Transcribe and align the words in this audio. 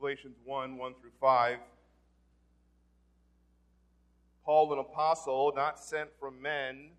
Galatians 0.00 0.36
1 0.46 0.78
1 0.78 0.94
through 0.98 1.10
5. 1.20 1.58
Paul, 4.46 4.72
an 4.72 4.78
apostle, 4.78 5.52
not 5.54 5.78
sent 5.78 6.08
from 6.18 6.40
men, 6.40 6.92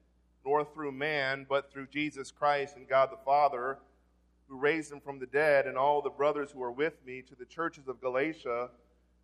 nor 0.45 0.63
through 0.63 0.91
man, 0.91 1.47
but 1.49 1.71
through 1.71 1.87
Jesus 1.87 2.29
Christ 2.29 2.75
and 2.75 2.87
God 2.87 3.09
the 3.11 3.17
Father, 3.25 3.79
who 4.47 4.55
raised 4.55 4.91
him 4.91 5.01
from 5.01 5.17
the 5.17 5.25
dead, 5.25 5.65
and 5.65 5.77
all 5.77 6.03
the 6.03 6.11
brothers 6.11 6.51
who 6.51 6.61
are 6.61 6.71
with 6.71 6.93
me, 7.03 7.23
to 7.23 7.33
the 7.33 7.45
churches 7.45 7.87
of 7.87 7.99
Galatia, 8.01 8.69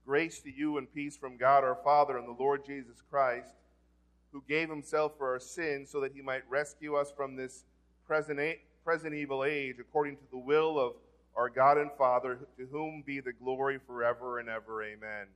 grace 0.08 0.40
to 0.40 0.52
you 0.52 0.80
and 0.80 0.92
peace 0.92 1.16
from 1.16 1.38
God 1.38 1.64
our 1.64 1.78
Father 1.84 2.18
and 2.18 2.28
the 2.28 2.44
Lord 2.44 2.66
Jesus 2.66 3.04
Christ, 3.12 3.54
who 4.32 4.44
gave 4.50 4.70
himself 4.70 5.12
for 5.20 5.34
our 5.34 5.40
sins 5.40 5.92
so 5.92 6.02
that 6.02 6.14
he 6.14 6.24
might 6.24 6.50
rescue 6.50 6.96
us 6.96 7.12
from 7.16 7.36
this 7.36 7.64
present, 8.08 8.40
present 8.84 9.14
evil 9.14 9.44
age, 9.44 9.76
according 9.80 10.16
to 10.16 10.24
the 10.32 10.38
will 10.38 10.80
of 10.80 10.94
our 11.38 11.50
God 11.50 11.78
and 11.78 11.92
Father, 11.98 12.40
to 12.58 12.66
whom 12.66 13.04
be 13.06 13.20
the 13.20 13.32
glory 13.32 13.80
forever 13.86 14.40
and 14.40 14.50
ever. 14.50 14.84
Amen. 14.84 15.28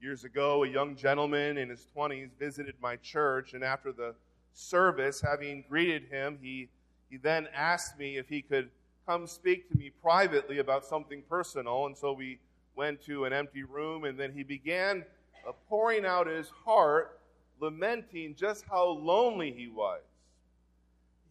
Years 0.00 0.24
ago, 0.24 0.64
a 0.64 0.68
young 0.68 0.96
gentleman 0.96 1.58
in 1.58 1.68
his 1.68 1.86
20s 1.94 2.30
visited 2.38 2.74
my 2.80 2.96
church, 2.96 3.52
and 3.52 3.62
after 3.62 3.92
the 3.92 4.14
service, 4.54 5.20
having 5.20 5.62
greeted 5.68 6.04
him, 6.10 6.38
he, 6.40 6.70
he 7.10 7.18
then 7.18 7.48
asked 7.54 7.98
me 7.98 8.16
if 8.16 8.28
he 8.30 8.40
could 8.40 8.70
come 9.06 9.26
speak 9.26 9.68
to 9.68 9.76
me 9.76 9.90
privately 10.02 10.58
about 10.58 10.86
something 10.86 11.22
personal. 11.28 11.84
And 11.84 11.96
so 11.96 12.14
we 12.14 12.38
went 12.74 13.04
to 13.04 13.26
an 13.26 13.32
empty 13.34 13.64
room, 13.64 14.04
and 14.04 14.18
then 14.18 14.32
he 14.32 14.42
began 14.42 15.04
uh, 15.46 15.52
pouring 15.68 16.06
out 16.06 16.26
his 16.26 16.48
heart, 16.64 17.20
lamenting 17.60 18.34
just 18.34 18.64
how 18.70 18.86
lonely 18.88 19.52
he 19.52 19.68
was. 19.68 20.00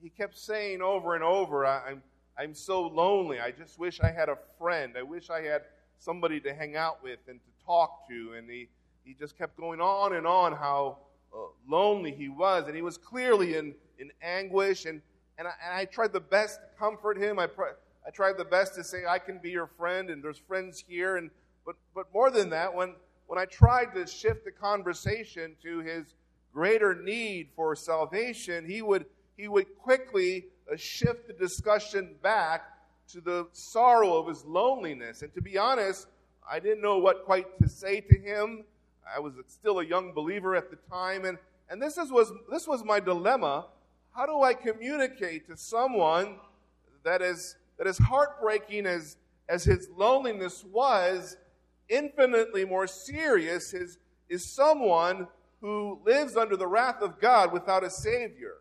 He 0.02 0.10
kept 0.10 0.38
saying 0.38 0.82
over 0.82 1.16
and 1.16 1.24
over, 1.24 1.66
I'm 1.66 2.04
I'm 2.42 2.56
so 2.56 2.88
lonely. 2.88 3.40
I 3.40 3.52
just 3.52 3.78
wish 3.78 4.00
I 4.00 4.10
had 4.10 4.28
a 4.28 4.36
friend. 4.58 4.96
I 4.98 5.04
wish 5.04 5.30
I 5.30 5.44
had 5.44 5.62
somebody 6.00 6.40
to 6.40 6.52
hang 6.56 6.76
out 6.76 7.04
with 7.04 7.20
and 7.28 7.40
to 7.40 7.66
talk 7.66 8.08
to. 8.10 8.34
And 8.36 8.50
he, 8.50 8.68
he 9.04 9.14
just 9.14 9.38
kept 9.38 9.56
going 9.58 9.80
on 9.80 10.16
and 10.16 10.26
on 10.26 10.54
how 10.54 10.98
uh, 11.32 11.38
lonely 11.68 12.12
he 12.12 12.30
was. 12.30 12.66
And 12.66 12.76
he 12.76 12.82
was 12.82 12.98
clearly 12.98 13.58
in, 13.58 13.76
in 14.00 14.10
anguish. 14.24 14.86
And, 14.86 15.04
and, 15.38 15.48
I, 15.48 15.52
and 15.64 15.78
I 15.78 15.86
tried 15.86 16.14
the 16.14 16.20
best 16.20 16.62
to 16.62 16.80
comfort 16.80 17.16
him. 17.16 17.38
I, 17.38 17.46
pr- 17.46 17.78
I 18.08 18.10
tried 18.10 18.40
the 18.40 18.46
best 18.46 18.74
to 18.74 18.84
say, 18.84 19.06
I 19.08 19.20
can 19.20 19.38
be 19.38 19.52
your 19.52 19.68
friend, 19.68 20.10
and 20.10 20.24
there's 20.24 20.40
friends 20.40 20.84
here. 20.88 21.18
And, 21.18 21.30
but, 21.64 21.76
but 21.94 22.08
more 22.12 22.32
than 22.32 22.50
that, 22.50 22.74
when, 22.74 22.96
when 23.28 23.38
I 23.38 23.46
tried 23.46 23.94
to 23.94 24.08
shift 24.08 24.46
the 24.46 24.52
conversation 24.52 25.56
to 25.62 25.82
his 25.82 26.16
greater 26.52 26.96
need 26.96 27.50
for 27.56 27.76
salvation, 27.76 28.66
he 28.66 28.82
would, 28.82 29.06
he 29.38 29.48
would 29.48 29.78
quickly 29.78 30.46
shift 30.78 31.28
the 31.28 31.34
discussion 31.34 32.16
back 32.22 32.64
to 33.10 33.22
the 33.22 33.48
sorrow 33.52 34.18
of 34.18 34.28
his 34.28 34.46
loneliness. 34.46 35.22
And 35.22 35.34
to 35.34 35.42
be 35.42 35.58
honest, 35.58 36.08
I 36.50 36.60
didn't 36.60 36.82
know 36.82 36.98
what 36.98 37.26
quite 37.26 37.58
to 37.62 37.68
say 37.68 38.02
to 38.02 38.18
him. 38.18 38.64
I 39.14 39.20
was 39.20 39.34
still 39.48 39.80
a 39.80 39.86
young 39.86 40.14
believer 40.14 40.56
at 40.56 40.70
the 40.70 40.78
time, 40.90 41.26
and, 41.26 41.38
and 41.70 41.82
this, 41.82 41.98
is, 41.98 42.12
was, 42.12 42.32
this 42.50 42.68
was 42.68 42.84
my 42.84 43.00
dilemma. 43.00 43.66
How 44.16 44.26
do 44.26 44.42
I 44.42 44.54
communicate 44.54 45.48
to 45.48 45.58
someone 45.58 46.36
that 47.04 47.22
is, 47.22 47.56
that 47.78 47.88
is 47.88 47.98
heartbreaking 47.98 48.86
as, 48.86 49.18
as 49.50 49.64
his 49.64 49.90
loneliness 49.96 50.64
was, 50.64 51.38
infinitely 51.90 52.64
more 52.64 52.88
serious 52.88 53.74
is, 53.74 53.98
is 54.30 54.46
someone 54.46 55.28
who 55.60 56.00
lives 56.06 56.38
under 56.38 56.56
the 56.56 56.68
wrath 56.68 57.02
of 57.02 57.20
God 57.20 57.52
without 57.52 57.84
a 57.84 57.90
Savior? 57.90 58.56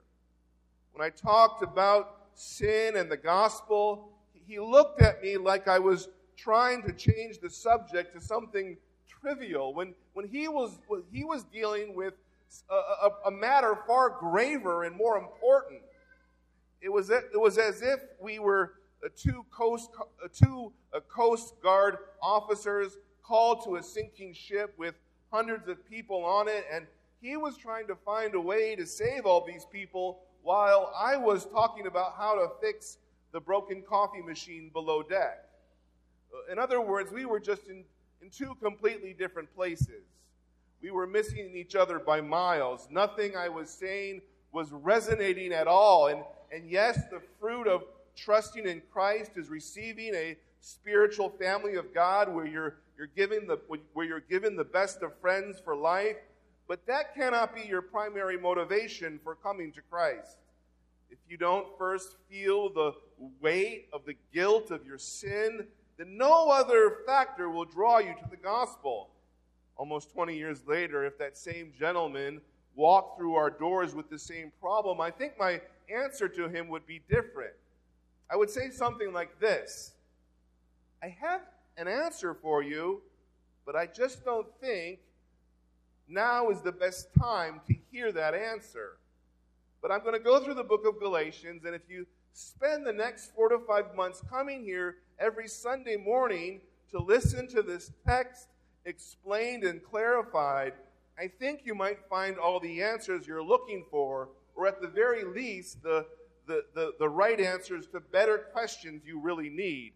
When 0.92 1.06
I 1.06 1.10
talked 1.10 1.62
about 1.62 2.16
sin 2.34 2.96
and 2.96 3.10
the 3.10 3.16
gospel, 3.16 4.10
he 4.46 4.58
looked 4.58 5.00
at 5.00 5.22
me 5.22 5.36
like 5.36 5.69
I 5.69 5.78
was 5.78 6.08
trying 6.36 6.83
to 6.83 6.92
change 6.92 7.38
the 7.38 7.50
subject 7.50 8.14
to 8.14 8.20
something 8.20 8.77
trivial 9.06 9.74
when, 9.74 9.94
when 10.14 10.27
he, 10.27 10.48
was, 10.48 10.78
he 11.12 11.24
was 11.24 11.44
dealing 11.44 11.94
with 11.94 12.14
a, 12.70 12.74
a, 12.74 13.11
a 13.27 13.30
matter 13.30 13.78
far 13.86 14.11
graver 14.11 14.84
and 14.84 14.96
more 14.96 15.18
important. 15.18 15.83
It 16.80 16.89
was, 16.89 17.11
it 17.11 17.39
was 17.39 17.58
as 17.58 17.83
if 17.83 18.00
we 18.18 18.39
were 18.39 18.74
two 19.17 19.45
coast, 19.50 19.90
two 20.34 20.73
coast 21.08 21.55
guard 21.62 21.98
officers 22.23 22.98
called 23.23 23.64
to 23.64 23.77
a 23.77 23.83
sinking 23.83 24.33
ship 24.33 24.74
with 24.79 24.95
hundreds 25.30 25.68
of 25.68 25.89
people 25.89 26.24
on 26.24 26.48
it, 26.48 26.64
and 26.73 26.86
he 27.20 27.36
was 27.36 27.56
trying 27.56 27.86
to 27.86 27.95
find 27.95 28.34
a 28.34 28.40
way 28.40 28.74
to 28.74 28.86
save 28.86 29.27
all 29.27 29.45
these 29.46 29.67
people 29.70 30.20
while 30.42 30.92
I 30.98 31.17
was 31.17 31.46
talking 31.46 31.86
about 31.86 32.14
how 32.17 32.34
to 32.34 32.48
fix 32.61 32.98
the 33.33 33.40
broken 33.40 33.83
coffee 33.83 34.23
machine 34.23 34.70
below 34.73 35.02
deck. 35.02 35.45
Uh, 36.33 36.52
in 36.52 36.58
other 36.58 36.80
words, 36.80 37.12
we 37.12 37.24
were 37.24 37.40
just 37.40 37.67
in, 37.68 37.84
in 38.23 38.30
two 38.30 38.55
completely 38.62 39.12
different 39.12 39.55
places. 39.55 40.05
We 40.83 40.90
were 40.90 41.06
missing 41.06 41.52
each 41.55 41.74
other 41.74 41.98
by 41.98 42.20
miles. 42.20 42.89
Nothing 42.90 43.36
I 43.36 43.48
was 43.48 43.70
saying 43.70 44.23
was 44.52 44.73
resonating 44.73 45.52
at 45.52 45.67
all. 45.67 46.08
And, 46.08 46.23
and 46.52 46.68
yes, 46.68 46.98
the 47.11 47.20
fruit 47.39 47.68
of 47.68 47.84
trusting 48.17 48.67
in 48.67 48.83
Christ 48.92 49.33
is 49.36 49.48
receiving 49.48 50.14
a 50.14 50.36
spiritual 50.61 51.30
family 51.30 51.77
of 51.77 51.95
God 51.95 52.33
where 52.33 52.46
you're, 52.46 52.77
you're, 52.96 53.08
given 53.08 53.46
the, 53.46 53.58
where 53.92 54.06
you're 54.06 54.20
given 54.20 54.56
the 54.56 54.64
best 54.64 55.02
of 55.02 55.12
friends 55.20 55.61
for 55.62 55.77
life 55.77 56.17
but 56.70 56.86
that 56.86 57.17
cannot 57.17 57.53
be 57.53 57.63
your 57.63 57.83
primary 57.83 58.39
motivation 58.39 59.19
for 59.25 59.35
coming 59.35 59.73
to 59.73 59.81
Christ. 59.91 60.39
If 61.11 61.19
you 61.29 61.36
don't 61.36 61.67
first 61.77 62.14
feel 62.31 62.73
the 62.73 62.92
weight 63.41 63.89
of 63.92 64.05
the 64.07 64.14
guilt 64.33 64.70
of 64.70 64.86
your 64.86 64.97
sin, 64.97 65.67
then 65.98 66.17
no 66.17 66.48
other 66.48 66.98
factor 67.05 67.51
will 67.51 67.64
draw 67.64 67.98
you 67.98 68.14
to 68.14 68.30
the 68.30 68.36
gospel. 68.36 69.11
Almost 69.77 70.13
20 70.13 70.36
years 70.36 70.64
later, 70.64 71.05
if 71.05 71.19
that 71.19 71.36
same 71.36 71.73
gentleman 71.77 72.41
walked 72.77 73.19
through 73.19 73.35
our 73.35 73.51
doors 73.51 73.92
with 73.92 74.09
the 74.09 74.19
same 74.20 74.53
problem, 74.61 75.01
I 75.01 75.11
think 75.11 75.36
my 75.41 75.61
answer 75.92 76.29
to 76.29 76.48
him 76.48 76.69
would 76.69 76.86
be 76.86 77.03
different. 77.11 77.55
I 78.30 78.36
would 78.36 78.48
say 78.48 78.70
something 78.70 79.13
like 79.13 79.41
this 79.41 79.95
I 81.03 81.09
have 81.20 81.41
an 81.77 81.89
answer 81.89 82.33
for 82.33 82.63
you, 82.63 83.03
but 83.67 83.75
I 83.75 83.86
just 83.86 84.25
don't 84.25 84.47
think 84.61 85.01
now 86.11 86.51
is 86.51 86.61
the 86.61 86.73
best 86.73 87.09
time 87.19 87.61
to 87.69 87.75
hear 87.91 88.13
that 88.13 88.35
answer. 88.35 88.98
But 89.81 89.91
I'm 89.91 90.01
going 90.01 90.15
to 90.15 90.21
go 90.21 90.41
through 90.41 90.55
the 90.55 90.65
book 90.65 90.85
of 90.87 91.01
Galatians, 91.01 91.65
and 91.65 91.75
if 91.75 91.83
you 91.89 92.07
spend 92.33 92.87
the 92.87 92.93
next 92.93 93.35
four 93.35 93.48
to 93.48 93.59
five 93.67 93.95
months 93.95 94.23
coming 94.29 94.63
here 94.63 94.97
every 95.19 95.48
Sunday 95.48 95.97
morning 95.97 96.61
to 96.91 96.98
listen 96.98 97.48
to 97.48 97.63
this 97.63 97.93
text 98.07 98.48
explained 98.85 99.65
and 99.65 99.83
clarified, 99.83 100.73
I 101.19 101.29
think 101.29 101.63
you 101.65 101.75
might 101.75 101.98
find 102.09 102.39
all 102.39 102.61
the 102.61 102.83
answers 102.83 103.27
you're 103.27 103.42
looking 103.42 103.85
for, 103.91 104.29
or 104.55 104.67
at 104.67 104.81
the 104.81 104.89
very 104.89 105.25
least, 105.25 105.83
the, 105.83 106.07
the, 106.47 106.65
the, 106.75 106.92
the 106.98 107.09
right 107.09 107.41
answers 107.41 107.87
to 107.89 108.01
better 108.01 108.39
questions 108.39 109.03
you 109.05 109.21
really 109.21 109.51
need. 109.51 109.92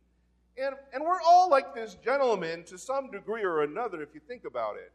And, 0.56 0.74
and 0.92 1.02
we're 1.02 1.20
all 1.26 1.50
like 1.50 1.74
this 1.74 1.96
gentleman 2.04 2.64
to 2.64 2.78
some 2.78 3.10
degree 3.10 3.42
or 3.42 3.62
another, 3.62 4.02
if 4.02 4.14
you 4.14 4.20
think 4.26 4.44
about 4.44 4.76
it. 4.76 4.92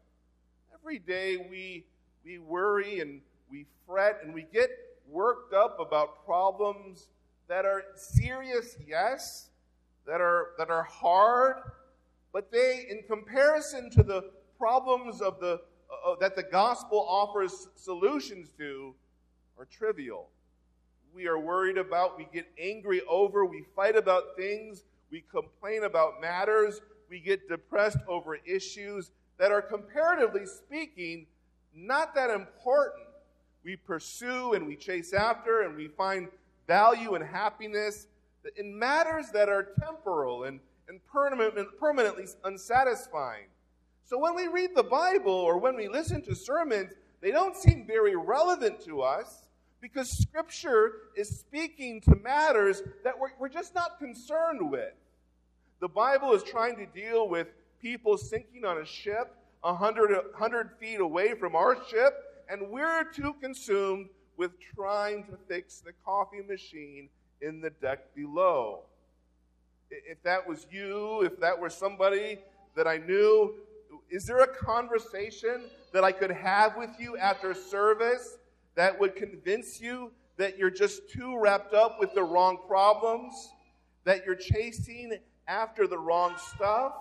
Every 0.82 0.98
day 0.98 1.36
we, 1.36 1.84
we 2.24 2.38
worry 2.38 3.00
and 3.00 3.20
we 3.50 3.66
fret 3.86 4.20
and 4.24 4.32
we 4.32 4.46
get 4.50 4.70
worked 5.06 5.52
up 5.52 5.78
about 5.78 6.24
problems 6.24 7.08
that 7.48 7.66
are 7.66 7.82
serious, 7.96 8.76
yes, 8.88 9.50
that 10.06 10.22
are, 10.22 10.52
that 10.56 10.70
are 10.70 10.84
hard, 10.84 11.56
but 12.32 12.50
they, 12.50 12.86
in 12.88 13.02
comparison 13.06 13.90
to 13.90 14.02
the 14.02 14.30
problems 14.58 15.20
of 15.20 15.38
the, 15.38 15.60
uh, 16.06 16.14
that 16.18 16.34
the 16.34 16.42
gospel 16.42 17.04
offers 17.06 17.68
solutions 17.76 18.48
to, 18.56 18.94
are 19.58 19.66
trivial. 19.66 20.28
We 21.14 21.26
are 21.26 21.38
worried 21.38 21.76
about, 21.76 22.16
we 22.16 22.26
get 22.32 22.46
angry 22.58 23.02
over, 23.06 23.44
we 23.44 23.64
fight 23.76 23.96
about 23.96 24.34
things, 24.34 24.84
we 25.10 25.24
complain 25.30 25.84
about 25.84 26.22
matters, 26.22 26.80
we 27.10 27.20
get 27.20 27.48
depressed 27.50 27.98
over 28.08 28.36
issues 28.46 29.10
that 29.40 29.50
are 29.50 29.62
comparatively 29.62 30.44
speaking 30.44 31.26
not 31.74 32.14
that 32.14 32.28
important. 32.28 33.06
We 33.64 33.74
pursue 33.74 34.52
and 34.52 34.66
we 34.66 34.76
chase 34.76 35.14
after 35.14 35.62
and 35.62 35.76
we 35.76 35.88
find 35.88 36.28
value 36.66 37.14
and 37.14 37.24
happiness 37.24 38.06
in 38.56 38.78
matters 38.78 39.30
that 39.30 39.48
are 39.48 39.68
temporal 39.80 40.44
and, 40.44 40.60
and 40.88 41.00
permanent, 41.10 41.68
permanently 41.78 42.26
unsatisfying. 42.44 43.46
So 44.04 44.18
when 44.18 44.34
we 44.34 44.46
read 44.46 44.70
the 44.74 44.82
Bible 44.82 45.32
or 45.32 45.56
when 45.56 45.74
we 45.74 45.88
listen 45.88 46.20
to 46.22 46.34
sermons, 46.34 46.92
they 47.22 47.30
don't 47.30 47.56
seem 47.56 47.86
very 47.86 48.16
relevant 48.16 48.84
to 48.84 49.00
us 49.00 49.44
because 49.80 50.10
Scripture 50.10 50.92
is 51.16 51.40
speaking 51.40 52.02
to 52.02 52.14
matters 52.16 52.82
that 53.04 53.18
we're, 53.18 53.30
we're 53.38 53.48
just 53.48 53.74
not 53.74 53.98
concerned 53.98 54.70
with. 54.70 54.92
The 55.80 55.88
Bible 55.88 56.34
is 56.34 56.42
trying 56.42 56.76
to 56.76 56.86
deal 56.86 57.26
with 57.26 57.46
people 57.80 58.16
sinking 58.16 58.64
on 58.64 58.78
a 58.78 58.84
ship 58.84 59.36
100, 59.62 60.10
100 60.10 60.70
feet 60.78 61.00
away 61.00 61.34
from 61.34 61.54
our 61.54 61.76
ship, 61.88 62.44
and 62.48 62.70
we're 62.70 63.04
too 63.04 63.34
consumed 63.40 64.08
with 64.36 64.52
trying 64.74 65.24
to 65.24 65.36
fix 65.48 65.80
the 65.80 65.92
coffee 66.04 66.42
machine 66.48 67.08
in 67.42 67.60
the 67.60 67.70
deck 67.70 68.14
below. 68.14 68.80
if 69.90 70.22
that 70.22 70.46
was 70.46 70.66
you, 70.70 71.22
if 71.22 71.38
that 71.40 71.58
were 71.58 71.68
somebody 71.68 72.38
that 72.76 72.86
I 72.86 72.98
knew, 72.98 73.54
is 74.08 74.24
there 74.24 74.40
a 74.40 74.46
conversation 74.46 75.64
that 75.92 76.04
I 76.04 76.12
could 76.12 76.30
have 76.30 76.76
with 76.76 76.90
you 76.98 77.16
after 77.16 77.54
service 77.54 78.38
that 78.76 78.98
would 79.00 79.16
convince 79.16 79.80
you 79.80 80.12
that 80.36 80.56
you're 80.56 80.70
just 80.70 81.10
too 81.10 81.36
wrapped 81.38 81.74
up 81.74 81.98
with 81.98 82.14
the 82.14 82.22
wrong 82.22 82.58
problems, 82.68 83.52
that 84.04 84.24
you're 84.24 84.36
chasing 84.36 85.18
after 85.48 85.86
the 85.86 85.98
wrong 85.98 86.34
stuff? 86.54 86.92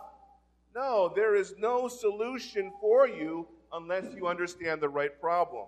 No, 0.75 1.12
there 1.16 1.36
is 1.36 1.56
no 1.57 1.88
solution 1.88 2.71
for 2.80 3.07
you 3.07 3.48
unless 3.74 4.06
you 4.16 4.27
understand 4.27 4.81
the 4.81 4.89
right 4.89 5.19
problem. 5.19 5.66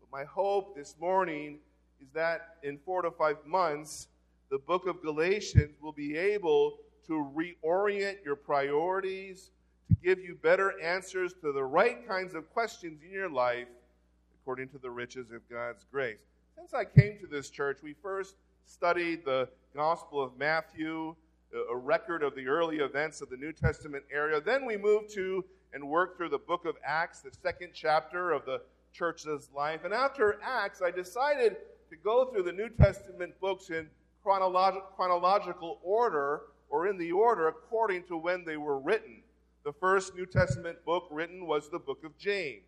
But 0.00 0.10
my 0.10 0.24
hope 0.24 0.74
this 0.76 0.96
morning 1.00 1.58
is 2.00 2.08
that 2.14 2.56
in 2.62 2.78
four 2.84 3.02
to 3.02 3.10
five 3.10 3.36
months, 3.46 4.08
the 4.50 4.58
book 4.58 4.86
of 4.86 5.02
Galatians 5.02 5.76
will 5.80 5.92
be 5.92 6.16
able 6.16 6.78
to 7.06 7.30
reorient 7.34 8.24
your 8.24 8.36
priorities, 8.36 9.50
to 9.88 9.94
give 10.02 10.18
you 10.18 10.34
better 10.34 10.80
answers 10.80 11.32
to 11.40 11.52
the 11.52 11.64
right 11.64 12.06
kinds 12.06 12.34
of 12.34 12.52
questions 12.52 13.00
in 13.02 13.10
your 13.10 13.30
life 13.30 13.68
according 14.42 14.68
to 14.68 14.78
the 14.78 14.90
riches 14.90 15.30
of 15.30 15.48
God's 15.48 15.84
grace. 15.90 16.18
Since 16.56 16.74
I 16.74 16.84
came 16.84 17.18
to 17.20 17.26
this 17.26 17.50
church, 17.50 17.78
we 17.82 17.94
first 18.02 18.34
studied 18.66 19.24
the 19.24 19.48
Gospel 19.74 20.22
of 20.22 20.36
Matthew, 20.38 21.14
a 21.70 21.76
record 21.76 22.22
of 22.22 22.34
the 22.34 22.46
early 22.46 22.78
events 22.78 23.20
of 23.20 23.30
the 23.30 23.36
New 23.36 23.52
Testament 23.52 24.04
era. 24.12 24.40
Then 24.40 24.66
we 24.66 24.76
moved 24.76 25.10
to 25.14 25.44
and 25.72 25.88
worked 25.88 26.16
through 26.16 26.30
the 26.30 26.38
book 26.38 26.64
of 26.64 26.76
Acts, 26.84 27.20
the 27.20 27.30
second 27.42 27.70
chapter 27.74 28.32
of 28.32 28.44
the 28.44 28.62
church's 28.92 29.50
life. 29.54 29.84
And 29.84 29.92
after 29.92 30.38
Acts, 30.42 30.82
I 30.82 30.90
decided 30.90 31.56
to 31.90 31.96
go 31.96 32.26
through 32.26 32.44
the 32.44 32.52
New 32.52 32.68
Testament 32.68 33.38
books 33.40 33.70
in 33.70 33.88
chronolog- 34.24 34.82
chronological 34.96 35.78
order 35.82 36.42
or 36.70 36.86
in 36.86 36.98
the 36.98 37.12
order 37.12 37.48
according 37.48 38.04
to 38.04 38.16
when 38.16 38.44
they 38.44 38.56
were 38.56 38.78
written. 38.78 39.22
The 39.64 39.72
first 39.72 40.14
New 40.14 40.26
Testament 40.26 40.84
book 40.84 41.08
written 41.10 41.46
was 41.46 41.68
the 41.70 41.78
book 41.78 42.04
of 42.04 42.16
James. 42.18 42.62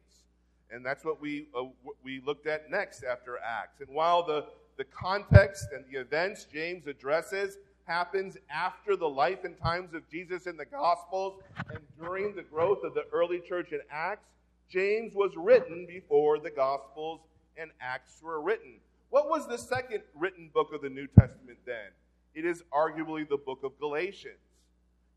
And 0.71 0.85
that's 0.85 1.05
what 1.05 1.21
we, 1.21 1.49
uh, 1.55 1.65
we 2.05 2.21
looked 2.25 2.47
at 2.47 2.71
next 2.71 3.03
after 3.03 3.39
Acts. 3.39 3.81
And 3.81 3.89
while 3.95 4.25
the, 4.25 4.47
the 4.77 4.85
context 4.85 5.69
and 5.75 5.85
the 5.91 5.99
events 5.99 6.45
James 6.45 6.87
addresses 6.87 7.59
happens 7.91 8.37
after 8.49 8.95
the 8.95 9.09
life 9.09 9.43
and 9.43 9.59
times 9.59 9.95
of 9.95 10.09
Jesus 10.09 10.47
in 10.47 10.57
the 10.57 10.65
Gospels 10.65 11.43
and 11.71 11.81
during 12.01 12.37
the 12.37 12.43
growth 12.43 12.85
of 12.85 12.95
the 12.95 13.03
early 13.13 13.41
church 13.41 13.73
in 13.73 13.81
Acts, 13.91 14.29
James 14.69 15.13
was 15.13 15.33
written 15.37 15.87
before 15.87 16.39
the 16.39 16.51
Gospels 16.51 17.19
and 17.57 17.73
Acts 17.81 18.23
were 18.23 18.41
written. 18.41 18.75
What 19.09 19.29
was 19.29 19.49
the 19.49 19.59
second 19.59 20.03
written 20.15 20.51
book 20.55 20.73
of 20.73 20.83
the 20.83 20.89
New 20.89 21.09
Testament 21.09 21.59
then? 21.67 21.89
It 22.33 22.45
is 22.45 22.63
arguably 22.73 23.29
the 23.29 23.37
book 23.37 23.65
of 23.65 23.77
Galatians. 23.81 24.39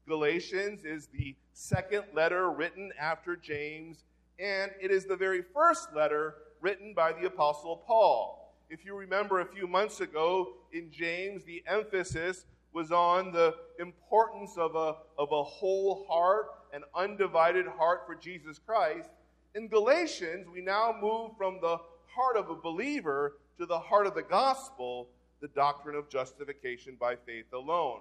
Galatians 0.07 0.83
is 0.83 1.05
the 1.13 1.35
second 1.53 2.05
letter 2.15 2.49
written 2.49 2.91
after 2.99 3.35
James, 3.35 3.97
and 4.39 4.71
it 4.81 4.89
is 4.89 5.05
the 5.05 5.15
very 5.15 5.43
first 5.53 5.93
letter 5.95 6.37
written 6.59 6.95
by 6.95 7.13
the 7.13 7.27
Apostle 7.27 7.83
Paul. 7.85 8.51
If 8.71 8.83
you 8.83 8.95
remember 8.95 9.41
a 9.41 9.45
few 9.45 9.67
months 9.67 10.01
ago 10.01 10.53
in 10.71 10.89
James, 10.91 11.43
the 11.43 11.63
emphasis 11.67 12.45
was 12.73 12.91
on 12.91 13.31
the 13.31 13.55
importance 13.79 14.57
of 14.57 14.75
a, 14.75 14.95
of 15.17 15.31
a 15.31 15.43
whole 15.43 16.05
heart, 16.09 16.47
an 16.73 16.83
undivided 16.95 17.67
heart 17.67 18.01
for 18.07 18.15
Jesus 18.15 18.59
Christ. 18.59 19.09
In 19.55 19.67
Galatians, 19.67 20.47
we 20.51 20.61
now 20.61 20.95
move 20.99 21.31
from 21.37 21.59
the 21.61 21.77
heart 22.07 22.35
of 22.35 22.49
a 22.49 22.55
believer 22.55 23.37
to 23.59 23.65
the 23.65 23.79
heart 23.79 24.07
of 24.07 24.15
the 24.15 24.23
gospel, 24.23 25.09
the 25.41 25.47
doctrine 25.49 25.95
of 25.95 26.09
justification 26.09 26.97
by 26.99 27.15
faith 27.15 27.45
alone. 27.53 27.99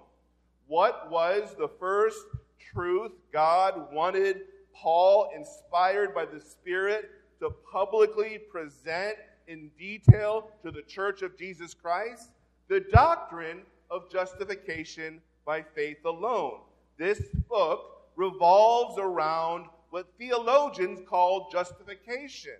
What 0.67 1.11
was 1.11 1.55
the 1.57 1.69
first 1.79 2.25
truth 2.73 3.11
God 3.31 3.93
wanted 3.93 4.41
Paul, 4.73 5.29
inspired 5.35 6.15
by 6.15 6.25
the 6.25 6.39
Spirit, 6.39 7.11
to 7.39 7.51
publicly 7.71 8.39
present 8.49 9.17
in 9.47 9.69
detail 9.77 10.49
to 10.63 10.71
the 10.71 10.81
church 10.81 11.21
of 11.21 11.37
Jesus 11.37 11.73
Christ? 11.73 12.31
The 12.69 12.79
doctrine 12.79 13.61
of 13.93 14.11
justification 14.11 15.21
by 15.45 15.61
faith 15.61 16.03
alone. 16.03 16.61
This 16.97 17.21
book 17.47 18.09
revolves 18.15 18.97
around 18.97 19.67
what 19.91 20.07
theologians 20.17 20.99
call 21.07 21.49
justification. 21.51 22.57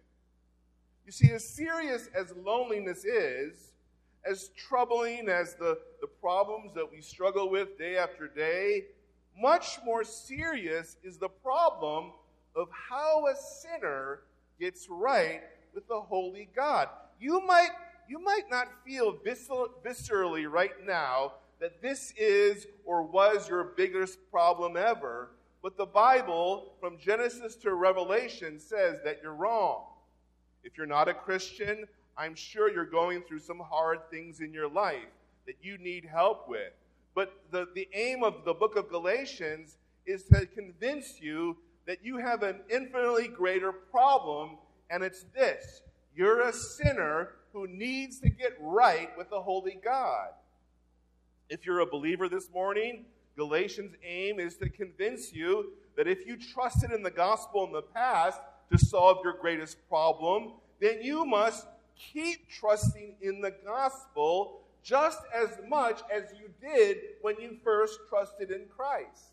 You 1.06 1.12
see, 1.12 1.31
as 1.31 1.44
serious 1.47 2.09
as 2.15 2.33
loneliness 2.45 3.03
is, 3.03 3.71
as 4.25 4.50
troubling 4.56 5.27
as 5.27 5.56
the, 5.56 5.77
the 6.00 6.07
problems 6.07 6.74
that 6.75 6.89
we 6.89 7.01
struggle 7.01 7.50
with 7.50 7.77
day 7.77 7.97
after 7.97 8.27
day, 8.27 8.85
much 9.38 9.80
more 9.83 10.03
serious 10.03 10.97
is 11.03 11.18
the 11.18 11.27
problem 11.30 12.12
of 12.56 12.69
how 12.71 13.25
a 13.27 13.35
sinner 13.35 14.21
gets 14.59 14.88
right 14.89 15.41
with 15.74 15.88
the 15.88 16.00
holy 16.00 16.47
God. 16.56 16.88
You 17.19 17.41
might, 17.45 17.71
you 18.08 18.20
might 18.20 18.50
not 18.50 18.68
feel 18.86 19.14
viscerally 19.14 20.50
right 20.50 20.86
now 20.86 21.34
that 21.60 21.82
this 21.82 22.14
is 22.18 22.68
or 22.86 23.04
was 23.04 23.48
your 23.48 23.64
biggest 23.78 24.20
problem 24.30 24.76
ever, 24.76 25.32
but 25.62 25.78
the 25.78 25.86
Bible, 25.86 26.74
from 26.82 26.98
Genesis 27.00 27.56
to 27.58 27.74
Revelation, 27.74 28.60
says 28.60 28.98
that 29.06 29.20
you're 29.24 29.34
wrong. 29.34 29.86
If 30.64 30.78
you're 30.78 30.86
not 30.86 31.08
a 31.08 31.14
Christian, 31.14 31.86
I'm 32.18 32.36
sure 32.36 32.70
you're 32.70 32.86
going 32.86 33.22
through 33.24 33.40
some 33.40 33.60
hard 33.60 34.00
things 34.12 34.42
in 34.42 34.54
your 34.54 34.70
life 34.70 35.08
that 35.46 35.56
you 35.62 35.78
need 35.78 36.06
help 36.06 36.50
with. 36.50 36.74
But 37.16 37.34
the, 37.52 37.68
the 37.76 37.88
aim 37.94 38.24
of 38.24 38.44
the 38.44 38.54
book 38.54 38.76
of 38.76 38.90
Galatians 38.90 39.78
is 40.06 40.24
to 40.26 40.46
convince 40.46 41.22
you 41.22 41.58
that 41.86 42.04
you 42.04 42.18
have 42.18 42.44
an 42.44 42.62
infinitely 42.70 43.28
greater 43.28 43.72
problem, 43.72 44.58
and 44.90 45.04
it's 45.04 45.26
this 45.36 45.82
you're 46.16 46.42
a 46.42 46.54
sinner 46.54 47.30
who 47.54 47.68
needs 47.68 48.20
to 48.20 48.30
get 48.30 48.58
right 48.60 49.16
with 49.18 49.30
the 49.30 49.42
Holy 49.42 49.80
God. 49.84 50.30
If 51.50 51.66
you're 51.66 51.80
a 51.80 51.86
believer 51.86 52.28
this 52.28 52.50
morning, 52.52 53.06
Galatians' 53.38 53.96
aim 54.04 54.40
is 54.40 54.58
to 54.58 54.70
convince 54.70 55.32
you 55.32 55.72
that 55.96 56.08
if 56.08 56.26
you 56.26 56.36
trusted 56.36 56.92
in 56.92 57.04
the 57.04 57.12
gospel 57.12 57.66
in 57.66 57.72
the 57.72 57.82
past, 57.82 58.40
to 58.72 58.78
solve 58.78 59.20
your 59.24 59.34
greatest 59.34 59.78
problem, 59.88 60.54
then 60.80 61.02
you 61.02 61.26
must 61.26 61.68
keep 61.96 62.50
trusting 62.50 63.16
in 63.22 63.40
the 63.40 63.54
gospel 63.64 64.62
just 64.84 65.20
as 65.34 65.50
much 65.68 66.02
as 66.12 66.24
you 66.38 66.50
did 66.60 66.98
when 67.22 67.36
you 67.40 67.58
first 67.64 68.00
trusted 68.10 68.50
in 68.50 68.66
Christ. 68.76 69.32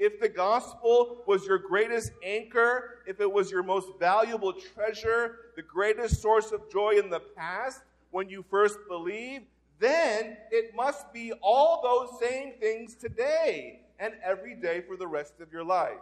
If 0.00 0.18
the 0.18 0.30
gospel 0.30 1.22
was 1.26 1.44
your 1.44 1.58
greatest 1.58 2.12
anchor, 2.24 3.02
if 3.06 3.20
it 3.20 3.30
was 3.30 3.50
your 3.50 3.62
most 3.62 3.88
valuable 4.00 4.54
treasure, 4.54 5.36
the 5.56 5.62
greatest 5.62 6.22
source 6.22 6.52
of 6.52 6.72
joy 6.72 6.92
in 6.92 7.10
the 7.10 7.20
past 7.20 7.82
when 8.10 8.26
you 8.30 8.42
first 8.48 8.78
believed, 8.88 9.44
then 9.78 10.38
it 10.50 10.74
must 10.74 11.12
be 11.12 11.34
all 11.42 11.82
those 11.82 12.18
same 12.18 12.54
things 12.58 12.94
today 12.94 13.82
and 13.98 14.14
every 14.24 14.54
day 14.54 14.80
for 14.80 14.96
the 14.96 15.06
rest 15.06 15.34
of 15.38 15.52
your 15.52 15.64
life. 15.64 16.00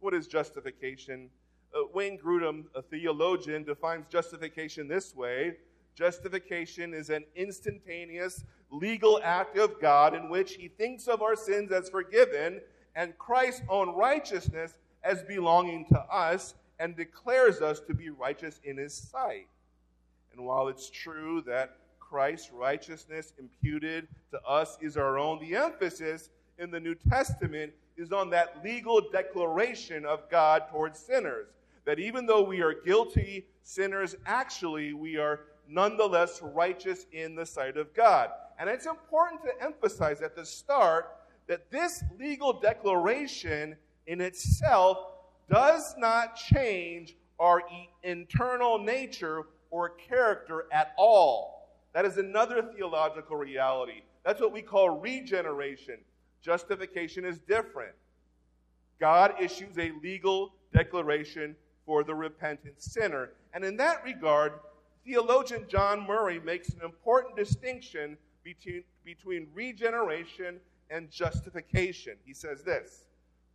What 0.00 0.14
is 0.14 0.26
justification? 0.26 1.28
Uh, 1.74 1.82
Wayne 1.92 2.18
Grudem, 2.18 2.64
a 2.74 2.80
theologian, 2.80 3.62
defines 3.62 4.06
justification 4.08 4.88
this 4.88 5.14
way 5.14 5.56
Justification 5.94 6.94
is 6.94 7.10
an 7.10 7.24
instantaneous 7.36 8.44
legal 8.70 9.20
act 9.22 9.58
of 9.58 9.78
God 9.80 10.14
in 10.14 10.30
which 10.30 10.54
he 10.54 10.68
thinks 10.68 11.06
of 11.06 11.20
our 11.20 11.36
sins 11.36 11.70
as 11.70 11.90
forgiven 11.90 12.62
and 12.94 13.16
Christ's 13.18 13.62
own 13.68 13.90
righteousness 13.94 14.74
as 15.02 15.22
belonging 15.22 15.86
to 15.86 15.98
us 16.00 16.54
and 16.78 16.96
declares 16.96 17.60
us 17.60 17.80
to 17.80 17.94
be 17.94 18.10
righteous 18.10 18.60
in 18.64 18.76
his 18.76 18.94
sight. 18.94 19.46
And 20.32 20.44
while 20.44 20.68
it's 20.68 20.90
true 20.90 21.42
that 21.46 21.76
Christ's 21.98 22.52
righteousness 22.52 23.32
imputed 23.38 24.08
to 24.30 24.40
us 24.42 24.78
is 24.80 24.96
our 24.96 25.18
own, 25.18 25.40
the 25.40 25.56
emphasis 25.56 26.30
in 26.58 26.70
the 26.70 26.80
New 26.80 26.94
Testament 26.94 27.72
is 27.96 28.12
on 28.12 28.30
that 28.30 28.62
legal 28.64 29.00
declaration 29.10 30.04
of 30.04 30.28
God 30.30 30.64
towards 30.70 30.98
sinners 30.98 31.48
that 31.84 31.98
even 31.98 32.26
though 32.26 32.42
we 32.42 32.62
are 32.62 32.74
guilty 32.74 33.46
sinners, 33.62 34.16
actually 34.26 34.92
we 34.92 35.16
are 35.16 35.40
nonetheless 35.68 36.40
righteous 36.42 37.06
in 37.12 37.34
the 37.34 37.46
sight 37.46 37.76
of 37.76 37.92
God. 37.94 38.30
And 38.58 38.68
it's 38.68 38.86
important 38.86 39.42
to 39.42 39.62
emphasize 39.62 40.22
at 40.22 40.36
the 40.36 40.44
start 40.44 41.16
that 41.52 41.70
this 41.70 42.02
legal 42.18 42.54
declaration 42.54 43.76
in 44.06 44.22
itself 44.22 44.96
does 45.50 45.94
not 45.98 46.34
change 46.34 47.14
our 47.38 47.60
internal 48.02 48.78
nature 48.78 49.42
or 49.70 49.90
character 49.90 50.64
at 50.72 50.94
all. 50.96 51.68
That 51.92 52.06
is 52.06 52.16
another 52.16 52.62
theological 52.74 53.36
reality. 53.36 54.00
That's 54.24 54.40
what 54.40 54.50
we 54.50 54.62
call 54.62 54.98
regeneration. 54.98 55.98
Justification 56.40 57.26
is 57.26 57.38
different. 57.40 57.92
God 58.98 59.34
issues 59.38 59.76
a 59.76 59.92
legal 60.02 60.54
declaration 60.72 61.54
for 61.84 62.02
the 62.02 62.14
repentant 62.14 62.80
sinner. 62.82 63.32
And 63.52 63.62
in 63.62 63.76
that 63.76 64.02
regard, 64.04 64.54
theologian 65.04 65.66
John 65.68 66.06
Murray 66.06 66.40
makes 66.40 66.70
an 66.70 66.80
important 66.82 67.36
distinction 67.36 68.16
between, 68.42 68.84
between 69.04 69.48
regeneration 69.52 70.58
and 70.92 71.10
justification. 71.10 72.16
He 72.24 72.34
says 72.34 72.62
this 72.62 73.04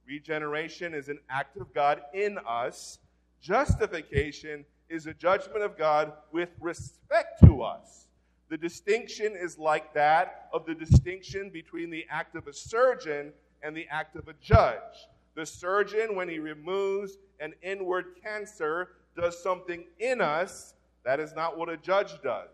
Regeneration 0.08 0.94
is 0.94 1.10
an 1.10 1.20
act 1.30 1.58
of 1.58 1.74
God 1.74 2.02
in 2.14 2.38
us, 2.48 3.00
justification 3.42 4.66
is 4.90 5.06
a 5.06 5.14
judgment 5.14 5.64
of 5.64 5.78
God 5.78 6.14
with 6.32 6.50
respect 6.60 7.44
to 7.44 7.62
us. 7.62 8.08
The 8.50 8.58
distinction 8.58 9.34
is 9.36 9.60
like 9.60 9.94
that 9.94 10.48
of 10.54 10.66
the 10.66 10.74
distinction 10.74 11.50
between 11.50 11.90
the 11.90 12.06
act 12.10 12.36
of 12.36 12.48
a 12.48 12.54
surgeon 12.54 13.34
and 13.62 13.76
the 13.76 13.88
act 13.90 14.16
of 14.16 14.30
a 14.30 14.34
judge. 14.42 15.08
The 15.36 15.46
surgeon, 15.46 16.16
when 16.16 16.30
he 16.30 16.40
removes 16.40 17.18
an 17.42 17.54
inward 17.62 18.06
cancer, 18.24 18.90
does 19.18 19.42
something 19.44 19.84
in 20.00 20.22
us. 20.22 20.74
That 21.04 21.20
is 21.20 21.36
not 21.36 21.58
what 21.58 21.68
a 21.68 21.78
judge 21.78 22.22
does. 22.24 22.50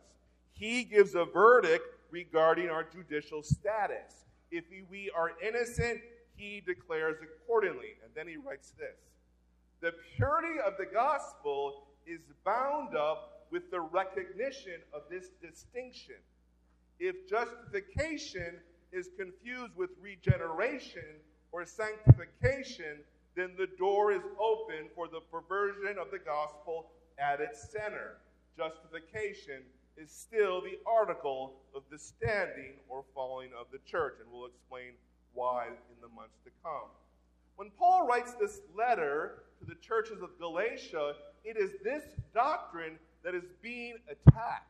He 0.52 0.84
gives 0.84 1.14
a 1.14 1.26
verdict 1.26 1.86
regarding 2.10 2.70
our 2.70 2.84
judicial 2.84 3.44
status. 3.44 4.26
If 4.54 4.66
we 4.92 5.10
are 5.18 5.32
innocent, 5.42 6.00
he 6.36 6.62
declares 6.64 7.18
accordingly. 7.24 7.96
And 8.04 8.14
then 8.16 8.28
he 8.28 8.38
writes 8.38 8.72
this 8.78 9.00
The 9.82 9.94
purity 10.16 10.60
of 10.64 10.74
the 10.78 10.86
gospel 10.86 11.88
is 12.06 12.20
bound 12.46 12.96
up 12.96 13.48
with 13.50 13.72
the 13.72 13.82
recognition 13.82 14.80
of 14.94 15.02
this 15.10 15.30
distinction. 15.42 16.22
If 17.00 17.28
justification 17.28 18.60
is 18.92 19.10
confused 19.18 19.76
with 19.76 19.90
regeneration 20.00 21.18
or 21.52 21.66
sanctification, 21.66 23.00
then 23.36 23.54
the 23.58 23.68
door 23.80 24.12
is 24.12 24.22
open 24.40 24.90
for 24.94 25.08
the 25.08 25.22
perversion 25.32 25.98
of 26.00 26.12
the 26.12 26.20
gospel 26.20 26.92
at 27.18 27.42
its 27.42 27.72
center. 27.72 28.18
Justification 28.56 29.64
is 29.98 30.12
still 30.12 30.62
the 30.62 30.80
article 30.86 31.54
of 31.76 31.84
the 31.92 31.98
standing 31.98 32.74
or 32.90 33.04
falling 33.14 33.50
of 33.60 33.68
the 33.72 33.80
church, 33.90 34.16
and 34.20 34.30
we'll 34.32 34.48
explain 34.48 34.94
why 35.34 35.68
in 35.68 36.02
the 36.02 36.08
months 36.10 36.38
to 36.46 36.52
come. 36.64 36.90
When 37.56 37.70
Paul 37.78 38.08
writes 38.08 38.34
this 38.34 38.62
letter 38.76 39.44
to 39.60 39.66
the 39.66 39.76
churches 39.76 40.22
of 40.22 40.38
Galatia, 40.40 41.14
it 41.44 41.58
is 41.58 41.72
this 41.84 42.04
doctrine 42.34 42.98
that 43.24 43.36
is 43.36 43.44
being 43.62 43.96
attacked. 44.08 44.70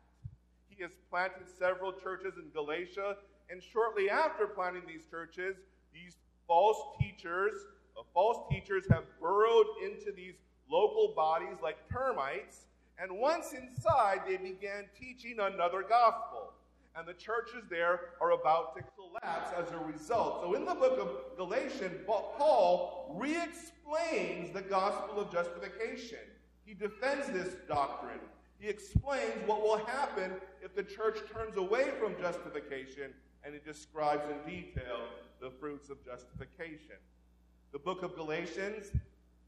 He 0.70 0.82
has 0.84 0.92
planted 1.10 1.48
several 1.58 1.94
churches 1.94 2.34
in 2.38 2.50
Galatia, 2.54 3.18
and 3.50 3.62
shortly 3.62 4.10
after 4.10 4.48
planting 4.48 4.84
these 4.88 5.06
churches, 5.10 5.56
these 5.94 6.18
false 6.48 6.78
teachers, 7.00 7.54
uh, 7.98 8.02
false 8.14 8.50
teachers 8.52 8.84
have 8.90 9.04
burrowed 9.22 9.68
into 9.84 10.12
these 10.12 10.36
local 10.70 11.14
bodies 11.16 11.58
like 11.62 11.78
termites, 11.92 12.66
and 13.02 13.18
once 13.18 13.54
inside, 13.54 14.22
they 14.28 14.38
began 14.38 14.86
teaching 15.00 15.40
another 15.40 15.84
gospel 15.84 16.54
and 16.96 17.08
the 17.08 17.14
churches 17.14 17.64
there 17.70 18.00
are 18.22 18.32
about 18.32 18.76
to 18.76 18.84
collapse 18.96 19.52
as 19.58 19.72
a 19.72 19.78
result. 19.80 20.44
So 20.44 20.54
in 20.54 20.66
the 20.66 20.76
book 20.76 21.00
of 21.00 21.38
Galatians, 21.38 22.02
Paul 22.06 23.16
re 23.20 23.36
explains 23.42 24.54
the 24.54 24.62
gospel 24.62 25.20
of 25.20 25.32
justification. 25.32 26.20
He 26.66 26.74
defends 26.74 27.28
this 27.30 27.56
doctrine. 27.68 28.20
He 28.60 28.70
explains 28.70 29.34
what 29.46 29.62
will 29.62 29.84
happen 29.86 30.34
if 30.62 30.76
the 30.76 30.84
church 30.84 31.20
turns 31.34 31.58
away 31.58 31.92
from 32.00 32.16
justification, 32.20 33.12
and 33.44 33.54
he 33.54 33.60
describes 33.60 34.24
in 34.30 34.50
detail 34.50 35.00
the 35.42 35.50
fruits 35.50 35.90
of 35.90 36.04
justification. 36.06 36.96
The 37.72 37.80
book 37.80 38.04
of 38.04 38.16
Galatians 38.16 38.92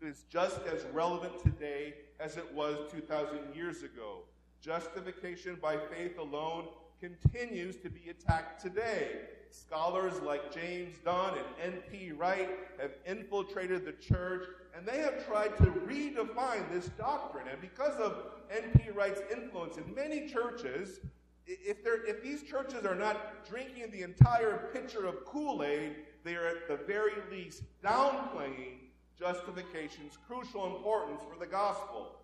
is 0.01 0.23
just 0.29 0.59
as 0.65 0.85
relevant 0.93 1.41
today 1.41 1.95
as 2.19 2.37
it 2.37 2.53
was 2.53 2.91
2,000 2.91 3.55
years 3.55 3.83
ago. 3.83 4.19
Justification 4.61 5.57
by 5.61 5.77
faith 5.77 6.17
alone 6.17 6.67
continues 6.99 7.75
to 7.77 7.89
be 7.89 8.09
attacked 8.09 8.61
today. 8.61 9.21
Scholars 9.49 10.21
like 10.21 10.53
James 10.53 10.97
Dunn 11.03 11.35
and 11.61 11.75
N.T. 11.75 12.11
Wright 12.13 12.49
have 12.79 12.91
infiltrated 13.05 13.85
the 13.85 13.93
church 13.93 14.45
and 14.75 14.85
they 14.85 14.97
have 14.99 15.25
tried 15.25 15.55
to 15.57 15.63
redefine 15.63 16.69
this 16.71 16.87
doctrine. 16.97 17.47
And 17.49 17.61
because 17.61 17.95
of 17.99 18.25
N.T. 18.49 18.91
Wright's 18.91 19.21
influence 19.31 19.77
in 19.77 19.93
many 19.95 20.27
churches, 20.27 20.99
if, 21.47 21.77
if 21.85 22.23
these 22.23 22.43
churches 22.43 22.85
are 22.85 22.95
not 22.95 23.45
drinking 23.47 23.91
the 23.91 24.01
entire 24.01 24.69
pitcher 24.73 25.05
of 25.05 25.25
Kool 25.25 25.63
Aid, 25.63 25.95
they 26.23 26.35
are 26.35 26.47
at 26.47 26.67
the 26.67 26.77
very 26.85 27.13
least 27.31 27.63
downplaying 27.83 28.84
justification's 29.17 30.17
crucial 30.27 30.65
importance 30.75 31.21
for 31.31 31.39
the 31.39 31.45
gospel. 31.45 32.15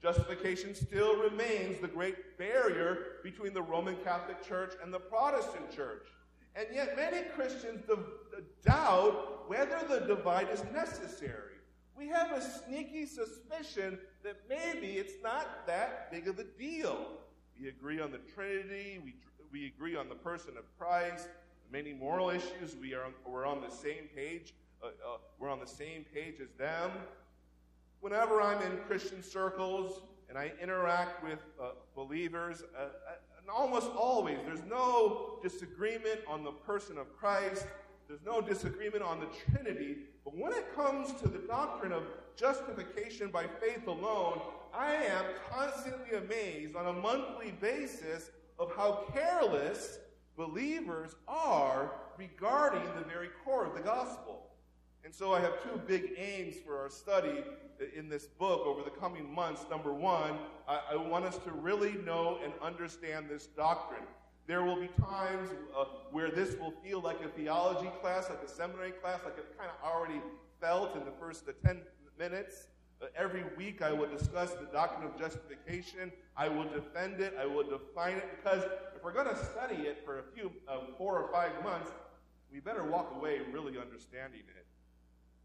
Justification 0.00 0.74
still 0.74 1.16
remains 1.16 1.80
the 1.80 1.88
great 1.88 2.38
barrier 2.38 3.18
between 3.24 3.52
the 3.52 3.62
Roman 3.62 3.96
Catholic 3.96 4.42
Church 4.46 4.74
and 4.82 4.92
the 4.94 5.00
Protestant 5.00 5.74
Church. 5.74 6.06
And 6.54 6.66
yet, 6.72 6.96
many 6.96 7.22
Christians 7.34 7.84
doubt 8.64 9.48
whether 9.48 9.80
the 9.88 10.06
divide 10.06 10.48
is 10.52 10.64
necessary. 10.72 11.54
We 11.96 12.08
have 12.08 12.32
a 12.32 12.40
sneaky 12.40 13.06
suspicion 13.06 13.98
that 14.22 14.36
maybe 14.48 14.98
it's 14.98 15.22
not 15.22 15.66
that 15.66 16.10
big 16.12 16.28
of 16.28 16.38
a 16.38 16.44
deal. 16.44 17.06
We 17.60 17.68
agree 17.68 18.00
on 18.00 18.12
the 18.12 18.18
Trinity, 18.18 19.00
we, 19.04 19.14
we 19.50 19.66
agree 19.66 19.96
on 19.96 20.08
the 20.08 20.14
person 20.14 20.56
of 20.56 20.64
Christ, 20.78 21.28
many 21.72 21.92
moral 21.92 22.30
issues, 22.30 22.76
we 22.80 22.94
are 22.94 23.06
we're 23.26 23.46
on 23.46 23.60
the 23.60 23.70
same 23.70 24.08
page. 24.14 24.54
Uh, 24.82 24.86
uh, 24.86 24.90
we're 25.38 25.50
on 25.50 25.58
the 25.58 25.66
same 25.66 26.04
page 26.14 26.36
as 26.40 26.50
them. 26.58 26.90
Whenever 28.00 28.40
I'm 28.40 28.62
in 28.62 28.78
Christian 28.86 29.22
circles 29.22 30.02
and 30.28 30.38
I 30.38 30.52
interact 30.62 31.24
with 31.24 31.40
uh, 31.60 31.70
believers, 31.96 32.62
uh, 32.76 32.82
uh, 32.82 32.88
and 33.40 33.50
almost 33.50 33.90
always 33.96 34.38
there's 34.44 34.64
no 34.68 35.40
disagreement 35.42 36.20
on 36.28 36.44
the 36.44 36.52
person 36.52 36.96
of 36.96 37.16
Christ, 37.16 37.66
there's 38.06 38.24
no 38.24 38.40
disagreement 38.40 39.02
on 39.02 39.20
the 39.20 39.26
Trinity, 39.26 39.96
but 40.24 40.36
when 40.36 40.52
it 40.52 40.74
comes 40.76 41.12
to 41.20 41.28
the 41.28 41.38
doctrine 41.38 41.92
of 41.92 42.04
justification 42.36 43.30
by 43.30 43.46
faith 43.60 43.86
alone, 43.88 44.40
I 44.72 44.94
am 44.94 45.24
constantly 45.50 46.16
amazed 46.16 46.76
on 46.76 46.86
a 46.86 46.92
monthly 46.92 47.50
basis 47.60 48.30
of 48.58 48.72
how 48.76 49.04
careless 49.12 49.98
believers 50.36 51.16
are 51.26 51.92
regarding 52.16 52.84
the 52.94 53.04
very 53.08 53.28
core 53.44 53.66
of 53.66 53.74
the 53.74 53.80
gospel. 53.80 54.47
And 55.08 55.14
so 55.14 55.32
I 55.32 55.40
have 55.40 55.62
two 55.62 55.80
big 55.86 56.12
aims 56.18 56.56
for 56.56 56.78
our 56.78 56.90
study 56.90 57.42
in 57.96 58.10
this 58.10 58.26
book 58.26 58.66
over 58.66 58.82
the 58.82 58.90
coming 58.90 59.34
months. 59.34 59.64
Number 59.70 59.90
one, 59.90 60.36
I, 60.68 60.80
I 60.92 60.96
want 60.96 61.24
us 61.24 61.38
to 61.46 61.50
really 61.50 61.92
know 62.04 62.38
and 62.44 62.52
understand 62.60 63.24
this 63.30 63.46
doctrine. 63.46 64.02
There 64.46 64.64
will 64.64 64.78
be 64.78 64.90
times 65.00 65.48
uh, 65.74 65.84
where 66.12 66.30
this 66.30 66.56
will 66.60 66.74
feel 66.84 67.00
like 67.00 67.24
a 67.24 67.28
theology 67.28 67.90
class, 68.02 68.28
like 68.28 68.42
a 68.44 68.48
seminary 68.50 68.90
class, 68.90 69.20
like 69.24 69.38
it 69.38 69.46
kind 69.56 69.70
of 69.70 69.82
already 69.82 70.20
felt 70.60 70.94
in 70.94 71.06
the 71.06 71.12
first 71.18 71.48
uh, 71.48 71.52
10 71.66 71.80
minutes. 72.18 72.66
Uh, 73.00 73.06
every 73.16 73.44
week 73.56 73.80
I 73.80 73.94
will 73.94 74.10
discuss 74.10 74.52
the 74.52 74.68
doctrine 74.74 75.08
of 75.10 75.18
justification. 75.18 76.12
I 76.36 76.50
will 76.50 76.68
defend 76.68 77.22
it. 77.22 77.34
I 77.40 77.46
will 77.46 77.64
define 77.64 78.18
it 78.18 78.28
because 78.36 78.62
if 78.94 79.02
we're 79.02 79.14
going 79.14 79.34
to 79.34 79.42
study 79.42 79.84
it 79.84 80.02
for 80.04 80.18
a 80.18 80.22
few, 80.34 80.52
uh, 80.68 80.80
four 80.98 81.18
or 81.18 81.32
five 81.32 81.52
months, 81.64 81.92
we 82.52 82.60
better 82.60 82.84
walk 82.84 83.14
away 83.16 83.40
really 83.50 83.78
understanding 83.78 84.40
it. 84.40 84.67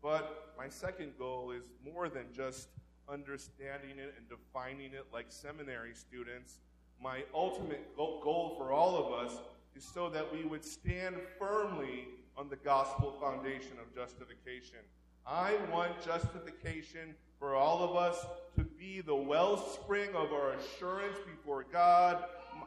But 0.04 0.54
my 0.58 0.68
second 0.68 1.14
goal 1.18 1.52
is 1.52 1.64
more 1.84 2.10
than 2.10 2.26
just 2.36 2.68
understanding 3.08 3.98
it 3.98 4.14
and 4.18 4.28
defining 4.28 4.94
it 4.94 5.06
like 5.14 5.28
seminary 5.30 5.94
students. 5.94 6.60
My 7.02 7.24
ultimate 7.34 7.96
goal 7.96 8.56
for 8.58 8.74
all 8.74 8.98
of 8.98 9.26
us 9.26 9.40
is 9.76 9.84
so 9.84 10.10
that 10.10 10.32
we 10.32 10.44
would 10.44 10.66
stand 10.66 11.16
firmly 11.40 12.10
on 12.38 12.50
the 12.50 12.58
gospel 12.58 13.16
foundation 13.22 13.78
of 13.82 13.96
justification. 13.96 14.80
I 15.26 15.56
want 15.72 16.04
justification 16.04 17.16
for 17.40 17.56
all 17.56 17.82
of 17.82 17.96
us 17.96 18.26
to 18.58 18.64
be 18.64 19.00
the 19.00 19.16
wellspring 19.16 20.10
of 20.10 20.34
our 20.34 20.52
assurance 20.52 21.18
before 21.26 21.66
God. 21.72 22.26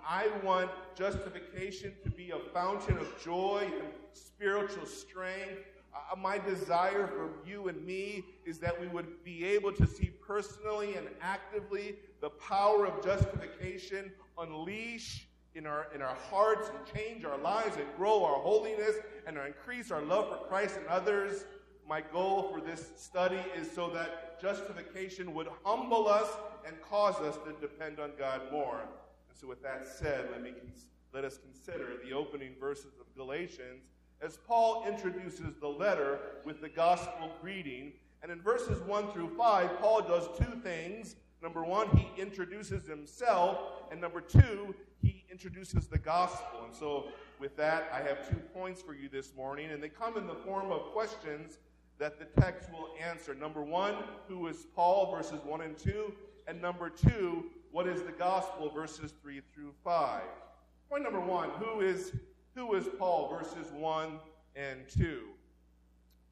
I 0.08 0.28
want 0.42 0.70
justification 0.96 1.92
to 2.02 2.10
be 2.10 2.30
a 2.30 2.38
fountain 2.54 2.96
of 2.96 3.22
joy 3.22 3.70
and 3.78 3.88
spiritual 4.12 4.86
strength 4.86 5.75
uh, 6.12 6.16
my 6.16 6.38
desire 6.38 7.06
for 7.06 7.30
you 7.48 7.68
and 7.68 7.84
me 7.84 8.24
is 8.44 8.58
that 8.58 8.78
we 8.80 8.86
would 8.88 9.22
be 9.24 9.44
able 9.44 9.72
to 9.72 9.86
see 9.86 10.10
personally 10.26 10.94
and 10.94 11.06
actively 11.20 11.96
the 12.20 12.30
power 12.30 12.86
of 12.86 13.04
justification 13.04 14.10
unleash 14.38 15.26
in 15.54 15.66
our, 15.66 15.86
in 15.94 16.02
our 16.02 16.16
hearts 16.30 16.68
and 16.68 16.78
change 16.94 17.24
our 17.24 17.38
lives 17.38 17.76
and 17.76 17.86
grow 17.96 18.24
our 18.24 18.38
holiness 18.40 18.96
and 19.26 19.38
increase 19.38 19.90
our 19.90 20.02
love 20.02 20.28
for 20.28 20.46
Christ 20.46 20.76
and 20.76 20.86
others. 20.86 21.44
My 21.88 22.00
goal 22.00 22.52
for 22.52 22.60
this 22.60 22.90
study 22.96 23.40
is 23.56 23.70
so 23.70 23.88
that 23.90 24.40
justification 24.40 25.32
would 25.34 25.48
humble 25.64 26.08
us 26.08 26.28
and 26.66 26.76
cause 26.82 27.16
us 27.20 27.38
to 27.46 27.52
depend 27.60 27.98
on 27.98 28.12
God 28.18 28.42
more. 28.52 28.80
And 28.80 29.38
so, 29.38 29.46
with 29.46 29.62
that 29.62 29.86
said, 29.86 30.28
let, 30.32 30.42
me, 30.42 30.52
let 31.14 31.24
us 31.24 31.38
consider 31.38 31.92
the 32.04 32.12
opening 32.12 32.54
verses 32.60 32.92
of 33.00 33.06
Galatians 33.16 33.84
as 34.20 34.38
Paul 34.46 34.84
introduces 34.86 35.54
the 35.60 35.68
letter 35.68 36.18
with 36.44 36.60
the 36.60 36.68
gospel 36.68 37.30
greeting. 37.40 37.92
And 38.22 38.32
in 38.32 38.40
verses 38.40 38.80
1 38.82 39.12
through 39.12 39.36
5, 39.36 39.78
Paul 39.78 40.02
does 40.02 40.28
two 40.38 40.60
things. 40.62 41.16
Number 41.42 41.62
one, 41.62 41.88
he 41.96 42.08
introduces 42.20 42.86
himself. 42.86 43.58
And 43.90 44.00
number 44.00 44.20
two, 44.20 44.74
he 45.02 45.24
introduces 45.30 45.86
the 45.86 45.98
gospel. 45.98 46.64
And 46.64 46.74
so, 46.74 47.08
with 47.38 47.56
that, 47.56 47.90
I 47.92 47.98
have 47.98 48.28
two 48.28 48.36
points 48.54 48.80
for 48.80 48.94
you 48.94 49.10
this 49.10 49.34
morning, 49.36 49.70
and 49.70 49.82
they 49.82 49.90
come 49.90 50.16
in 50.16 50.26
the 50.26 50.34
form 50.34 50.72
of 50.72 50.80
questions 50.92 51.58
that 51.98 52.18
the 52.18 52.24
text 52.40 52.70
will 52.72 52.90
answer. 53.02 53.34
Number 53.34 53.62
one, 53.62 53.94
who 54.28 54.46
is 54.48 54.66
Paul, 54.74 55.14
verses 55.14 55.40
1 55.44 55.60
and 55.60 55.76
2? 55.76 56.12
And 56.48 56.60
number 56.60 56.88
two, 56.88 57.46
what 57.72 57.86
is 57.86 58.02
the 58.02 58.12
gospel, 58.12 58.70
verses 58.70 59.12
3 59.22 59.40
through 59.54 59.72
5? 59.84 60.22
Point 60.88 61.02
number 61.02 61.20
one, 61.20 61.50
who 61.58 61.80
is, 61.80 62.12
who 62.56 62.74
is 62.74 62.86
Paul, 62.98 63.28
verses 63.28 63.70
1 63.72 64.18
and 64.56 64.80
2? 64.88 65.20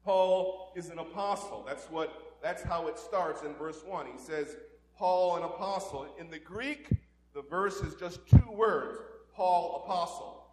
Paul 0.03 0.73
is 0.75 0.89
an 0.89 0.97
apostle. 0.99 1.63
That's 1.65 1.85
what 1.85 2.35
that's 2.41 2.61
how 2.61 2.87
it 2.87 2.99
starts 2.99 3.43
in 3.43 3.53
verse 3.55 3.81
1. 3.85 4.07
He 4.07 4.19
says, 4.19 4.57
Paul, 4.97 5.37
an 5.37 5.43
apostle. 5.43 6.07
In 6.19 6.29
the 6.29 6.39
Greek, 6.39 6.89
the 7.33 7.41
verse 7.41 7.81
is 7.81 7.95
just 7.95 8.19
two 8.27 8.51
words 8.51 8.99
Paul, 9.33 9.83
apostle. 9.83 10.47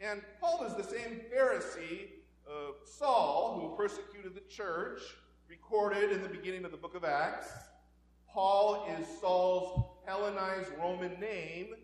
And 0.00 0.22
Paul 0.40 0.64
is 0.64 0.74
the 0.74 0.84
same 0.84 1.20
Pharisee, 1.32 2.08
uh, 2.48 2.72
Saul, 2.84 3.58
who 3.60 3.76
persecuted 3.76 4.34
the 4.34 4.42
church, 4.48 5.00
recorded 5.48 6.12
in 6.12 6.22
the 6.22 6.28
beginning 6.28 6.64
of 6.64 6.70
the 6.70 6.76
book 6.76 6.94
of 6.94 7.04
Acts. 7.04 7.48
Paul 8.28 8.86
is 8.98 9.06
Saul's 9.20 9.84
Hellenized 10.04 10.70
Roman 10.78 11.18
name. 11.20 11.74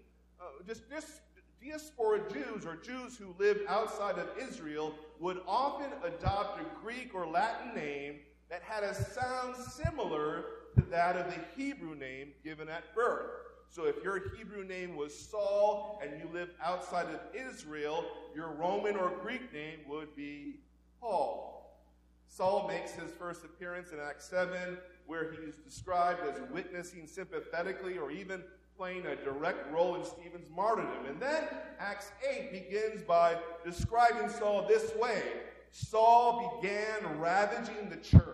Uh, 0.40 0.44
just, 0.66 0.88
just 0.90 1.20
diaspora 1.62 2.21
Jews 2.33 2.64
or 2.67 2.76
Jews 2.76 3.17
who 3.17 3.35
lived 3.38 3.61
outside 3.69 4.19
of 4.19 4.29
Israel 4.40 4.95
would 5.19 5.40
often 5.47 5.90
adopt 6.05 6.61
a 6.61 6.64
Greek 6.83 7.14
or 7.14 7.26
Latin 7.26 7.75
name 7.75 8.21
that 8.49 8.62
had 8.62 8.83
a 8.83 8.95
sound 8.95 9.57
similar 9.57 10.45
to 10.75 10.83
that 10.90 11.17
of 11.17 11.26
the 11.26 11.40
Hebrew 11.57 11.95
name 11.95 12.29
given 12.43 12.69
at 12.69 12.95
birth. 12.95 13.31
So 13.69 13.85
if 13.85 14.02
your 14.02 14.37
Hebrew 14.37 14.64
name 14.64 14.97
was 14.97 15.17
Saul 15.17 16.02
and 16.02 16.21
you 16.21 16.29
lived 16.33 16.52
outside 16.62 17.07
of 17.07 17.21
Israel, 17.35 18.05
your 18.35 18.49
Roman 18.49 18.97
or 18.97 19.12
Greek 19.23 19.52
name 19.52 19.81
would 19.88 20.17
be 20.17 20.57
Paul. 21.00 21.79
Saul 22.26 22.67
makes 22.67 22.93
his 22.93 23.11
first 23.12 23.45
appearance 23.45 23.93
in 23.93 23.99
Acts 24.00 24.29
7, 24.29 24.79
where 25.07 25.33
he 25.33 25.38
is 25.38 25.57
described 25.57 26.21
as 26.29 26.40
witnessing 26.50 27.07
sympathetically 27.07 27.99
or 27.99 28.11
even 28.11 28.43
playing 28.80 29.04
a 29.04 29.14
direct 29.16 29.70
role 29.70 29.94
in 29.94 30.02
Stephen's 30.02 30.49
martyrdom. 30.56 31.04
And 31.06 31.20
then 31.20 31.44
Acts 31.78 32.12
8 32.26 32.50
begins 32.50 33.02
by 33.02 33.37
describing 33.62 34.30
Saul 34.30 34.66
this 34.66 34.96
way 34.96 35.22
Saul 35.70 36.58
began 36.62 37.20
ravaging 37.20 37.90
the 37.90 37.99
church. 37.99 38.25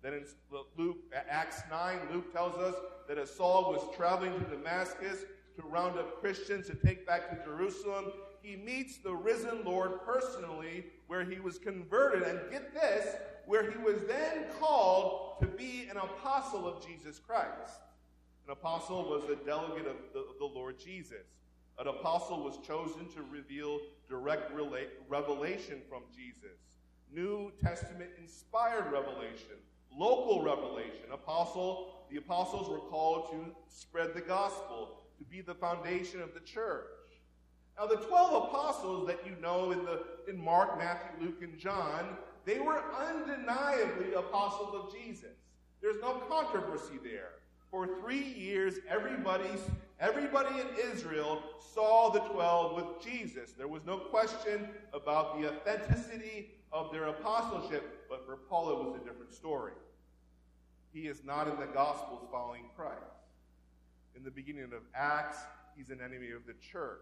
Then 0.00 0.14
in 0.14 0.24
Luke, 0.78 0.96
Acts 1.28 1.60
9, 1.70 1.98
Luke 2.14 2.32
tells 2.32 2.56
us 2.56 2.76
that 3.08 3.18
as 3.18 3.30
Saul 3.30 3.70
was 3.70 3.94
traveling 3.94 4.32
to 4.40 4.46
Damascus 4.46 5.26
to 5.56 5.62
round 5.66 5.98
up 5.98 6.18
Christians 6.18 6.66
to 6.68 6.74
take 6.74 7.06
back 7.06 7.28
to 7.28 7.44
Jerusalem, 7.44 8.12
he 8.40 8.56
meets 8.56 8.96
the 8.96 9.14
risen 9.14 9.64
Lord 9.66 10.00
personally, 10.06 10.86
where 11.08 11.24
he 11.24 11.40
was 11.40 11.58
converted. 11.58 12.22
And 12.22 12.40
get 12.50 12.72
this, 12.72 13.16
where 13.44 13.70
he 13.70 13.76
was 13.76 14.00
then 14.08 14.46
called 14.58 15.40
to 15.42 15.46
be 15.46 15.88
an 15.90 15.98
apostle 15.98 16.66
of 16.66 16.86
Jesus 16.86 17.18
Christ. 17.18 17.80
An 18.46 18.52
apostle 18.52 19.08
was 19.08 19.24
a 19.24 19.44
delegate 19.44 19.88
of 19.88 19.96
the, 20.12 20.20
of 20.20 20.38
the 20.38 20.44
Lord 20.44 20.78
Jesus. 20.78 21.26
An 21.80 21.88
apostle 21.88 22.44
was 22.44 22.58
chosen 22.64 23.08
to 23.14 23.22
reveal 23.22 23.80
direct 24.08 24.52
revelation 25.08 25.82
from 25.88 26.02
Jesus. 26.14 26.56
New 27.12 27.50
Testament 27.60 28.10
inspired 28.20 28.92
revelation, 28.92 29.56
local 29.92 30.44
revelation. 30.44 31.06
Apostle, 31.12 32.06
the 32.08 32.18
apostles 32.18 32.68
were 32.68 32.88
called 32.88 33.32
to 33.32 33.54
spread 33.68 34.14
the 34.14 34.20
gospel, 34.20 35.02
to 35.18 35.24
be 35.24 35.40
the 35.40 35.54
foundation 35.54 36.20
of 36.20 36.32
the 36.32 36.40
church. 36.40 36.86
Now, 37.76 37.86
the 37.86 37.96
12 37.96 38.44
apostles 38.44 39.08
that 39.08 39.26
you 39.26 39.34
know 39.42 39.72
in, 39.72 39.84
the, 39.84 40.02
in 40.28 40.42
Mark, 40.42 40.78
Matthew, 40.78 41.26
Luke, 41.26 41.42
and 41.42 41.58
John, 41.58 42.16
they 42.44 42.60
were 42.60 42.80
undeniably 42.94 44.14
apostles 44.14 44.72
of 44.72 44.94
Jesus. 44.94 45.36
There's 45.82 46.00
no 46.00 46.22
controversy 46.28 46.98
there. 47.02 47.32
For 47.70 47.88
three 48.00 48.22
years, 48.22 48.74
everybody, 48.88 49.48
everybody 50.00 50.60
in 50.60 50.66
Israel 50.92 51.42
saw 51.74 52.10
the 52.10 52.20
12 52.20 52.76
with 52.76 53.04
Jesus. 53.04 53.52
There 53.52 53.68
was 53.68 53.84
no 53.84 53.98
question 53.98 54.68
about 54.92 55.40
the 55.40 55.48
authenticity 55.48 56.50
of 56.72 56.92
their 56.92 57.06
apostleship, 57.06 58.06
but 58.08 58.24
for 58.24 58.36
Paul, 58.36 58.70
it 58.70 58.84
was 58.84 59.00
a 59.00 59.04
different 59.04 59.32
story. 59.32 59.72
He 60.92 61.08
is 61.08 61.22
not 61.24 61.48
in 61.48 61.58
the 61.60 61.66
Gospels 61.66 62.26
following 62.30 62.64
Christ. 62.76 63.00
In 64.16 64.24
the 64.24 64.30
beginning 64.30 64.64
of 64.64 64.82
Acts, 64.94 65.38
he's 65.76 65.90
an 65.90 66.00
enemy 66.00 66.30
of 66.30 66.46
the 66.46 66.54
church. 66.54 67.00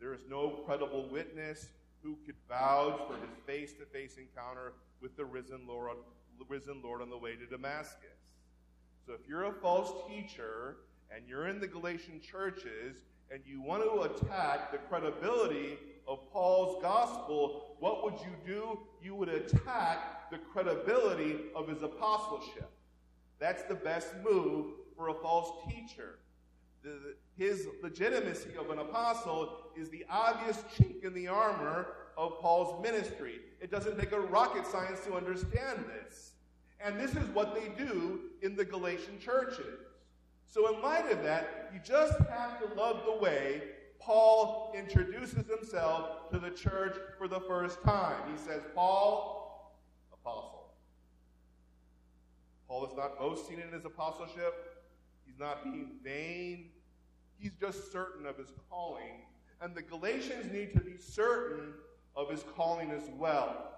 There 0.00 0.14
is 0.14 0.22
no 0.28 0.62
credible 0.66 1.08
witness 1.10 1.68
who 2.02 2.16
could 2.24 2.36
vouch 2.48 3.00
for 3.06 3.14
his 3.14 3.36
face 3.46 3.72
to 3.74 3.86
face 3.86 4.16
encounter 4.16 4.72
with 5.00 5.16
the 5.16 5.24
risen 5.24 5.66
Lord, 5.66 5.96
risen 6.48 6.80
Lord 6.82 7.02
on 7.02 7.10
the 7.10 7.18
way 7.18 7.36
to 7.36 7.46
Damascus. 7.46 8.18
So 9.06 9.12
if 9.12 9.28
you're 9.28 9.44
a 9.44 9.52
false 9.52 10.08
teacher 10.08 10.76
and 11.14 11.28
you're 11.28 11.48
in 11.48 11.60
the 11.60 11.66
Galatian 11.66 12.20
churches 12.20 12.96
and 13.30 13.42
you 13.44 13.60
want 13.60 13.82
to 13.82 14.02
attack 14.02 14.72
the 14.72 14.78
credibility 14.78 15.78
of 16.08 16.30
Paul's 16.32 16.82
gospel, 16.82 17.76
what 17.80 18.02
would 18.02 18.14
you 18.20 18.34
do? 18.46 18.78
You 19.02 19.14
would 19.14 19.28
attack 19.28 20.30
the 20.30 20.38
credibility 20.38 21.36
of 21.54 21.68
his 21.68 21.82
apostleship. 21.82 22.70
That's 23.38 23.62
the 23.64 23.74
best 23.74 24.08
move 24.22 24.72
for 24.96 25.08
a 25.08 25.14
false 25.14 25.50
teacher. 25.68 26.18
The, 26.82 27.14
his 27.36 27.66
legitimacy 27.82 28.56
of 28.58 28.70
an 28.70 28.78
apostle 28.78 29.70
is 29.76 29.90
the 29.90 30.04
obvious 30.08 30.62
chink 30.76 31.04
in 31.04 31.12
the 31.14 31.28
armor 31.28 31.88
of 32.16 32.38
Paul's 32.40 32.82
ministry. 32.82 33.40
It 33.60 33.70
doesn't 33.70 33.98
take 33.98 34.12
a 34.12 34.20
rocket 34.20 34.66
science 34.66 35.00
to 35.06 35.14
understand 35.14 35.84
this. 35.88 36.33
And 36.84 37.00
this 37.00 37.12
is 37.12 37.26
what 37.30 37.54
they 37.54 37.68
do 37.82 38.20
in 38.42 38.54
the 38.54 38.64
Galatian 38.64 39.18
churches. 39.18 39.80
So, 40.46 40.72
in 40.72 40.82
light 40.82 41.10
of 41.10 41.22
that, 41.22 41.70
you 41.72 41.80
just 41.82 42.18
have 42.18 42.60
to 42.60 42.74
love 42.78 43.04
the 43.06 43.16
way 43.16 43.62
Paul 43.98 44.70
introduces 44.76 45.46
himself 45.48 46.30
to 46.30 46.38
the 46.38 46.50
church 46.50 46.96
for 47.18 47.26
the 47.26 47.40
first 47.40 47.82
time. 47.82 48.30
He 48.30 48.36
says, 48.36 48.60
Paul, 48.74 49.74
apostle. 50.12 50.74
Paul 52.68 52.86
is 52.86 52.94
not 52.94 53.18
boasting 53.18 53.58
in 53.60 53.72
his 53.72 53.86
apostleship, 53.86 54.82
he's 55.24 55.38
not 55.38 55.64
being 55.64 55.92
vain, 56.04 56.68
he's 57.38 57.52
just 57.58 57.90
certain 57.90 58.26
of 58.26 58.36
his 58.36 58.52
calling. 58.68 59.22
And 59.62 59.74
the 59.74 59.82
Galatians 59.82 60.52
need 60.52 60.74
to 60.74 60.80
be 60.80 60.98
certain 60.98 61.72
of 62.14 62.30
his 62.30 62.44
calling 62.54 62.90
as 62.90 63.08
well 63.16 63.70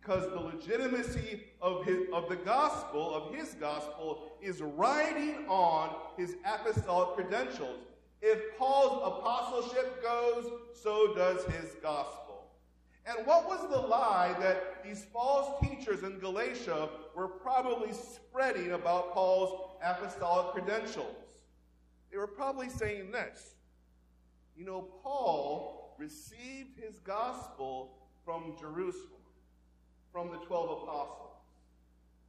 because 0.00 0.28
the 0.30 0.40
legitimacy 0.40 1.44
of, 1.62 1.84
his, 1.84 2.00
of 2.12 2.28
the 2.28 2.36
gospel, 2.36 3.14
of 3.14 3.34
his 3.34 3.54
gospel, 3.54 4.32
is 4.42 4.60
riding 4.60 5.46
on 5.48 5.94
his 6.16 6.34
apostolic 6.44 7.14
credentials. 7.16 7.78
If 8.20 8.58
Paul's 8.58 9.00
apostleship 9.04 10.02
goes, 10.02 10.50
so 10.72 11.14
does 11.14 11.44
his 11.44 11.76
gospel. 11.80 12.50
And 13.06 13.24
what 13.26 13.46
was 13.46 13.60
the 13.70 13.78
lie 13.78 14.34
that 14.40 14.82
these 14.82 15.06
false 15.12 15.60
teachers 15.62 16.02
in 16.02 16.18
Galatia 16.18 16.88
were 17.14 17.28
probably 17.28 17.92
spreading 17.92 18.72
about 18.72 19.14
Paul's 19.14 19.76
apostolic 19.82 20.54
credentials? 20.54 21.38
They 22.10 22.18
were 22.18 22.26
probably 22.26 22.68
saying 22.68 23.12
this 23.12 23.54
You 24.56 24.64
know, 24.64 24.88
Paul 25.02 25.94
received 25.98 26.80
his 26.80 26.98
gospel 26.98 27.92
from 28.24 28.56
Jerusalem 28.58 29.23
from 30.14 30.30
the 30.30 30.36
12 30.46 30.82
apostles. 30.84 31.32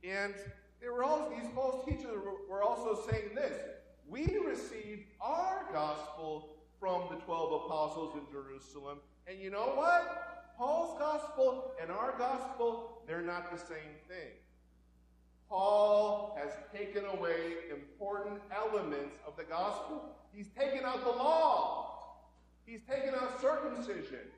And 0.03 0.33
they 0.81 0.89
were 0.89 1.03
all, 1.03 1.29
these 1.29 1.47
false 1.53 1.85
teachers 1.85 2.17
were 2.49 2.63
also 2.63 2.99
saying 3.07 3.35
this 3.35 3.53
We 4.09 4.37
received 4.43 5.03
our 5.21 5.67
gospel 5.71 6.55
from 6.79 7.03
the 7.11 7.17
12 7.17 7.65
apostles 7.65 8.15
in 8.15 8.21
Jerusalem. 8.31 8.97
And 9.27 9.39
you 9.39 9.51
know 9.51 9.73
what? 9.75 10.53
Paul's 10.57 10.97
gospel 10.97 11.73
and 11.79 11.91
our 11.91 12.15
gospel, 12.17 13.03
they're 13.07 13.21
not 13.21 13.51
the 13.51 13.57
same 13.57 13.93
thing. 14.07 14.33
Paul 15.47 16.35
has 16.41 16.53
taken 16.75 17.05
away 17.05 17.53
important 17.71 18.41
elements 18.51 19.17
of 19.27 19.37
the 19.37 19.43
gospel. 19.43 20.09
He's 20.33 20.47
taken 20.57 20.85
out 20.85 21.03
the 21.03 21.11
law. 21.11 22.15
He's 22.65 22.81
taken 22.89 23.13
out 23.13 23.39
circumcision. 23.39 24.31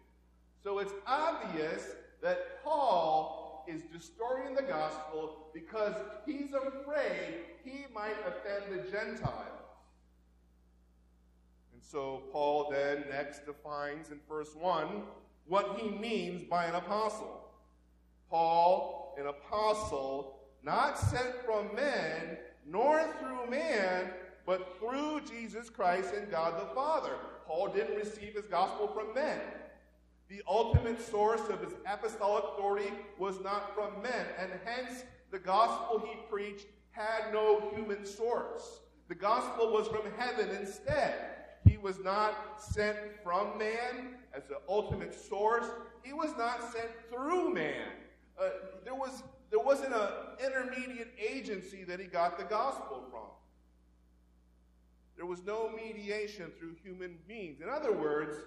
So 0.61 0.79
it's 0.79 0.91
obvious 1.05 1.85
that 2.27 2.61
Paul 2.61 3.63
is 3.69 3.83
distorting 3.83 4.53
the 4.53 4.61
gospel 4.61 5.47
because 5.53 5.93
he's 6.25 6.51
afraid 6.51 7.35
he 7.63 7.85
might 7.95 8.17
offend 8.27 8.65
the 8.69 8.91
Gentiles. 8.91 9.63
And 11.73 11.81
so 11.81 12.23
Paul 12.33 12.69
then 12.69 13.05
next 13.09 13.45
defines 13.45 14.11
in 14.11 14.19
verse 14.27 14.53
1 14.59 15.03
what 15.47 15.79
he 15.79 15.89
means 15.89 16.43
by 16.43 16.65
an 16.65 16.75
apostle. 16.75 17.45
Paul, 18.29 19.15
an 19.17 19.27
apostle, 19.27 20.39
not 20.63 20.99
sent 20.99 21.33
from 21.45 21.73
men, 21.73 22.39
nor 22.65 23.05
through 23.21 23.49
man, 23.49 24.09
but 24.45 24.77
through 24.79 25.21
Jesus 25.21 25.69
Christ 25.69 26.13
and 26.13 26.29
God 26.29 26.61
the 26.61 26.75
Father. 26.75 27.13
Paul 27.47 27.69
didn't 27.69 27.95
receive 27.95 28.33
his 28.33 28.47
gospel 28.47 28.89
from 28.89 29.13
men. 29.15 29.39
The 30.29 30.41
ultimate 30.47 31.01
source 31.01 31.47
of 31.49 31.61
his 31.61 31.73
apostolic 31.85 32.43
authority 32.53 32.91
was 33.17 33.39
not 33.41 33.73
from 33.73 34.01
men, 34.01 34.25
and 34.37 34.51
hence 34.65 35.03
the 35.31 35.39
gospel 35.39 35.99
he 35.99 36.17
preached 36.29 36.67
had 36.91 37.31
no 37.31 37.71
human 37.73 38.05
source. 38.05 38.81
The 39.07 39.15
gospel 39.15 39.71
was 39.71 39.87
from 39.87 40.11
heaven 40.17 40.49
instead. 40.59 41.15
He 41.65 41.77
was 41.77 41.99
not 41.99 42.61
sent 42.61 42.97
from 43.23 43.57
man 43.57 44.15
as 44.33 44.43
the 44.45 44.57
ultimate 44.67 45.13
source. 45.13 45.65
He 46.03 46.11
was 46.11 46.35
not 46.37 46.61
sent 46.73 46.89
through 47.09 47.53
man. 47.53 47.87
Uh, 48.39 48.49
there, 48.83 48.95
was, 48.95 49.23
there 49.49 49.59
wasn't 49.59 49.93
an 49.93 50.09
intermediate 50.43 51.13
agency 51.17 51.83
that 51.85 51.99
he 51.99 52.05
got 52.05 52.37
the 52.37 52.43
gospel 52.45 53.03
from. 53.09 53.21
There 55.15 55.25
was 55.25 55.43
no 55.45 55.71
mediation 55.75 56.51
through 56.59 56.75
human 56.83 57.17
beings. 57.27 57.61
In 57.61 57.69
other 57.69 57.91
words, 57.91 58.37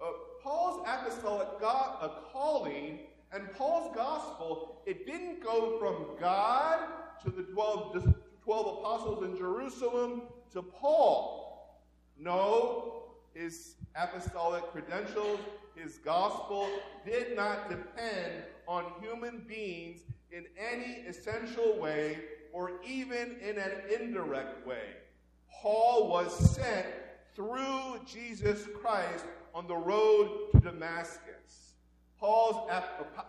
uh, 0.00 0.12
Paul's 0.42 0.86
apostolic 0.86 1.48
God, 1.60 1.98
uh, 2.00 2.08
calling 2.32 3.00
and 3.32 3.50
Paul's 3.54 3.94
gospel, 3.94 4.82
it 4.84 5.06
didn't 5.06 5.42
go 5.42 5.78
from 5.78 6.18
God 6.20 6.80
to 7.24 7.30
the 7.30 7.44
12, 7.44 8.14
12 8.44 8.78
apostles 8.78 9.24
in 9.24 9.36
Jerusalem 9.36 10.22
to 10.52 10.62
Paul. 10.62 11.80
No, 12.18 13.14
his 13.32 13.76
apostolic 13.96 14.64
credentials, 14.64 15.40
his 15.74 15.98
gospel 15.98 16.68
did 17.06 17.34
not 17.34 17.70
depend 17.70 18.44
on 18.68 18.84
human 19.00 19.44
beings 19.48 20.00
in 20.30 20.44
any 20.58 21.06
essential 21.06 21.78
way 21.78 22.18
or 22.52 22.72
even 22.86 23.36
in 23.40 23.56
an 23.56 23.72
indirect 23.98 24.66
way. 24.66 24.88
Paul 25.50 26.10
was 26.10 26.54
sent 26.54 26.86
through 27.34 28.00
Jesus 28.06 28.66
Christ 28.80 29.24
on 29.54 29.66
the 29.66 29.76
road 29.76 30.50
to 30.52 30.60
Damascus. 30.60 31.74
Paul's 32.18 32.70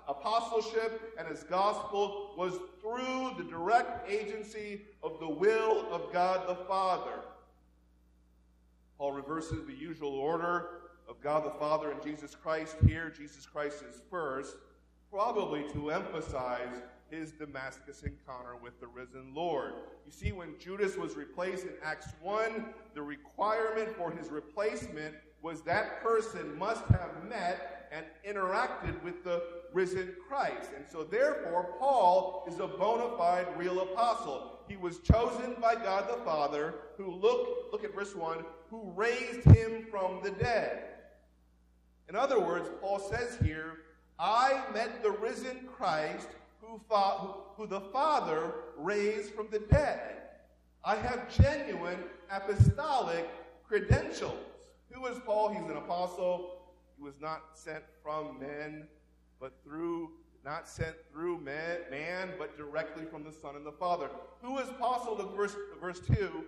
apostleship 0.08 1.16
and 1.18 1.28
his 1.28 1.44
gospel 1.44 2.36
was 2.38 2.54
through 2.80 3.34
the 3.38 3.50
direct 3.50 4.10
agency 4.10 4.82
of 5.02 5.20
the 5.20 5.28
will 5.28 5.92
of 5.92 6.14
God 6.14 6.48
the 6.48 6.64
Father. 6.66 7.22
Paul 9.00 9.14
reverses 9.14 9.66
the 9.66 9.74
usual 9.74 10.14
order 10.14 10.82
of 11.10 11.20
God 11.22 11.44
the 11.44 11.58
Father 11.60 11.92
and 11.92 12.04
Jesus 12.04 12.36
Christ 12.36 12.76
here. 12.86 13.12
Jesus 13.18 13.46
Christ 13.48 13.84
is 13.90 14.02
first, 14.12 14.56
probably 15.12 15.66
to 15.74 15.90
emphasize 15.90 16.82
his 17.14 17.32
Damascus 17.32 18.04
encounter 18.04 18.56
with 18.62 18.80
the 18.80 18.88
risen 18.88 19.34
Lord. 19.36 19.74
You 20.06 20.12
see, 20.12 20.32
when 20.32 20.56
Judas 20.60 20.98
was 20.98 21.16
replaced 21.16 21.64
in 21.64 21.74
Acts 21.84 22.08
1, 22.22 22.66
the 22.96 23.02
requirement 23.02 23.96
for 23.96 24.12
his 24.12 24.30
replacement 24.30 25.16
was 25.42 25.62
that 25.62 26.02
person 26.02 26.58
must 26.58 26.86
have 26.86 27.12
met 27.30 27.90
and 27.92 28.06
interacted 28.28 29.02
with 29.04 29.24
the 29.24 29.44
risen 29.74 30.16
Christ. 30.28 30.72
And 30.76 30.86
so, 30.90 31.04
therefore, 31.04 31.76
Paul 31.78 32.46
is 32.48 32.60
a 32.60 32.68
bona 32.68 33.16
fide 33.18 33.48
real 33.58 33.82
apostle. 33.82 34.60
He 34.68 34.78
was 34.78 35.00
chosen 35.00 35.56
by 35.62 35.76
God 35.76 36.10
the 36.10 36.24
Father, 36.24 36.76
who, 36.98 37.12
look, 37.12 37.72
look 37.72 37.84
at 37.84 37.94
verse 37.94 38.16
1, 38.16 38.44
who 38.70 38.92
raised 38.96 39.44
him 39.44 39.86
from 39.92 40.22
the 40.24 40.32
dead. 40.32 40.86
In 42.10 42.16
other 42.16 42.40
words, 42.40 42.70
Paul 42.82 43.00
says 43.00 43.38
here, 43.44 43.78
I 44.18 44.64
met 44.74 45.04
the 45.04 45.12
risen 45.12 45.68
Christ 45.76 46.30
who, 46.74 47.34
who 47.56 47.68
the 47.68 47.82
Father 47.82 48.54
raised 48.78 49.34
from 49.34 49.48
the 49.52 49.60
dead. 49.60 50.18
I 50.84 50.96
have 50.96 51.36
genuine 51.36 52.00
apostolic 52.32 53.28
credentials. 53.64 54.34
Who 54.92 55.06
is 55.08 55.18
Paul? 55.26 55.50
He's 55.50 55.70
an 55.70 55.78
apostle. 55.78 56.62
He 56.98 57.04
was 57.04 57.16
not 57.22 57.42
sent 57.54 57.84
from 58.02 58.40
men, 58.40 58.88
but 59.40 59.54
through 59.64 60.12
not 60.44 60.68
sent 60.68 60.96
through 61.10 61.40
man, 61.40 61.78
man, 61.90 62.32
but 62.38 62.58
directly 62.58 63.06
from 63.06 63.24
the 63.24 63.32
Son 63.32 63.56
and 63.56 63.66
the 63.66 63.72
Father. 63.72 64.10
Who 64.42 64.60
is 64.60 64.68
apostle? 64.68 65.16
To 65.16 65.24
verse, 65.24 65.56
verse 65.80 66.02
2, 66.02 66.44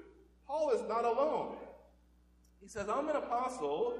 Paul 0.45 0.71
is 0.71 0.81
not 0.89 1.05
alone. 1.05 1.55
He 2.61 2.67
says, 2.67 2.89
I'm 2.89 3.07
an 3.07 3.15
apostle, 3.15 3.97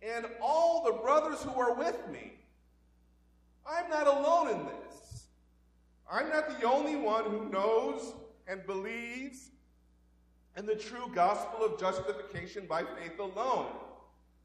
and 0.00 0.24
all 0.40 0.84
the 0.84 0.92
brothers 0.92 1.42
who 1.42 1.60
are 1.60 1.74
with 1.74 2.08
me. 2.10 2.32
I'm 3.68 3.90
not 3.90 4.06
alone 4.06 4.48
in 4.48 4.64
this. 4.64 5.05
I'm 6.10 6.28
not 6.28 6.60
the 6.60 6.66
only 6.66 6.96
one 6.96 7.24
who 7.24 7.48
knows 7.48 8.12
and 8.46 8.64
believes 8.66 9.50
in 10.56 10.66
the 10.66 10.74
true 10.74 11.10
gospel 11.14 11.64
of 11.64 11.78
justification 11.78 12.66
by 12.66 12.82
faith 12.82 13.18
alone. 13.18 13.66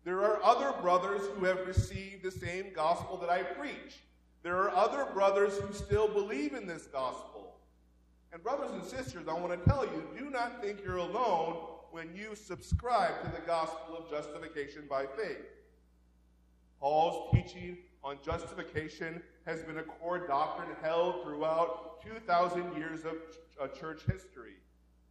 There 0.03 0.21
are 0.23 0.43
other 0.43 0.73
brothers 0.81 1.21
who 1.35 1.45
have 1.45 1.67
received 1.67 2.23
the 2.23 2.31
same 2.31 2.73
gospel 2.73 3.17
that 3.17 3.29
I 3.29 3.43
preach. 3.43 3.99
There 4.43 4.57
are 4.57 4.71
other 4.71 5.05
brothers 5.13 5.57
who 5.59 5.71
still 5.73 6.07
believe 6.07 6.53
in 6.53 6.65
this 6.65 6.87
gospel. 6.87 7.55
And, 8.33 8.41
brothers 8.41 8.71
and 8.71 8.83
sisters, 8.83 9.27
I 9.27 9.33
want 9.33 9.51
to 9.51 9.69
tell 9.69 9.85
you 9.85 10.07
do 10.17 10.29
not 10.29 10.61
think 10.61 10.79
you're 10.83 10.97
alone 10.97 11.57
when 11.91 12.15
you 12.15 12.33
subscribe 12.33 13.21
to 13.23 13.29
the 13.29 13.45
gospel 13.45 13.97
of 13.97 14.09
justification 14.09 14.85
by 14.89 15.05
faith. 15.05 15.45
Paul's 16.79 17.31
teaching 17.33 17.77
on 18.03 18.17
justification 18.23 19.21
has 19.45 19.63
been 19.63 19.77
a 19.77 19.83
core 19.83 20.27
doctrine 20.27 20.75
held 20.81 21.23
throughout 21.23 22.01
2,000 22.03 22.75
years 22.75 23.05
of 23.05 23.15
uh, 23.61 23.67
church 23.67 24.01
history. 24.11 24.55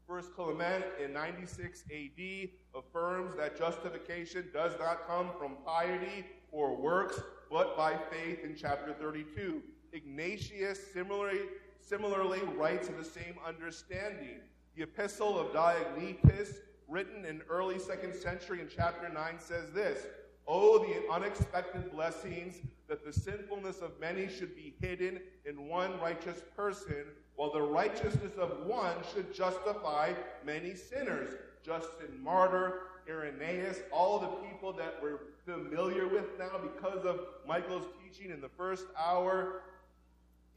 First 0.07 0.35
Clement 0.35 0.85
in 1.03 1.13
96 1.13 1.85
AD 1.95 2.49
affirms 2.75 3.37
that 3.37 3.57
justification 3.57 4.49
does 4.53 4.73
not 4.81 5.07
come 5.07 5.31
from 5.39 5.57
piety 5.65 6.27
or 6.51 6.77
works, 6.77 7.21
but 7.49 7.77
by 7.77 7.97
faith 8.11 8.45
in 8.45 8.57
chapter 8.57 8.93
32. 8.93 9.63
Ignatius 9.93 10.81
similarly, 10.93 11.43
similarly 11.81 12.41
writes 12.57 12.89
of 12.89 12.97
the 12.97 13.05
same 13.05 13.37
understanding. 13.47 14.41
The 14.77 14.83
Epistle 14.83 15.39
of 15.39 15.53
Diognetus, 15.53 16.57
written 16.89 17.25
in 17.25 17.43
early 17.49 17.79
second 17.79 18.15
century 18.15 18.61
in 18.61 18.69
chapter 18.69 19.09
9, 19.09 19.39
says 19.39 19.71
this 19.71 20.07
Oh, 20.53 20.81
the 20.81 21.09
unexpected 21.13 21.93
blessings 21.93 22.57
that 22.89 23.05
the 23.05 23.13
sinfulness 23.13 23.83
of 23.83 23.93
many 24.01 24.27
should 24.27 24.57
be 24.57 24.75
hidden 24.81 25.21
in 25.45 25.69
one 25.69 26.01
righteous 26.01 26.43
person 26.57 27.05
while 27.37 27.53
the 27.53 27.63
righteousness 27.63 28.33
of 28.37 28.67
one 28.67 28.97
should 29.15 29.33
justify 29.33 30.13
many 30.45 30.75
sinners. 30.75 31.31
Justin 31.65 32.21
Martyr, 32.21 32.81
Irenaeus, 33.09 33.79
all 33.93 34.19
the 34.19 34.49
people 34.49 34.73
that 34.73 34.97
we're 35.01 35.21
familiar 35.47 36.09
with 36.09 36.37
now 36.37 36.59
because 36.61 37.05
of 37.05 37.21
Michael's 37.47 37.87
teaching 38.03 38.33
in 38.33 38.41
the 38.41 38.49
first 38.49 38.87
hour. 38.99 39.63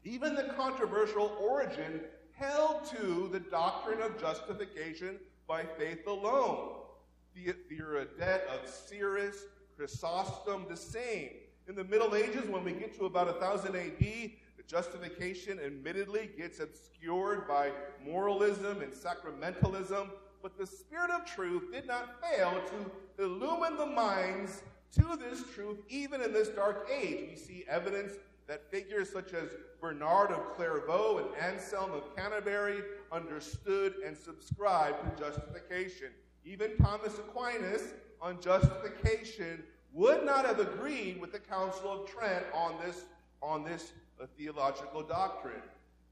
Even 0.02 0.34
the 0.34 0.52
controversial 0.56 1.36
Origen 1.40 2.00
held 2.32 2.84
to 2.86 3.28
the 3.30 3.38
doctrine 3.38 4.02
of 4.02 4.20
justification 4.20 5.20
by 5.46 5.62
faith 5.78 6.04
alone. 6.08 6.80
The 7.36 7.52
Theodoret 7.68 8.18
of 8.20 8.68
Cyrrhus, 8.68 9.44
Chrysostom, 9.76 10.66
the 10.68 10.76
same. 10.76 11.30
In 11.66 11.74
the 11.74 11.84
Middle 11.84 12.14
Ages, 12.14 12.48
when 12.48 12.64
we 12.64 12.72
get 12.72 12.96
to 12.98 13.06
about 13.06 13.26
1000 13.26 13.74
AD, 13.74 13.98
the 13.98 14.62
Justification 14.66 15.58
admittedly 15.64 16.30
gets 16.36 16.60
obscured 16.60 17.48
by 17.48 17.70
moralism 18.04 18.82
and 18.82 18.92
sacramentalism, 18.92 20.10
but 20.42 20.58
the 20.58 20.66
Spirit 20.66 21.10
of 21.10 21.24
truth 21.24 21.72
did 21.72 21.86
not 21.86 22.20
fail 22.22 22.60
to 22.66 23.22
illumine 23.22 23.76
the 23.76 23.86
minds 23.86 24.62
to 24.92 25.16
this 25.16 25.42
truth 25.54 25.78
even 25.88 26.20
in 26.20 26.32
this 26.32 26.48
dark 26.48 26.88
age. 26.92 27.28
We 27.30 27.36
see 27.36 27.64
evidence 27.68 28.12
that 28.46 28.70
figures 28.70 29.10
such 29.10 29.32
as 29.32 29.50
Bernard 29.80 30.30
of 30.30 30.54
Clairvaux 30.54 31.18
and 31.18 31.42
Anselm 31.42 31.92
of 31.92 32.14
Canterbury 32.14 32.82
understood 33.10 33.94
and 34.06 34.16
subscribed 34.16 34.98
to 35.16 35.22
justification. 35.22 36.08
Even 36.44 36.76
Thomas 36.76 37.18
Aquinas 37.18 37.82
on 38.20 38.40
justification 38.40 39.62
would 39.92 40.24
not 40.24 40.44
have 40.44 40.60
agreed 40.60 41.20
with 41.20 41.32
the 41.32 41.38
Council 41.38 41.90
of 41.90 42.08
Trent 42.08 42.44
on 42.52 42.74
this, 42.84 43.04
on 43.42 43.64
this 43.64 43.92
a 44.20 44.26
theological 44.26 45.02
doctrine. 45.02 45.62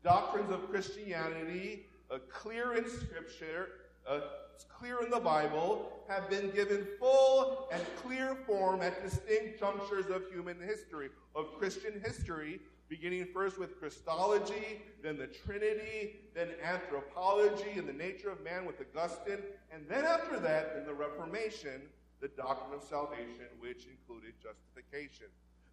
Doctrines 0.05 0.51
of 0.51 0.69
Christianity, 0.71 1.87
uh, 2.11 2.19
clear 2.29 2.75
in 2.75 2.89
Scripture, 2.89 3.69
uh, 4.07 4.21
clear 4.69 5.03
in 5.03 5.11
the 5.11 5.21
Bible, 5.21 5.93
have 6.09 6.29
been 6.29 6.51
given 6.51 6.87
full 6.99 7.69
and 7.73 7.83
clear 8.03 8.37
form 8.47 8.83
at 8.83 9.03
distinct 9.03 9.61
junctures 9.61 10.07
of 10.07 10.23
human 10.31 10.61
history, 10.61 11.09
of 11.35 11.57
Christian 11.59 12.01
history, 12.05 12.61
beginning 12.93 13.27
first 13.33 13.59
with 13.59 13.81
Christology, 13.81 14.83
then 15.03 15.17
the 15.17 15.27
Trinity, 15.27 16.17
then 16.35 16.49
anthropology 16.63 17.79
and 17.79 17.89
the 17.89 17.93
nature 17.95 18.29
of 18.29 18.45
man 18.45 18.67
with 18.67 18.83
Augustine, 18.95 19.39
and 19.73 19.87
then 19.89 20.05
after 20.05 20.39
that, 20.39 20.75
in 20.79 20.85
the 20.85 20.93
Reformation, 20.93 21.81
the 22.21 22.29
doctrine 22.29 22.79
of 22.79 22.85
salvation, 22.87 23.47
which 23.61 23.87
included 23.87 24.35
justification. 24.43 25.29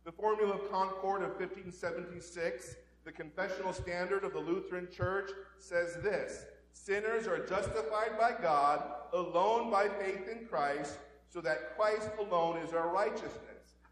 The 0.06 0.14
Formula 0.14 0.54
of 0.54 0.72
Concord 0.72 1.22
of 1.24 1.32
1576, 1.32 2.78
the 3.04 3.12
confessional 3.12 3.74
standard 3.74 4.24
of 4.24 4.32
the 4.32 4.40
Lutheran 4.40 4.88
Church, 4.90 5.30
says 5.58 5.96
this 6.02 6.46
Sinners 6.72 7.28
are 7.28 7.46
justified 7.46 8.18
by 8.18 8.32
God 8.42 8.82
alone 9.12 9.70
by 9.70 9.90
faith 9.90 10.30
in 10.32 10.48
Christ, 10.48 10.98
so 11.28 11.42
that 11.42 11.76
Christ 11.76 12.12
alone 12.18 12.60
is 12.60 12.74
our 12.74 12.88
righteousness. 12.88 13.50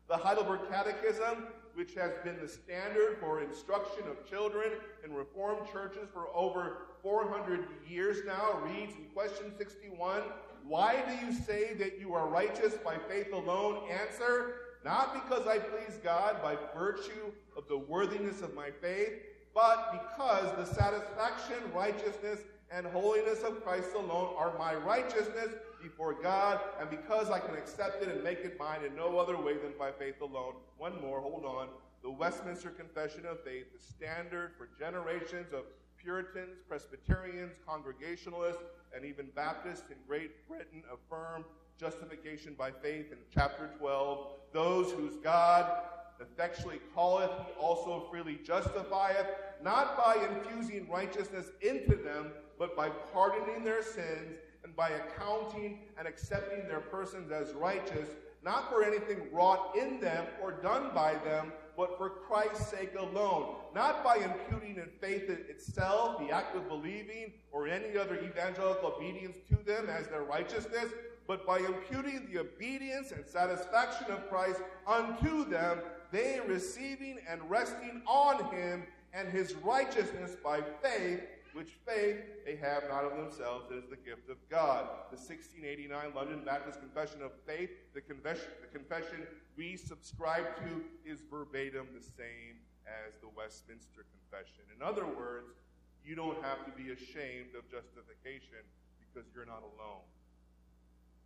The 0.07 0.15
Heidelberg 0.15 0.61
Catechism, 0.69 1.47
which 1.77 1.93
has 1.93 2.11
been 2.23 2.35
the 2.41 2.47
standard 2.47 3.17
for 3.19 3.39
instruction 3.39 4.03
of 4.09 4.27
children 4.27 4.71
in 5.05 5.13
Reformed 5.13 5.71
churches 5.71 6.09
for 6.11 6.25
over 6.33 6.77
400 7.03 7.67
years 7.87 8.17
now, 8.25 8.59
reads 8.65 8.93
in 8.95 9.05
question 9.13 9.55
61 9.55 10.23
Why 10.67 11.03
do 11.07 11.23
you 11.23 11.31
say 11.31 11.75
that 11.75 11.99
you 11.99 12.15
are 12.15 12.27
righteous 12.27 12.73
by 12.83 12.97
faith 13.07 13.31
alone? 13.31 13.83
Answer 13.91 14.55
Not 14.83 15.13
because 15.13 15.45
I 15.45 15.59
please 15.59 15.99
God 16.03 16.41
by 16.41 16.57
virtue 16.75 17.31
of 17.55 17.67
the 17.67 17.77
worthiness 17.77 18.41
of 18.41 18.55
my 18.55 18.71
faith, 18.81 19.13
but 19.53 19.91
because 19.91 20.51
the 20.57 20.65
satisfaction, 20.73 21.57
righteousness, 21.75 22.39
and 22.71 22.87
holiness 22.87 23.43
of 23.43 23.63
Christ 23.63 23.89
alone 23.95 24.33
are 24.35 24.57
my 24.57 24.73
righteousness 24.73 25.53
before 25.81 26.13
God, 26.13 26.59
and 26.79 26.89
because 26.89 27.29
I 27.29 27.39
can 27.39 27.55
accept 27.55 28.01
it 28.03 28.09
and 28.09 28.23
make 28.23 28.39
it 28.39 28.59
mine 28.59 28.83
in 28.85 28.95
no 28.95 29.17
other 29.17 29.37
way 29.37 29.57
than 29.57 29.73
by 29.77 29.91
faith 29.91 30.21
alone. 30.21 30.53
One 30.77 30.99
more, 31.01 31.21
hold 31.21 31.45
on. 31.45 31.69
The 32.03 32.11
Westminster 32.11 32.69
Confession 32.69 33.25
of 33.25 33.43
Faith, 33.43 33.65
the 33.73 33.83
standard 33.83 34.51
for 34.57 34.69
generations 34.79 35.53
of 35.53 35.63
Puritans, 35.97 36.59
Presbyterians, 36.67 37.55
Congregationalists, 37.65 38.63
and 38.95 39.03
even 39.03 39.27
Baptists 39.35 39.89
in 39.89 39.97
Great 40.07 40.47
Britain 40.47 40.83
affirm 40.93 41.43
justification 41.79 42.55
by 42.57 42.71
faith 42.71 43.11
in 43.11 43.17
chapter 43.33 43.69
12. 43.79 44.27
Those 44.53 44.91
whose 44.91 45.17
God 45.17 45.83
effectually 46.19 46.79
calleth, 46.95 47.31
he 47.45 47.53
also 47.59 48.07
freely 48.09 48.39
justifieth, 48.43 49.27
not 49.63 49.97
by 49.97 50.15
infusing 50.31 50.89
righteousness 50.89 51.47
into 51.61 51.95
them, 51.95 52.31
but 52.57 52.75
by 52.75 52.89
pardoning 52.89 53.63
their 53.63 53.83
sins 53.83 54.37
by 54.77 54.89
accounting 54.89 55.79
and 55.97 56.07
accepting 56.07 56.67
their 56.67 56.79
persons 56.79 57.31
as 57.31 57.53
righteous, 57.53 58.09
not 58.45 58.69
for 58.69 58.83
anything 58.83 59.17
wrought 59.31 59.75
in 59.75 59.99
them 59.99 60.25
or 60.41 60.51
done 60.51 60.91
by 60.93 61.15
them, 61.25 61.51
but 61.75 61.97
for 61.97 62.09
Christ's 62.09 62.69
sake 62.69 62.93
alone, 62.97 63.55
not 63.75 64.03
by 64.03 64.17
imputing 64.17 64.77
in 64.77 64.89
faith 65.01 65.29
itself, 65.29 66.19
the 66.19 66.29
act 66.33 66.55
of 66.55 66.67
believing, 66.69 67.33
or 67.51 67.67
any 67.67 67.97
other 67.97 68.19
evangelical 68.23 68.93
obedience 68.95 69.37
to 69.49 69.55
them 69.63 69.89
as 69.89 70.07
their 70.07 70.23
righteousness, 70.23 70.91
but 71.27 71.45
by 71.45 71.59
imputing 71.59 72.27
the 72.31 72.39
obedience 72.39 73.11
and 73.11 73.25
satisfaction 73.27 74.09
of 74.09 74.29
Christ 74.29 74.61
unto 74.87 75.43
them, 75.49 75.79
they 76.11 76.39
receiving 76.47 77.19
and 77.27 77.41
resting 77.49 78.01
on 78.07 78.43
him 78.51 78.83
and 79.13 79.27
his 79.27 79.53
righteousness 79.55 80.35
by 80.43 80.61
faith, 80.81 81.21
which 81.57 81.73
faith 81.89 82.21
they 82.45 82.55
have 82.55 82.83
not 82.87 83.03
of 83.03 83.17
themselves, 83.17 83.65
is 83.73 83.89
the 83.89 83.97
gift 83.97 84.29
of 84.29 84.37
God. 84.47 85.09
The 85.09 85.17
1689 85.17 86.13
London 86.13 86.45
Baptist 86.45 86.79
Confession 86.79 87.23
of 87.25 87.33
Faith, 87.49 87.73
the 87.95 88.01
confession, 88.01 88.45
the 88.61 88.69
confession 88.69 89.25
we 89.57 89.75
subscribe 89.75 90.45
to, 90.61 90.85
is 91.01 91.25
verbatim 91.25 91.89
the 91.97 92.05
same 92.05 92.61
as 92.85 93.17
the 93.25 93.29
Westminster 93.33 94.05
Confession. 94.05 94.69
In 94.69 94.85
other 94.85 95.09
words, 95.17 95.57
you 96.05 96.13
don't 96.13 96.37
have 96.45 96.61
to 96.69 96.71
be 96.77 96.93
ashamed 96.93 97.57
of 97.57 97.65
justification 97.73 98.61
because 99.01 99.25
you're 99.33 99.49
not 99.49 99.65
alone. 99.65 100.05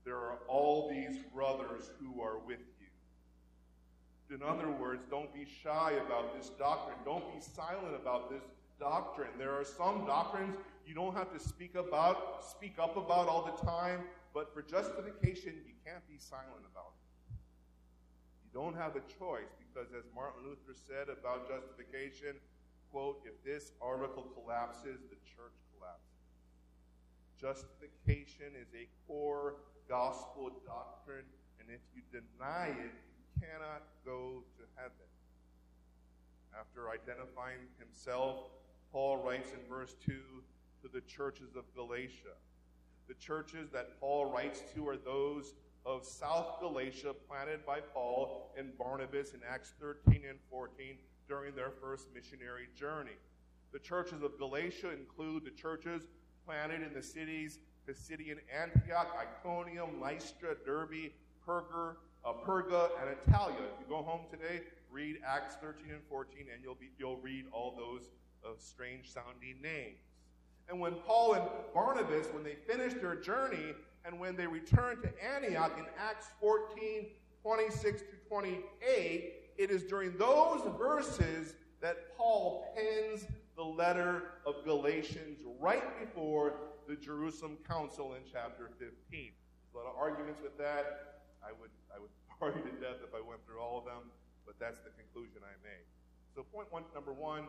There 0.06 0.15
are 0.15 0.39
all 0.48 0.88
these 0.88 1.20
brothers 1.36 1.91
who 2.00 2.22
are 2.22 2.39
with 2.39 2.63
you. 2.80 2.88
In 4.34 4.41
other 4.41 4.72
words, 4.72 5.04
don't 5.12 5.34
be 5.34 5.44
shy 5.44 5.91
about 6.08 6.39
this 6.39 6.52
doctrine. 6.58 6.98
Don't 7.04 7.28
be 7.36 7.41
silent 7.41 8.00
about 8.00 8.32
this 8.32 8.44
doctrine. 8.82 9.30
There 9.38 9.54
are 9.54 9.63
some 9.63 10.06
doctrines 10.08 10.58
you 10.88 10.96
don't 10.96 11.15
have 11.15 11.32
to 11.32 11.39
speak 11.39 11.76
about, 11.76 12.44
speak 12.44 12.74
up 12.82 12.98
about 12.98 13.30
all 13.30 13.46
the 13.46 13.65
time, 13.65 14.02
but 14.34 14.52
for 14.54 14.63
justification, 14.63 15.54
you 15.67 15.78
can't 15.86 16.06
be 16.10 16.17
silent 16.17 16.65
about 16.65 16.98
it. 16.98 17.38
You 18.44 18.50
don't 18.52 18.76
have 18.76 18.98
a 18.98 19.04
choice 19.20 19.54
because 19.62 19.94
as 19.94 20.04
Martin 20.15 20.41
Luther 20.44 20.74
said 20.74 21.13
about 21.13 21.48
justification, 21.48 22.36
quote, 22.91 23.22
if 23.24 23.38
this 23.46 23.72
article 23.80 24.26
collapses, 24.34 25.00
the 25.13 25.22
church 25.30 25.56
collapses. 25.78 26.26
Justification 27.39 28.58
is 28.60 28.67
a 28.74 28.89
core 29.08 29.62
gospel 29.88 30.52
doctrine, 30.65 31.30
and 31.62 31.70
if 31.70 31.82
you 31.94 32.02
deny 32.10 32.74
it, 32.74 32.91
you 33.13 33.24
cannot 33.39 33.86
go 34.04 34.44
to 34.58 34.63
heaven. 34.76 35.08
After 36.58 36.89
identifying 36.89 37.62
himself 37.80 38.52
Paul 38.91 39.17
writes 39.17 39.51
in 39.51 39.60
verse 39.69 39.95
2 40.06 40.13
to 40.82 40.88
the 40.93 41.01
churches 41.01 41.56
of 41.56 41.63
Galatia. 41.75 42.36
The 43.08 43.13
churches 43.15 43.69
that 43.71 43.99
Paul 43.99 44.25
writes 44.25 44.62
to 44.75 44.88
are 44.88 44.97
those 44.97 45.54
of 45.86 46.06
South 46.06 46.60
Galatia 46.60 47.13
planted 47.27 47.65
by 47.65 47.80
Paul 47.80 48.54
and 48.58 48.77
Barnabas 48.77 49.34
in 49.34 49.39
Acts 49.49 49.73
13 49.80 50.23
and 50.30 50.38
14 50.49 50.97
during 51.27 51.56
their 51.56 51.71
first 51.71 52.08
missionary 52.13 52.67
journey. 52.75 53.17
The 53.71 53.80
churches 53.80 54.21
of 54.21 54.38
Galatia 54.38 54.91
include 54.91 55.45
the 55.45 55.51
churches 55.51 56.04
planted 56.45 56.82
in 56.82 56.93
the 56.93 57.01
cities 57.01 57.60
Pisidian 57.88 58.38
Antioch, 58.54 59.08
Iconium, 59.17 59.99
Lystra, 59.99 60.56
Derbe, 60.65 61.12
Perga, 61.47 61.95
uh, 62.23 62.34
Perga, 62.45 62.89
and 63.01 63.10
Attalia. 63.10 63.56
If 63.56 63.80
you 63.80 63.86
go 63.89 64.04
home 64.04 64.21
today, 64.30 64.62
read 64.91 65.17
Acts 65.25 65.56
13 65.56 65.91
and 65.91 66.01
14, 66.08 66.45
and 66.54 66.63
you'll, 66.63 66.75
be, 66.75 66.91
you'll 66.99 67.17
read 67.17 67.45
all 67.51 67.75
those 67.75 68.10
of 68.43 68.62
strange 68.62 69.12
sounding 69.12 69.62
names. 69.62 69.99
And 70.69 70.80
when 70.80 70.93
Paul 70.93 71.34
and 71.34 71.43
Barnabas, 71.73 72.27
when 72.34 72.43
they 72.43 72.56
finished 72.56 73.01
their 73.01 73.15
journey 73.15 73.73
and 74.06 74.19
when 74.19 74.36
they 74.36 74.47
returned 74.47 75.01
to 75.04 75.12
Antioch 75.23 75.73
in 75.77 75.86
Acts 75.99 76.27
14 76.39 77.08
26 77.41 78.01
to 78.01 78.08
28, 78.30 79.34
it 79.58 79.71
is 79.71 79.84
during 79.84 80.15
those 80.17 80.62
verses 80.77 81.56
that 81.82 82.15
Paul 82.15 82.73
pens 82.75 83.25
the 83.56 83.63
letter 83.63 84.41
of 84.45 84.63
Galatians 84.63 85.39
right 85.60 85.99
before 85.99 86.54
the 86.88 86.95
Jerusalem 86.95 87.58
Council 87.67 88.13
in 88.13 88.21
chapter 88.32 88.69
15. 88.77 89.32
A 89.73 89.77
lot 89.77 89.88
of 89.88 89.95
arguments 89.97 90.39
with 90.41 90.58
that. 90.58 91.23
I 91.43 91.51
would, 91.60 91.71
I 91.93 91.99
would 91.99 92.13
bore 92.39 92.51
to 92.51 92.71
death 92.77 93.01
if 93.01 93.13
I 93.13 93.21
went 93.21 93.45
through 93.45 93.60
all 93.60 93.80
of 93.80 93.86
them, 93.86 94.12
but 94.45 94.56
that's 94.60 94.80
the 94.82 94.91
conclusion 94.93 95.41
I 95.41 95.58
made. 95.65 95.86
So, 96.36 96.43
point 96.43 96.71
one, 96.71 96.84
number 96.93 97.13
one, 97.13 97.47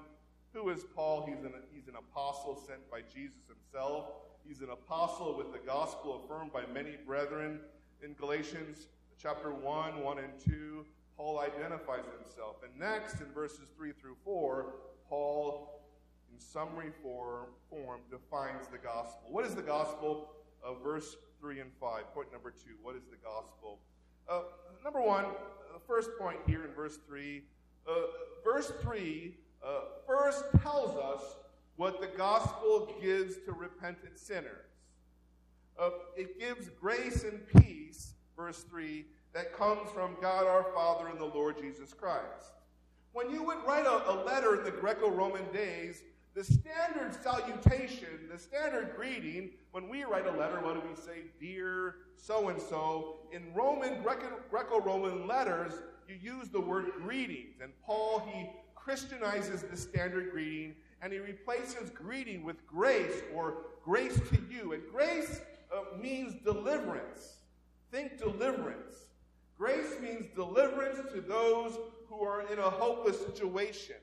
who 0.53 0.69
is 0.69 0.85
Paul? 0.95 1.27
He's 1.27 1.45
an, 1.45 1.53
he's 1.73 1.89
an 1.89 1.95
apostle 1.97 2.63
sent 2.67 2.89
by 2.91 3.01
Jesus 3.13 3.49
himself. 3.49 4.07
He's 4.47 4.61
an 4.61 4.71
apostle 4.71 5.37
with 5.37 5.53
the 5.53 5.59
gospel 5.59 6.23
affirmed 6.25 6.53
by 6.53 6.63
many 6.73 6.97
brethren. 7.07 7.61
In 8.03 8.15
Galatians 8.15 8.89
chapter 9.21 9.53
1, 9.53 10.03
1 10.03 10.19
and 10.19 10.33
2, 10.45 10.85
Paul 11.17 11.39
identifies 11.39 12.05
himself. 12.19 12.57
And 12.63 12.79
next, 12.79 13.21
in 13.21 13.27
verses 13.33 13.69
3 13.77 13.93
through 13.93 14.17
4, 14.25 14.75
Paul, 15.09 15.81
in 16.33 16.39
summary 16.39 16.91
form, 17.03 17.47
form 17.71 18.01
defines 18.11 18.67
the 18.67 18.79
gospel. 18.79 19.29
What 19.31 19.47
is 19.47 19.55
the 19.55 19.63
gospel? 19.63 20.33
Uh, 20.65 20.75
verse 20.75 21.17
3 21.41 21.61
and 21.61 21.71
5. 21.81 22.15
Point 22.15 22.33
number 22.33 22.51
2. 22.51 22.71
What 22.83 22.97
is 22.97 23.05
the 23.11 23.17
gospel? 23.17 23.79
Uh, 24.29 24.43
number 24.85 25.01
one, 25.01 25.25
the 25.73 25.81
first 25.87 26.11
point 26.19 26.39
here 26.47 26.65
in 26.65 26.73
verse 26.73 26.99
3. 27.07 27.43
Uh, 27.87 27.93
verse 28.45 28.73
3 28.83 29.35
uh, 29.65 29.81
first 30.07 30.45
tells 30.63 30.97
us 30.97 31.37
what 31.77 32.01
the 32.01 32.07
gospel 32.07 32.95
gives 33.01 33.37
to 33.45 33.53
repentant 33.53 34.19
sinners. 34.19 34.69
Uh, 35.79 35.91
it 36.17 36.39
gives 36.39 36.69
grace 36.81 37.25
and 37.25 37.41
peace, 37.57 38.15
verse 38.37 38.63
3, 38.65 39.05
that 39.33 39.57
comes 39.57 39.91
from 39.91 40.17
God 40.21 40.47
our 40.47 40.67
Father 40.75 41.09
and 41.09 41.19
the 41.19 41.25
Lord 41.25 41.57
Jesus 41.59 41.95
Christ. 41.95 42.53
When 43.13 43.31
you 43.31 43.43
would 43.43 43.59
write 43.67 43.87
a, 43.87 44.11
a 44.11 44.17
letter 44.25 44.59
in 44.59 44.65
the 44.65 44.71
Greco 44.71 45.11
Roman 45.11 45.51
days, 45.53 46.03
the 46.35 46.45
standard 46.45 47.15
salutation, 47.23 48.29
the 48.31 48.39
standard 48.39 48.93
greeting, 48.97 49.51
when 49.73 49.89
we 49.89 50.05
write 50.05 50.27
a 50.27 50.33
letter, 50.33 50.61
what 50.61 50.75
do 50.75 50.89
we 50.89 50.95
say? 50.97 51.25
Dear 51.39 51.97
so 52.17 52.49
and 52.49 52.61
so. 52.61 53.19
In 53.33 53.53
Roman, 53.55 54.03
Greco 54.03 54.81
Roman 54.81 55.27
letters, 55.27 55.75
you 56.09 56.17
use 56.21 56.49
the 56.49 56.61
word 56.61 56.87
greetings. 57.03 57.61
And 57.63 57.73
Paul, 57.85 58.27
he 58.33 58.49
Christianizes 58.85 59.63
the 59.63 59.77
standard 59.77 60.31
greeting 60.31 60.75
and 61.03 61.13
he 61.13 61.19
replaces 61.19 61.91
greeting 61.91 62.45
with 62.45 62.67
grace 62.67 63.23
or 63.35 63.55
grace 63.85 64.15
to 64.15 64.39
you. 64.51 64.73
And 64.73 64.83
grace 64.91 65.41
uh, 65.73 65.97
means 65.99 66.35
deliverance. 66.45 67.35
Think 67.91 68.19
deliverance. 68.19 68.97
Grace 69.59 70.01
means 70.01 70.27
deliverance 70.35 70.99
to 71.13 71.21
those 71.21 71.79
who 72.09 72.23
are 72.25 72.43
in 72.53 72.59
a 72.59 72.71
hopeless 72.71 73.21
situation. 73.21 73.97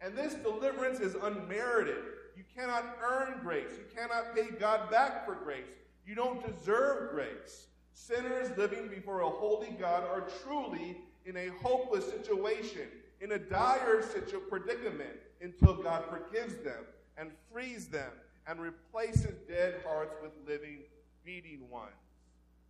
And 0.00 0.16
this 0.16 0.34
deliverance 0.34 1.00
is 1.00 1.14
unmerited. 1.14 2.02
You 2.36 2.44
cannot 2.54 2.96
earn 3.02 3.40
grace. 3.42 3.70
You 3.76 3.84
cannot 3.94 4.34
pay 4.34 4.50
God 4.58 4.90
back 4.90 5.24
for 5.24 5.34
grace. 5.34 5.66
You 6.06 6.14
don't 6.14 6.44
deserve 6.44 7.10
grace. 7.12 7.66
Sinners 7.92 8.56
living 8.56 8.88
before 8.88 9.20
a 9.20 9.28
holy 9.28 9.76
God 9.78 10.04
are 10.04 10.26
truly 10.42 10.96
in 11.26 11.36
a 11.36 11.48
hopeless 11.62 12.10
situation 12.10 12.88
in 13.20 13.32
a 13.32 13.38
dire 13.38 14.02
predicament 14.48 15.18
until 15.40 15.74
God 15.74 16.04
forgives 16.08 16.56
them 16.56 16.84
and 17.16 17.30
frees 17.52 17.88
them 17.88 18.10
and 18.46 18.60
replaces 18.60 19.36
dead 19.48 19.76
hearts 19.86 20.14
with 20.22 20.32
living, 20.46 20.80
beating 21.24 21.68
ones. 21.68 21.92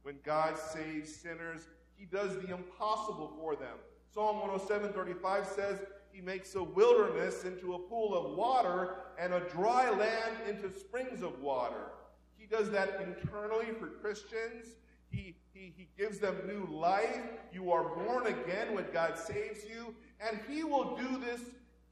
When 0.02 0.16
God 0.24 0.56
saves 0.58 1.14
sinners, 1.14 1.68
he 1.96 2.04
does 2.04 2.34
the 2.34 2.52
impossible 2.52 3.32
for 3.38 3.54
them. 3.54 3.76
Psalm 4.12 4.40
107:35 4.40 5.46
says, 5.46 5.78
He 6.12 6.20
makes 6.20 6.54
a 6.54 6.62
wilderness 6.62 7.44
into 7.44 7.74
a 7.74 7.78
pool 7.78 8.14
of 8.16 8.36
water 8.36 8.96
and 9.18 9.32
a 9.32 9.40
dry 9.40 9.88
land 9.90 10.36
into 10.48 10.70
springs 10.70 11.22
of 11.22 11.40
water. 11.40 11.92
He 12.36 12.46
does 12.46 12.70
that 12.70 13.00
internally 13.00 13.72
for 13.78 13.86
Christians. 13.86 14.74
He, 15.10 15.36
he, 15.52 15.72
he 15.76 15.88
gives 15.96 16.18
them 16.18 16.36
new 16.46 16.66
life. 16.74 17.20
You 17.52 17.70
are 17.70 17.84
born 17.84 18.26
again 18.26 18.74
when 18.74 18.86
God 18.92 19.18
saves 19.18 19.64
you. 19.64 19.94
And 20.26 20.38
He 20.48 20.64
will 20.64 20.96
do 20.96 21.18
this 21.18 21.40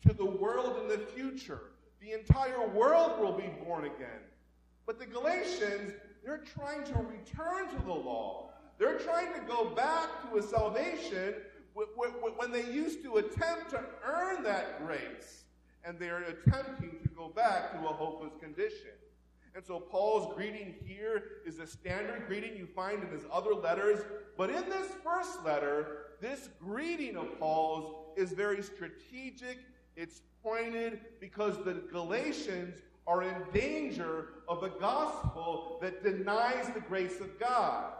to 0.06 0.12
the 0.12 0.24
world 0.24 0.78
in 0.82 0.88
the 0.88 0.98
future. 0.98 1.60
The 2.00 2.12
entire 2.12 2.68
world 2.68 3.20
will 3.20 3.32
be 3.32 3.50
born 3.64 3.84
again. 3.84 4.22
But 4.86 4.98
the 4.98 5.06
Galatians, 5.06 5.92
they're 6.24 6.44
trying 6.56 6.84
to 6.84 6.94
return 6.94 7.68
to 7.68 7.84
the 7.84 7.92
law. 7.92 8.50
They're 8.78 8.98
trying 8.98 9.34
to 9.34 9.40
go 9.40 9.66
back 9.70 10.08
to 10.30 10.38
a 10.38 10.42
salvation 10.42 11.34
when 11.74 12.52
they 12.52 12.64
used 12.64 13.02
to 13.02 13.16
attempt 13.16 13.70
to 13.70 13.84
earn 14.04 14.42
that 14.44 14.84
grace. 14.86 15.44
And 15.84 15.98
they're 15.98 16.22
attempting 16.22 16.98
to 17.02 17.08
go 17.08 17.28
back 17.28 17.72
to 17.72 17.78
a 17.78 17.92
hopeless 17.92 18.32
condition. 18.40 18.90
And 19.54 19.64
so 19.64 19.80
Paul's 19.80 20.34
greeting 20.36 20.74
here 20.84 21.22
is 21.44 21.58
a 21.58 21.66
standard 21.66 22.26
greeting 22.28 22.56
you 22.56 22.66
find 22.66 23.02
in 23.02 23.08
his 23.10 23.24
other 23.32 23.54
letters. 23.54 24.00
But 24.36 24.50
in 24.50 24.68
this 24.68 24.88
first 25.02 25.44
letter, 25.44 26.07
this 26.20 26.48
greeting 26.60 27.16
of 27.16 27.38
Paul's 27.38 27.94
is 28.16 28.32
very 28.32 28.62
strategic. 28.62 29.58
It's 29.96 30.22
pointed 30.42 31.00
because 31.20 31.62
the 31.64 31.74
Galatians 31.90 32.76
are 33.06 33.22
in 33.22 33.34
danger 33.52 34.28
of 34.48 34.62
a 34.62 34.68
gospel 34.68 35.78
that 35.80 36.02
denies 36.02 36.68
the 36.74 36.80
grace 36.80 37.20
of 37.20 37.38
God. 37.40 37.92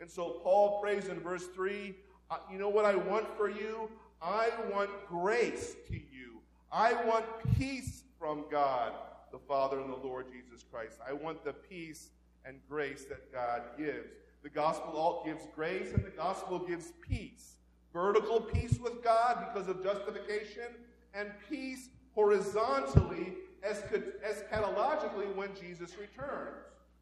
And 0.00 0.10
so 0.10 0.40
Paul 0.42 0.80
prays 0.80 1.06
in 1.06 1.20
verse 1.20 1.46
3 1.48 1.94
uh, 2.30 2.36
You 2.50 2.58
know 2.58 2.68
what 2.68 2.84
I 2.84 2.96
want 2.96 3.26
for 3.36 3.48
you? 3.48 3.88
I 4.20 4.50
want 4.70 4.90
grace 5.08 5.74
to 5.88 5.94
you. 5.94 6.40
I 6.70 6.92
want 7.04 7.24
peace 7.58 8.02
from 8.18 8.44
God 8.50 8.92
the 9.32 9.38
Father 9.38 9.80
and 9.80 9.90
the 9.90 9.96
Lord 9.96 10.26
Jesus 10.30 10.64
Christ. 10.70 10.98
I 11.08 11.12
want 11.12 11.44
the 11.44 11.54
peace 11.54 12.10
and 12.44 12.60
grace 12.68 13.04
that 13.06 13.32
God 13.32 13.62
gives. 13.78 14.21
The 14.42 14.50
gospel 14.50 15.22
gives 15.24 15.46
grace 15.54 15.92
and 15.92 16.04
the 16.04 16.10
gospel 16.10 16.58
gives 16.58 16.92
peace. 17.00 17.56
Vertical 17.92 18.40
peace 18.40 18.78
with 18.78 19.02
God 19.04 19.46
because 19.52 19.68
of 19.68 19.82
justification, 19.82 20.74
and 21.14 21.30
peace 21.48 21.90
horizontally, 22.14 23.34
eschatologically, 23.62 25.34
when 25.36 25.50
Jesus 25.54 25.96
returns. 25.98 26.56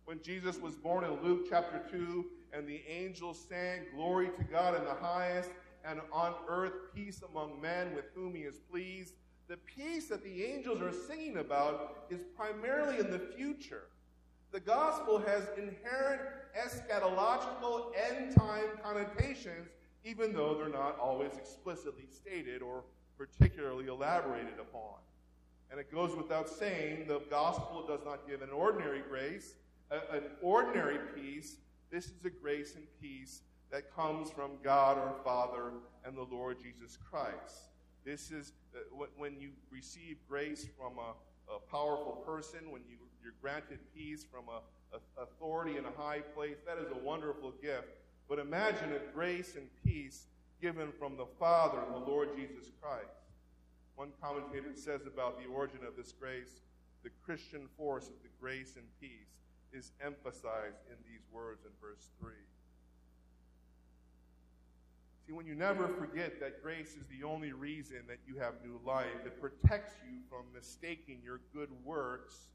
When 0.04 0.20
Jesus 0.20 0.58
was 0.58 0.74
born 0.74 1.04
in 1.04 1.22
Luke 1.22 1.46
chapter 1.48 1.80
2, 1.90 2.26
and 2.52 2.66
the 2.66 2.82
angels 2.88 3.38
sang, 3.48 3.82
Glory 3.94 4.30
to 4.36 4.44
God 4.44 4.76
in 4.76 4.84
the 4.84 4.94
highest, 4.94 5.50
and 5.84 6.00
on 6.12 6.34
earth 6.48 6.72
peace 6.94 7.22
among 7.30 7.60
men 7.60 7.94
with 7.94 8.06
whom 8.14 8.34
he 8.34 8.42
is 8.42 8.58
pleased. 8.70 9.14
The 9.48 9.56
peace 9.58 10.08
that 10.08 10.22
the 10.22 10.44
angels 10.44 10.80
are 10.82 10.92
singing 10.92 11.38
about 11.38 12.06
is 12.10 12.22
primarily 12.36 12.98
in 12.98 13.10
the 13.10 13.18
future. 13.18 13.84
The 14.52 14.60
gospel 14.60 15.18
has 15.18 15.44
inherent 15.56 16.20
eschatological 16.58 17.92
end 18.10 18.34
time 18.34 18.64
connotations, 18.82 19.68
even 20.04 20.32
though 20.32 20.54
they're 20.54 20.68
not 20.68 20.98
always 20.98 21.32
explicitly 21.36 22.06
stated 22.10 22.62
or 22.62 22.84
particularly 23.18 23.86
elaborated 23.86 24.58
upon. 24.58 24.94
And 25.70 25.78
it 25.78 25.92
goes 25.92 26.16
without 26.16 26.48
saying 26.48 27.06
the 27.06 27.20
gospel 27.30 27.84
does 27.86 28.00
not 28.04 28.26
give 28.26 28.42
an 28.42 28.50
ordinary 28.50 29.02
grace, 29.08 29.54
a, 29.90 30.16
an 30.16 30.24
ordinary 30.42 30.98
peace. 31.14 31.56
This 31.90 32.06
is 32.06 32.24
a 32.24 32.30
grace 32.30 32.74
and 32.74 32.84
peace 33.00 33.42
that 33.70 33.94
comes 33.94 34.30
from 34.30 34.52
God 34.64 34.98
our 34.98 35.14
Father 35.22 35.72
and 36.04 36.16
the 36.16 36.22
Lord 36.22 36.56
Jesus 36.60 36.96
Christ. 36.96 37.70
This 38.04 38.30
is 38.30 38.52
uh, 38.74 39.04
when 39.16 39.38
you 39.38 39.50
receive 39.70 40.16
grace 40.28 40.66
from 40.76 40.98
a, 40.98 41.54
a 41.54 41.60
powerful 41.70 42.22
person, 42.26 42.70
when 42.70 42.82
you, 42.88 42.96
you're 43.22 43.34
granted 43.40 43.78
peace 43.94 44.24
from 44.24 44.44
a, 44.48 44.58
a 44.58 44.62
authority 45.18 45.76
in 45.76 45.84
a 45.84 45.92
high 45.96 46.20
place. 46.20 46.56
That 46.66 46.78
is 46.78 46.90
a 46.90 47.04
wonderful 47.04 47.52
gift. 47.62 47.88
But 48.28 48.38
imagine 48.38 48.92
a 48.92 49.12
grace 49.12 49.56
and 49.56 49.66
peace 49.84 50.26
given 50.60 50.92
from 50.98 51.16
the 51.16 51.26
Father 51.38 51.78
and 51.86 51.94
the 51.94 52.10
Lord 52.10 52.30
Jesus 52.36 52.70
Christ. 52.80 53.20
One 53.96 54.12
commentator 54.22 54.72
says 54.74 55.02
about 55.06 55.38
the 55.38 55.48
origin 55.48 55.80
of 55.86 55.96
this 55.96 56.12
grace 56.12 56.60
the 57.02 57.10
Christian 57.24 57.66
force 57.78 58.08
of 58.08 58.22
the 58.22 58.28
grace 58.40 58.76
and 58.76 58.84
peace 59.00 59.32
is 59.72 59.92
emphasized 60.04 60.76
in 60.90 60.96
these 61.08 61.22
words 61.32 61.64
in 61.64 61.70
verse 61.80 62.10
3. 62.20 62.32
See, 65.26 65.32
when 65.32 65.46
you 65.46 65.54
never 65.54 65.88
forget 65.88 66.40
that 66.40 66.62
grace 66.62 66.96
is 66.96 67.06
the 67.08 67.26
only 67.26 67.52
reason 67.52 67.98
that 68.08 68.18
you 68.26 68.36
have 68.38 68.54
new 68.64 68.80
life, 68.84 69.24
it 69.24 69.40
protects 69.40 69.94
you 70.04 70.18
from 70.28 70.44
mistaking 70.54 71.20
your 71.24 71.40
good 71.54 71.70
works, 71.84 72.48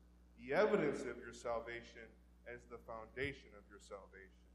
the 0.45 0.53
evidence 0.53 1.01
of 1.01 1.17
your 1.17 1.33
salvation, 1.33 2.05
as 2.53 2.61
the 2.69 2.77
foundation 2.77 3.49
of 3.57 3.63
your 3.69 3.79
salvation. 3.79 4.45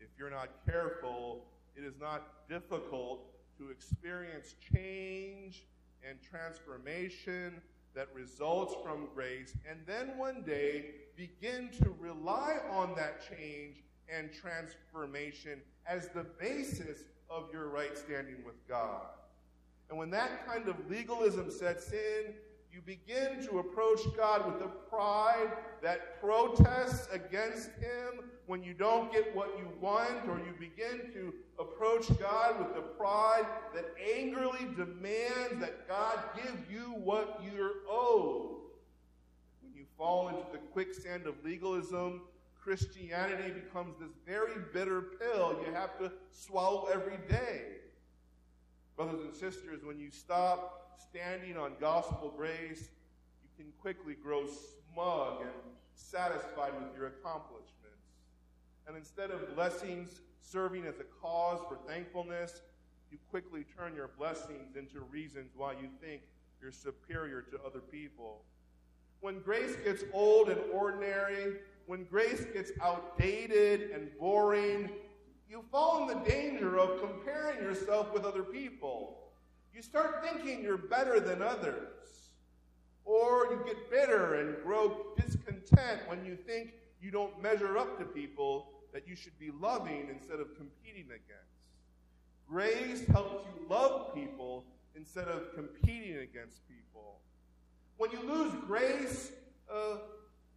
If 0.00 0.08
you're 0.18 0.30
not 0.30 0.48
careful, 0.64 1.44
it 1.76 1.84
is 1.84 1.94
not 2.00 2.48
difficult 2.48 3.26
to 3.58 3.70
experience 3.70 4.54
change 4.72 5.64
and 6.08 6.18
transformation 6.22 7.60
that 7.94 8.08
results 8.14 8.74
from 8.82 9.08
grace, 9.14 9.54
and 9.68 9.80
then 9.86 10.16
one 10.16 10.42
day 10.42 10.86
begin 11.16 11.70
to 11.82 11.94
rely 11.98 12.58
on 12.70 12.94
that 12.94 13.20
change 13.28 13.82
and 14.08 14.30
transformation 14.32 15.60
as 15.86 16.08
the 16.08 16.24
basis 16.38 17.00
of 17.28 17.48
your 17.52 17.68
right 17.68 17.96
standing 17.98 18.44
with 18.44 18.66
God. 18.68 19.02
And 19.88 19.98
when 19.98 20.10
that 20.10 20.46
kind 20.46 20.68
of 20.68 20.76
legalism 20.88 21.50
sets 21.50 21.92
in, 21.92 22.34
you 22.72 22.80
begin 22.82 23.42
to 23.46 23.58
approach 23.58 24.00
God 24.16 24.46
with 24.46 24.62
a 24.62 24.68
pride 24.68 25.52
that 25.82 26.20
protests 26.20 27.08
against 27.12 27.70
Him 27.80 28.24
when 28.46 28.62
you 28.62 28.74
don't 28.74 29.12
get 29.12 29.34
what 29.34 29.56
you 29.58 29.68
want, 29.80 30.28
or 30.28 30.38
you 30.38 30.52
begin 30.58 31.12
to 31.12 31.32
approach 31.58 32.06
God 32.18 32.58
with 32.58 32.76
a 32.76 32.86
pride 32.86 33.46
that 33.74 33.86
angrily 34.16 34.66
demands 34.76 35.60
that 35.60 35.86
God 35.88 36.18
give 36.36 36.58
you 36.70 36.94
what 37.04 37.40
you're 37.44 37.74
owed. 37.88 38.56
When 39.62 39.74
you 39.74 39.84
fall 39.96 40.28
into 40.28 40.44
the 40.52 40.58
quicksand 40.58 41.26
of 41.26 41.34
legalism, 41.44 42.22
Christianity 42.60 43.50
becomes 43.50 43.96
this 43.98 44.10
very 44.26 44.60
bitter 44.72 45.00
pill 45.00 45.56
you 45.66 45.72
have 45.72 45.98
to 45.98 46.12
swallow 46.32 46.88
every 46.92 47.18
day. 47.28 47.62
Brothers 48.96 49.20
and 49.22 49.34
sisters, 49.34 49.84
when 49.84 49.98
you 49.98 50.10
stop 50.10 50.79
standing 51.00 51.56
on 51.56 51.72
gospel 51.80 52.32
grace, 52.36 52.90
you 53.42 53.48
can 53.56 53.72
quickly 53.80 54.14
grow 54.14 54.46
smug 54.46 55.42
and 55.42 55.50
satisfied 55.94 56.72
with 56.78 56.96
your 56.96 57.08
accomplishments. 57.08 57.70
And 58.86 58.96
instead 58.96 59.30
of 59.30 59.54
blessings 59.54 60.20
serving 60.40 60.84
as 60.86 60.98
a 60.98 61.04
cause 61.22 61.60
for 61.68 61.78
thankfulness, 61.88 62.60
you 63.10 63.18
quickly 63.30 63.64
turn 63.76 63.94
your 63.94 64.10
blessings 64.18 64.76
into 64.76 65.00
reasons 65.10 65.52
why 65.56 65.72
you 65.72 65.88
think 66.00 66.22
you're 66.60 66.72
superior 66.72 67.42
to 67.42 67.58
other 67.64 67.80
people. 67.80 68.42
When 69.20 69.40
grace 69.40 69.76
gets 69.84 70.04
old 70.12 70.48
and 70.48 70.60
ordinary, 70.72 71.56
when 71.86 72.04
grace 72.04 72.44
gets 72.52 72.72
outdated 72.82 73.90
and 73.90 74.10
boring, 74.18 74.90
you 75.48 75.64
fall 75.70 76.02
in 76.02 76.18
the 76.18 76.24
danger 76.24 76.78
of 76.78 77.00
comparing 77.00 77.58
yourself 77.58 78.12
with 78.12 78.24
other 78.24 78.42
people. 78.42 79.19
You 79.74 79.82
start 79.82 80.24
thinking 80.24 80.62
you're 80.62 80.76
better 80.76 81.20
than 81.20 81.42
others. 81.42 81.88
Or 83.04 83.46
you 83.50 83.62
get 83.64 83.90
bitter 83.90 84.34
and 84.34 84.62
grow 84.62 85.14
discontent 85.16 86.02
when 86.06 86.24
you 86.24 86.36
think 86.36 86.74
you 87.00 87.10
don't 87.10 87.40
measure 87.42 87.78
up 87.78 87.98
to 87.98 88.04
people 88.04 88.72
that 88.92 89.06
you 89.08 89.16
should 89.16 89.38
be 89.38 89.50
loving 89.60 90.08
instead 90.10 90.40
of 90.40 90.56
competing 90.56 91.06
against. 91.06 91.50
Grace 92.48 93.06
helps 93.08 93.46
you 93.46 93.66
love 93.68 94.14
people 94.14 94.64
instead 94.96 95.28
of 95.28 95.54
competing 95.54 96.18
against 96.18 96.66
people. 96.68 97.20
When 97.96 98.10
you 98.10 98.20
lose 98.22 98.52
grace, 98.66 99.32
uh, 99.72 99.98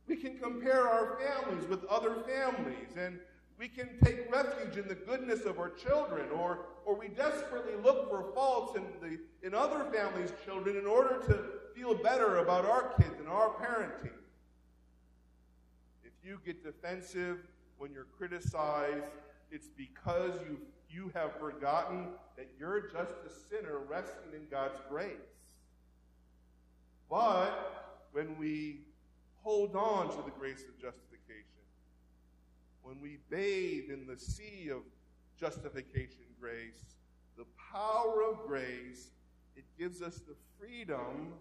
we 0.08 0.16
can 0.16 0.38
compare 0.38 0.88
our 0.88 1.18
families 1.20 1.68
with 1.70 1.86
other 1.86 2.16
families 2.28 2.98
and 2.98 3.20
we 3.58 3.68
can 3.68 3.90
take 4.04 4.32
refuge 4.32 4.78
in 4.78 4.88
the 4.88 4.96
goodness 4.96 5.42
of 5.46 5.60
our 5.60 5.70
children, 5.70 6.28
or, 6.32 6.66
or 6.86 6.96
we 6.96 7.08
desperately 7.08 7.76
look 7.84 8.10
for 8.10 8.32
faults 8.34 8.78
in, 8.78 8.84
the, 9.02 9.20
in 9.46 9.54
other 9.54 9.86
families' 9.92 10.34
children 10.44 10.76
in 10.76 10.86
order 10.86 11.22
to 11.28 11.40
feel 11.76 11.94
better 11.96 12.38
about 12.38 12.66
our 12.66 12.94
kids 13.00 13.20
and 13.20 13.28
our 13.28 13.50
parenting. 13.50 14.12
If 16.04 16.12
you 16.24 16.40
get 16.46 16.64
defensive 16.64 17.40
when 17.78 17.92
you're 17.94 18.08
criticized, 18.18 19.06
it's 19.52 19.68
because 19.68 20.34
you, 20.50 20.58
you 20.90 21.12
have 21.14 21.38
forgotten 21.40 22.08
that 22.38 22.50
you're 22.60 22.82
just 22.82 23.14
a 23.26 23.30
sinner 23.50 23.80
resting 23.88 24.34
in 24.34 24.48
God's 24.50 24.80
grace. 24.90 25.12
But 27.10 28.08
when 28.12 28.38
we 28.38 28.80
hold 29.44 29.76
on 29.76 30.10
to 30.10 30.24
the 30.24 30.32
grace 30.32 30.64
of 30.64 30.76
justification, 30.82 31.13
when 32.84 33.00
we 33.02 33.18
bathe 33.30 33.90
in 33.90 34.06
the 34.06 34.20
sea 34.20 34.70
of 34.70 34.82
justification 35.40 36.24
grace, 36.40 36.96
the 37.38 37.46
power 37.72 38.24
of 38.24 38.46
grace, 38.46 39.10
it 39.56 39.64
gives 39.80 40.02
us 40.02 40.20
the 40.20 40.36
freedom 40.60 41.34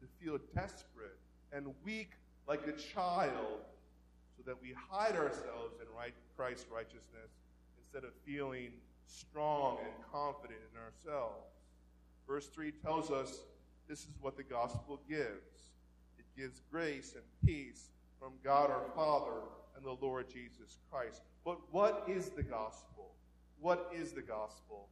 to 0.00 0.06
feel 0.20 0.38
desperate 0.54 1.18
and 1.52 1.66
weak 1.84 2.12
like 2.46 2.66
a 2.66 2.72
child 2.72 3.60
so 4.36 4.42
that 4.46 4.60
we 4.60 4.74
hide 4.90 5.14
ourselves 5.14 5.74
in 5.80 5.86
right, 5.96 6.14
Christ's 6.36 6.66
righteousness 6.70 7.30
instead 7.78 8.04
of 8.04 8.10
feeling 8.24 8.70
strong 9.06 9.78
and 9.84 9.92
confident 10.12 10.60
in 10.72 10.80
ourselves. 10.80 11.46
Verse 12.26 12.46
3 12.48 12.72
tells 12.72 13.10
us 13.10 13.40
this 13.88 14.00
is 14.00 14.14
what 14.20 14.36
the 14.36 14.42
gospel 14.42 15.00
gives 15.08 15.72
it 16.18 16.24
gives 16.36 16.60
grace 16.70 17.14
and 17.14 17.24
peace 17.44 17.88
from 18.18 18.32
God 18.44 18.70
our 18.70 18.84
Father 18.94 19.40
and 19.78 19.86
the 19.86 20.04
Lord 20.04 20.28
Jesus 20.28 20.76
Christ. 20.90 21.22
But 21.44 21.58
what 21.70 22.04
is 22.08 22.30
the 22.30 22.42
gospel? 22.42 23.14
What 23.60 23.90
is 23.94 24.12
the 24.12 24.22
gospel? 24.22 24.88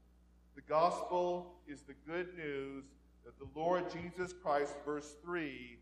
The 0.55 0.62
gospel 0.62 1.57
is 1.66 1.82
the 1.82 1.95
good 2.07 2.28
news 2.37 2.84
that 3.24 3.37
the 3.39 3.49
Lord 3.59 3.84
Jesus 3.91 4.32
Christ, 4.32 4.74
verse 4.84 5.16
3, 5.24 5.78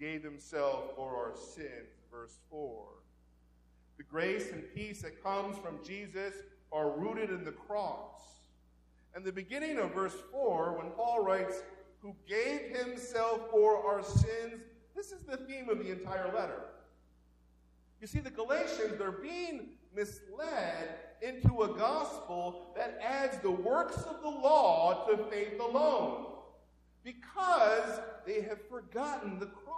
gave 0.00 0.22
himself 0.22 0.96
for 0.96 1.14
our 1.14 1.34
sins, 1.36 2.00
verse 2.10 2.38
4. 2.50 2.86
The 3.98 4.02
grace 4.04 4.50
and 4.52 4.64
peace 4.74 5.02
that 5.02 5.22
comes 5.22 5.58
from 5.58 5.78
Jesus 5.84 6.34
are 6.72 6.90
rooted 6.90 7.30
in 7.30 7.44
the 7.44 7.52
cross. 7.52 8.22
And 9.14 9.24
the 9.24 9.32
beginning 9.32 9.78
of 9.78 9.94
verse 9.94 10.16
4, 10.32 10.78
when 10.78 10.90
Paul 10.92 11.22
writes, 11.22 11.62
who 12.00 12.14
gave 12.26 12.76
himself 12.76 13.50
for 13.50 13.86
our 13.86 14.02
sins, 14.02 14.62
this 14.94 15.12
is 15.12 15.22
the 15.22 15.36
theme 15.36 15.68
of 15.68 15.78
the 15.78 15.90
entire 15.90 16.32
letter. 16.34 16.62
You 18.00 18.06
see, 18.06 18.20
the 18.20 18.30
Galatians, 18.30 18.98
they're 18.98 19.10
being 19.10 19.70
misled 19.94 20.88
into 21.22 21.62
a 21.62 21.68
gospel 21.68 22.72
that 22.76 22.98
adds 23.02 23.38
the 23.38 23.50
works 23.50 23.96
of 24.02 24.20
the 24.20 24.28
law 24.28 25.06
to 25.06 25.16
faith 25.30 25.58
alone 25.58 26.26
because 27.02 28.00
they 28.26 28.42
have 28.42 28.60
forgotten 28.68 29.38
the 29.38 29.46
cross. 29.46 29.76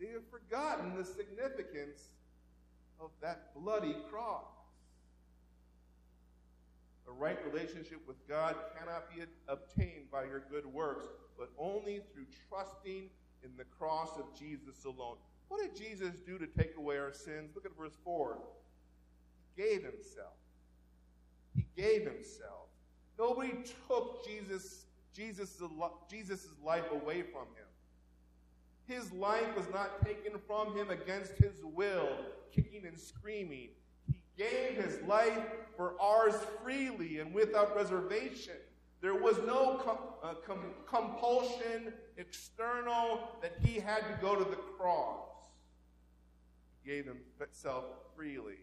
They 0.00 0.08
have 0.08 0.26
forgotten 0.30 0.96
the 0.96 1.04
significance 1.04 2.08
of 3.00 3.10
that 3.20 3.54
bloody 3.54 3.96
cross. 4.10 4.44
A 7.08 7.12
right 7.12 7.38
relationship 7.52 8.00
with 8.06 8.16
God 8.26 8.56
cannot 8.78 9.14
be 9.14 9.22
obtained 9.48 10.10
by 10.10 10.24
your 10.24 10.42
good 10.50 10.66
works, 10.66 11.06
but 11.38 11.50
only 11.58 12.00
through 12.12 12.26
trusting 12.48 13.10
in 13.44 13.50
the 13.56 13.64
cross 13.78 14.10
of 14.18 14.24
Jesus 14.38 14.84
alone. 14.84 15.16
What 15.48 15.62
did 15.62 15.76
Jesus 15.76 16.20
do 16.20 16.38
to 16.38 16.46
take 16.46 16.76
away 16.76 16.98
our 16.98 17.12
sins? 17.12 17.52
Look 17.54 17.66
at 17.66 17.76
verse 17.76 17.96
4. 18.04 18.38
He 19.54 19.62
gave 19.62 19.82
himself. 19.82 20.34
He 21.54 21.66
gave 21.76 22.04
himself. 22.04 22.68
Nobody 23.18 23.52
took 23.88 24.26
Jesus, 24.26 24.84
Jesus, 25.14 25.60
life 26.62 26.84
away 26.90 27.22
from 27.22 27.46
him. 27.54 27.66
His 28.86 29.12
life 29.12 29.56
was 29.56 29.66
not 29.72 30.04
taken 30.04 30.32
from 30.46 30.76
him 30.76 30.90
against 30.90 31.32
his 31.32 31.64
will, 31.64 32.08
kicking 32.52 32.86
and 32.86 32.98
screaming. 32.98 33.70
He 34.06 34.20
gave 34.36 34.76
his 34.76 35.00
life 35.02 35.38
for 35.76 36.00
ours 36.00 36.34
freely 36.62 37.18
and 37.18 37.34
without 37.34 37.74
reservation. 37.74 38.54
There 39.00 39.14
was 39.14 39.38
no 39.38 39.80
com- 39.84 39.98
uh, 40.22 40.34
com- 40.46 40.74
compulsion 40.86 41.92
external 42.16 43.28
that 43.42 43.54
he 43.62 43.78
had 43.78 44.00
to 44.00 44.18
go 44.20 44.36
to 44.36 44.44
the 44.44 44.56
cross. 44.56 45.35
Gave 46.86 47.06
himself 47.38 47.84
freely. 48.16 48.58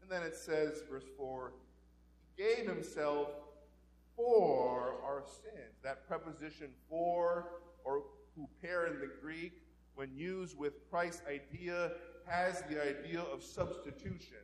And 0.00 0.10
then 0.10 0.22
it 0.22 0.36
says, 0.36 0.82
verse 0.88 1.06
4, 1.16 1.52
he 2.36 2.42
gave 2.42 2.66
himself 2.66 3.28
for 4.14 4.94
our 5.04 5.24
sins. 5.26 5.80
That 5.82 6.06
preposition 6.06 6.68
for 6.88 7.46
or 7.84 8.04
huper 8.36 8.90
in 8.90 9.00
the 9.00 9.10
Greek, 9.20 9.62
when 9.94 10.14
used 10.14 10.56
with 10.56 10.74
Christ's 10.90 11.22
idea, 11.26 11.92
has 12.26 12.62
the 12.68 12.80
idea 12.80 13.20
of 13.20 13.42
substitution. 13.42 14.38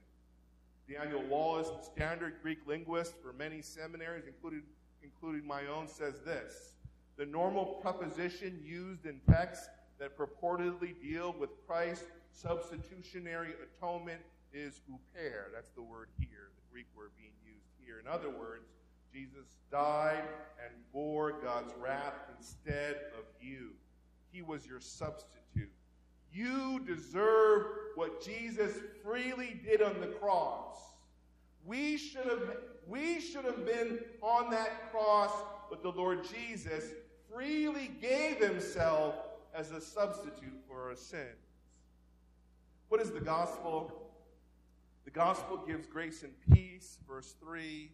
Daniel 0.88 1.22
Wallace, 1.22 1.68
the 1.68 1.82
standard 1.82 2.34
Greek 2.42 2.58
linguist 2.66 3.14
for 3.22 3.32
many 3.32 3.62
seminaries, 3.62 4.24
including, 4.26 4.62
including 5.02 5.46
my 5.46 5.66
own, 5.66 5.88
says 5.88 6.20
this 6.24 6.74
The 7.16 7.26
normal 7.26 7.64
preposition 7.80 8.60
used 8.64 9.06
in 9.06 9.20
texts 9.30 9.68
that 9.98 10.18
purportedly 10.18 11.00
deal 11.00 11.34
with 11.38 11.50
Christ's 11.66 12.04
substitutionary 12.32 13.50
atonement 13.62 14.20
is 14.52 14.80
huper. 14.88 15.52
That's 15.54 15.70
the 15.70 15.82
word 15.82 16.08
here, 16.18 16.50
the 16.56 16.72
Greek 16.72 16.86
word 16.96 17.10
being 17.16 17.32
used 17.44 17.70
here. 17.84 18.00
In 18.00 18.08
other 18.08 18.30
words, 18.30 18.66
Jesus 19.12 19.56
died 19.70 20.24
and 20.64 20.74
bore 20.92 21.32
God's 21.32 21.72
wrath 21.80 22.14
instead 22.38 22.96
of 23.18 23.24
you. 23.40 23.70
He 24.30 24.42
was 24.42 24.66
your 24.66 24.80
substitute. 24.80 25.70
You 26.32 26.80
deserve 26.86 27.66
what 27.94 28.24
Jesus 28.24 28.78
freely 29.04 29.60
did 29.62 29.82
on 29.82 30.00
the 30.00 30.06
cross. 30.06 30.78
We 31.66 31.98
should 31.98 32.24
have, 32.24 32.56
we 32.88 33.20
should 33.20 33.44
have 33.44 33.66
been 33.66 34.00
on 34.22 34.50
that 34.50 34.90
cross, 34.90 35.32
but 35.68 35.82
the 35.82 35.90
Lord 35.90 36.20
Jesus 36.24 36.84
freely 37.32 37.90
gave 38.00 38.38
himself 38.38 39.14
as 39.54 39.70
a 39.70 39.80
substitute 39.80 40.58
for 40.66 40.88
our 40.88 40.96
sins. 40.96 41.41
What 42.92 43.00
is 43.00 43.10
the 43.10 43.20
gospel? 43.20 43.90
The 45.06 45.10
gospel 45.10 45.56
gives 45.66 45.86
grace 45.86 46.24
and 46.24 46.34
peace, 46.52 46.98
verse 47.08 47.34
3. 47.42 47.90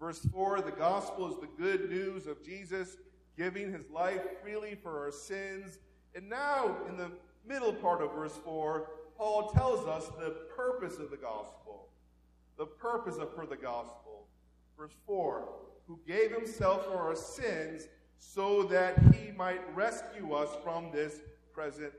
Verse 0.00 0.18
4 0.32 0.62
the 0.62 0.72
gospel 0.72 1.30
is 1.32 1.38
the 1.38 1.46
good 1.56 1.88
news 1.88 2.26
of 2.26 2.42
Jesus 2.42 2.96
giving 3.38 3.72
his 3.72 3.88
life 3.88 4.20
freely 4.42 4.74
for 4.82 4.98
our 4.98 5.12
sins. 5.12 5.78
And 6.16 6.28
now, 6.28 6.76
in 6.88 6.96
the 6.96 7.12
middle 7.46 7.72
part 7.72 8.02
of 8.02 8.14
verse 8.14 8.36
4, 8.44 8.90
Paul 9.16 9.50
tells 9.50 9.86
us 9.86 10.08
the 10.18 10.30
purpose 10.56 10.98
of 10.98 11.12
the 11.12 11.18
gospel. 11.18 11.86
The 12.58 12.66
purpose 12.66 13.18
of 13.18 13.32
for 13.32 13.46
the 13.46 13.54
gospel. 13.54 14.26
Verse 14.76 14.96
4 15.06 15.48
Who 15.86 16.00
gave 16.04 16.32
himself 16.32 16.86
for 16.86 16.96
our 16.96 17.14
sins 17.14 17.86
so 18.18 18.64
that 18.64 18.98
he 19.14 19.30
might 19.30 19.60
rescue 19.76 20.32
us 20.32 20.50
from 20.64 20.90
this 20.90 21.20
present 21.54 21.92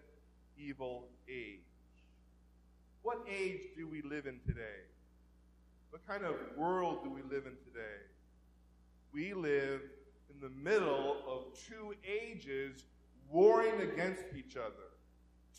evil 0.57 1.07
age. 1.29 1.66
What 3.07 3.25
age 3.33 3.61
do 3.77 3.87
we 3.87 4.01
live 4.01 4.25
in 4.25 4.37
today? 4.45 4.83
What 5.91 6.05
kind 6.05 6.25
of 6.25 6.35
world 6.57 7.05
do 7.05 7.09
we 7.09 7.21
live 7.21 7.45
in 7.45 7.55
today? 7.63 8.01
We 9.13 9.33
live 9.33 9.79
in 10.29 10.41
the 10.41 10.49
middle 10.49 11.15
of 11.25 11.57
two 11.57 11.95
ages 12.05 12.83
warring 13.31 13.79
against 13.79 14.23
each 14.37 14.57
other. 14.57 14.91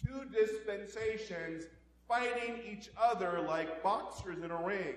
Two 0.05 0.27
dispensations 0.31 1.65
fighting 2.07 2.61
each 2.71 2.91
other 3.01 3.41
like 3.41 3.83
boxers 3.83 4.43
in 4.43 4.51
a 4.51 4.63
ring. 4.63 4.97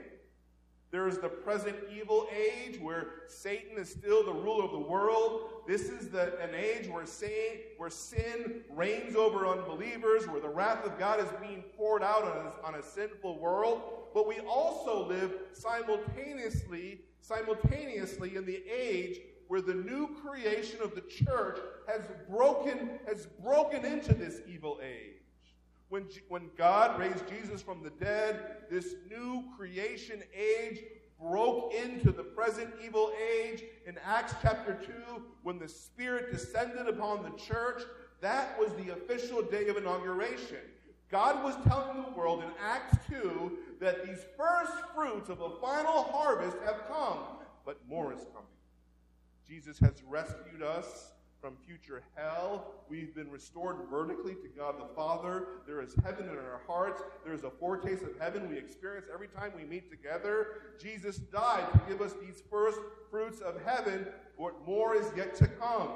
There 0.91 1.07
is 1.07 1.19
the 1.19 1.29
present 1.29 1.77
evil 1.89 2.27
age 2.35 2.79
where 2.81 3.07
Satan 3.27 3.77
is 3.77 3.89
still 3.89 4.25
the 4.25 4.33
ruler 4.33 4.65
of 4.65 4.71
the 4.71 4.79
world. 4.79 5.63
This 5.65 5.83
is 5.83 6.09
the, 6.09 6.37
an 6.41 6.53
age 6.53 6.89
where 6.89 7.05
sin, 7.05 7.59
where 7.77 7.89
sin 7.89 8.61
reigns 8.69 9.15
over 9.15 9.47
unbelievers, 9.47 10.27
where 10.27 10.41
the 10.41 10.49
wrath 10.49 10.85
of 10.85 10.99
God 10.99 11.21
is 11.21 11.29
being 11.41 11.63
poured 11.77 12.03
out 12.03 12.23
on 12.23 12.51
on 12.63 12.75
a 12.79 12.83
sinful 12.83 13.39
world. 13.39 13.81
But 14.13 14.27
we 14.27 14.39
also 14.39 15.07
live 15.07 15.33
simultaneously, 15.53 17.01
simultaneously 17.21 18.35
in 18.35 18.45
the 18.45 18.61
age 18.69 19.19
where 19.47 19.61
the 19.61 19.73
new 19.73 20.09
creation 20.25 20.81
of 20.81 20.95
the 20.95 21.01
church 21.01 21.59
has 21.87 22.01
broken, 22.29 22.99
has 23.07 23.27
broken 23.41 23.85
into 23.85 24.13
this 24.13 24.41
evil 24.47 24.79
age. 24.81 25.20
When, 25.91 26.05
when 26.29 26.49
God 26.57 26.97
raised 26.97 27.27
Jesus 27.27 27.61
from 27.61 27.83
the 27.83 27.89
dead, 27.89 28.39
this 28.69 28.95
new 29.09 29.43
creation 29.57 30.23
age 30.33 30.79
broke 31.19 31.73
into 31.73 32.13
the 32.13 32.23
present 32.23 32.69
evil 32.81 33.11
age 33.21 33.61
in 33.85 33.97
Acts 34.05 34.33
chapter 34.41 34.79
2 34.85 35.21
when 35.43 35.59
the 35.59 35.67
Spirit 35.67 36.31
descended 36.31 36.87
upon 36.87 37.23
the 37.23 37.37
church. 37.37 37.81
That 38.21 38.57
was 38.57 38.71
the 38.75 38.93
official 38.93 39.41
day 39.41 39.67
of 39.67 39.75
inauguration. 39.75 40.61
God 41.09 41.43
was 41.43 41.55
telling 41.67 42.03
the 42.03 42.17
world 42.17 42.41
in 42.41 42.51
Acts 42.63 42.95
2 43.09 43.57
that 43.81 44.07
these 44.07 44.23
first 44.37 44.71
fruits 44.95 45.27
of 45.27 45.41
a 45.41 45.49
final 45.59 46.03
harvest 46.03 46.55
have 46.63 46.87
come, 46.87 47.17
but 47.65 47.77
more 47.89 48.13
is 48.13 48.21
coming. 48.33 48.47
Jesus 49.45 49.77
has 49.79 50.01
rescued 50.07 50.63
us 50.63 51.11
from 51.41 51.57
future 51.65 52.03
hell. 52.15 52.75
We've 52.87 53.13
been 53.15 53.29
restored 53.31 53.77
vertically 53.89 54.35
to 54.35 54.47
God 54.55 54.75
the 54.79 54.93
Father. 54.95 55.47
There 55.65 55.81
is 55.81 55.95
heaven 56.03 56.29
in 56.29 56.35
our 56.35 56.61
hearts. 56.67 57.01
There 57.25 57.33
is 57.33 57.43
a 57.43 57.49
foretaste 57.49 58.03
of 58.03 58.11
heaven 58.19 58.47
we 58.47 58.57
experience 58.57 59.07
every 59.11 59.27
time 59.27 59.51
we 59.57 59.63
meet 59.63 59.89
together. 59.89 60.75
Jesus 60.79 61.17
died 61.17 61.65
to 61.73 61.81
give 61.89 61.99
us 61.99 62.13
these 62.21 62.43
first 62.49 62.79
fruits 63.09 63.41
of 63.41 63.55
heaven, 63.65 64.05
but 64.37 64.65
more 64.67 64.95
is 64.95 65.07
yet 65.17 65.35
to 65.35 65.47
come. 65.47 65.89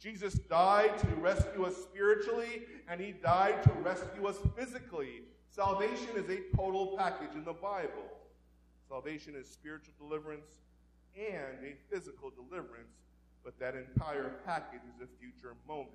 Jesus 0.00 0.34
died 0.34 0.98
to 0.98 1.06
rescue 1.16 1.64
us 1.64 1.76
spiritually, 1.76 2.62
and 2.88 3.00
he 3.00 3.12
died 3.12 3.62
to 3.62 3.70
rescue 3.82 4.26
us 4.26 4.38
physically. 4.56 5.22
Salvation 5.48 6.08
is 6.16 6.28
a 6.28 6.56
total 6.56 6.96
package 6.96 7.34
in 7.34 7.44
the 7.44 7.52
Bible. 7.52 8.04
Salvation 8.88 9.34
is 9.36 9.46
spiritual 9.48 9.92
deliverance 9.98 10.58
and 11.16 11.64
a 11.64 11.74
physical 11.92 12.30
deliverance, 12.30 12.94
but 13.44 13.58
that 13.58 13.74
entire 13.74 14.32
package 14.44 14.82
is 14.94 15.02
a 15.02 15.08
future 15.18 15.54
moment. 15.66 15.90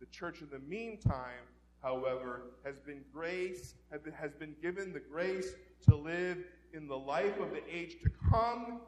The 0.00 0.06
church, 0.06 0.40
in 0.40 0.48
the 0.50 0.58
meantime, 0.58 1.46
however, 1.82 2.42
has 2.64 2.78
been 2.80 3.02
grace, 3.12 3.74
has 3.90 4.32
been 4.34 4.54
given 4.62 4.92
the 4.92 5.00
grace 5.00 5.54
to 5.88 5.96
live 5.96 6.38
in 6.72 6.88
the 6.88 6.98
life 6.98 7.38
of 7.40 7.50
the 7.50 7.62
age 7.72 7.96
to 8.02 8.10
come 8.30 8.80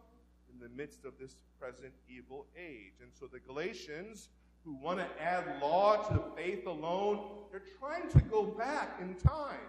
in 0.53 0.61
the 0.61 0.69
midst 0.77 1.05
of 1.05 1.13
this 1.21 1.37
present 1.61 1.93
evil 2.09 2.47
age. 2.57 2.95
And 3.01 3.11
so 3.19 3.27
the 3.27 3.39
Galatians, 3.41 4.29
who 4.65 4.75
want 4.75 4.99
to 4.99 5.23
add 5.23 5.45
law 5.63 5.97
to 6.09 6.21
faith 6.37 6.67
alone, 6.67 7.21
they're 7.51 7.63
trying 7.79 8.09
to 8.11 8.21
go 8.21 8.45
back 8.45 8.99
in 9.01 9.15
time. 9.15 9.61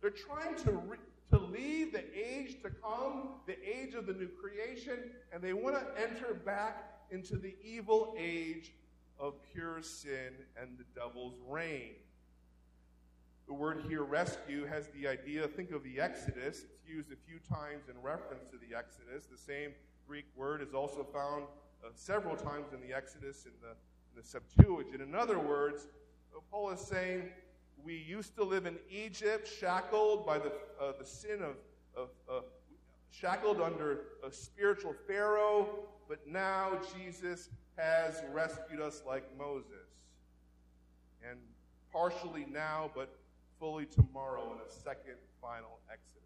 They're 0.00 0.10
trying 0.10 0.54
to, 0.64 0.72
re- 0.72 0.98
to 1.30 1.38
leave 1.38 1.92
the 1.92 2.04
age 2.14 2.62
to 2.62 2.70
come, 2.70 3.30
the 3.46 3.56
age 3.66 3.94
of 3.94 4.06
the 4.06 4.12
new 4.12 4.28
creation, 4.28 4.98
and 5.32 5.42
they 5.42 5.52
want 5.52 5.74
to 5.76 6.02
enter 6.02 6.34
back 6.34 6.93
into 7.10 7.36
the 7.36 7.54
evil 7.62 8.14
age 8.18 8.72
of 9.18 9.34
pure 9.52 9.82
sin 9.82 10.32
and 10.60 10.78
the 10.78 10.84
devil's 10.98 11.34
reign. 11.48 11.94
The 13.46 13.54
word 13.54 13.84
here, 13.88 14.02
rescue, 14.02 14.64
has 14.66 14.88
the 14.88 15.06
idea, 15.06 15.46
think 15.46 15.70
of 15.70 15.84
the 15.84 16.00
Exodus. 16.00 16.64
It's 16.64 16.88
used 16.88 17.12
a 17.12 17.16
few 17.28 17.38
times 17.38 17.84
in 17.88 18.00
reference 18.02 18.44
to 18.50 18.56
the 18.56 18.76
Exodus. 18.76 19.26
The 19.26 19.36
same 19.36 19.72
Greek 20.08 20.24
word 20.34 20.62
is 20.62 20.72
also 20.72 21.04
found 21.04 21.44
uh, 21.84 21.88
several 21.94 22.36
times 22.36 22.72
in 22.72 22.80
the 22.80 22.94
Exodus 22.94 23.44
in 23.44 23.52
the, 23.60 23.70
in 23.70 24.22
the 24.22 24.22
Septuagint. 24.22 25.02
In 25.02 25.14
other 25.14 25.38
words, 25.38 25.88
uh, 26.34 26.40
Paul 26.50 26.70
is 26.70 26.80
saying, 26.80 27.24
we 27.84 27.96
used 27.96 28.34
to 28.36 28.44
live 28.44 28.64
in 28.64 28.78
Egypt, 28.90 29.46
shackled 29.46 30.24
by 30.24 30.38
the, 30.38 30.52
uh, 30.80 30.92
the 30.98 31.04
sin 31.04 31.42
of, 31.42 31.56
of 31.94 32.08
uh, 32.30 32.40
shackled 33.10 33.60
under 33.60 34.00
a 34.26 34.32
spiritual 34.32 34.94
Pharaoh, 35.06 35.68
but 36.08 36.26
now 36.26 36.78
Jesus 36.96 37.50
has 37.76 38.22
rescued 38.32 38.80
us 38.80 39.02
like 39.06 39.24
Moses. 39.38 39.68
And 41.28 41.38
partially 41.92 42.46
now, 42.50 42.90
but 42.94 43.16
fully 43.58 43.86
tomorrow 43.86 44.52
in 44.52 44.58
a 44.66 44.70
second 44.70 45.16
final 45.40 45.78
exodus. 45.90 46.22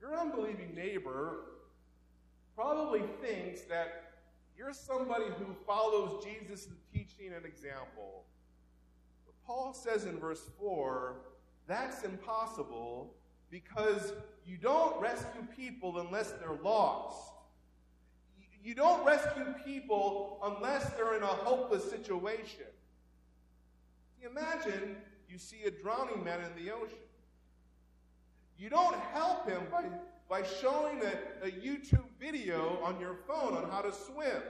Your 0.00 0.18
unbelieving 0.18 0.74
neighbor 0.74 1.38
probably 2.54 3.02
thinks 3.22 3.62
that 3.62 4.12
you're 4.56 4.72
somebody 4.72 5.24
who 5.38 5.46
follows 5.66 6.24
Jesus' 6.24 6.68
teaching 6.92 7.32
and 7.34 7.44
example. 7.44 8.24
But 9.26 9.34
Paul 9.46 9.72
says 9.72 10.04
in 10.04 10.18
verse 10.18 10.48
4 10.58 11.16
that's 11.66 12.02
impossible 12.04 13.14
because 13.50 14.12
you 14.46 14.56
don't 14.56 15.00
rescue 15.00 15.46
people 15.56 15.98
unless 15.98 16.32
they're 16.32 16.58
lost. 16.62 17.33
You 18.64 18.74
don't 18.74 19.04
rescue 19.04 19.54
people 19.62 20.38
unless 20.42 20.88
they're 20.94 21.16
in 21.16 21.22
a 21.22 21.26
hopeless 21.26 21.88
situation. 21.90 22.64
Imagine 24.24 24.96
you 25.28 25.36
see 25.36 25.64
a 25.66 25.70
drowning 25.70 26.24
man 26.24 26.40
in 26.40 26.64
the 26.64 26.72
ocean. 26.72 26.96
You 28.58 28.70
don't 28.70 28.96
help 29.12 29.46
him 29.46 29.62
by, 29.70 29.84
by 30.30 30.46
showing 30.60 31.02
a, 31.02 31.46
a 31.46 31.50
YouTube 31.50 32.06
video 32.18 32.78
on 32.82 32.98
your 32.98 33.16
phone 33.28 33.54
on 33.54 33.68
how 33.70 33.82
to 33.82 33.92
swim. 33.92 34.42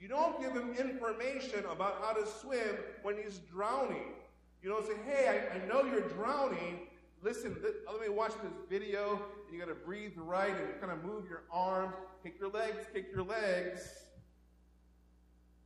You 0.00 0.08
don't 0.08 0.40
give 0.40 0.52
him 0.52 0.74
information 0.74 1.64
about 1.70 2.02
how 2.02 2.12
to 2.14 2.26
swim 2.26 2.78
when 3.02 3.16
he's 3.16 3.38
drowning. 3.50 4.14
You 4.60 4.70
don't 4.70 4.84
say, 4.84 4.94
hey, 5.06 5.48
I, 5.52 5.56
I 5.56 5.68
know 5.68 5.84
you're 5.84 6.08
drowning. 6.08 6.80
Listen, 7.22 7.56
let 7.62 8.00
me 8.00 8.08
watch 8.08 8.32
this 8.42 8.52
video. 8.68 9.22
You 9.50 9.58
got 9.58 9.68
to 9.68 9.74
breathe 9.74 10.12
right 10.16 10.50
and 10.50 10.80
kind 10.80 10.92
of 10.92 11.04
move 11.04 11.24
your 11.28 11.42
arms, 11.50 11.94
kick 12.22 12.34
your 12.38 12.50
legs, 12.50 12.84
kick 12.92 13.06
your 13.14 13.24
legs. 13.24 13.80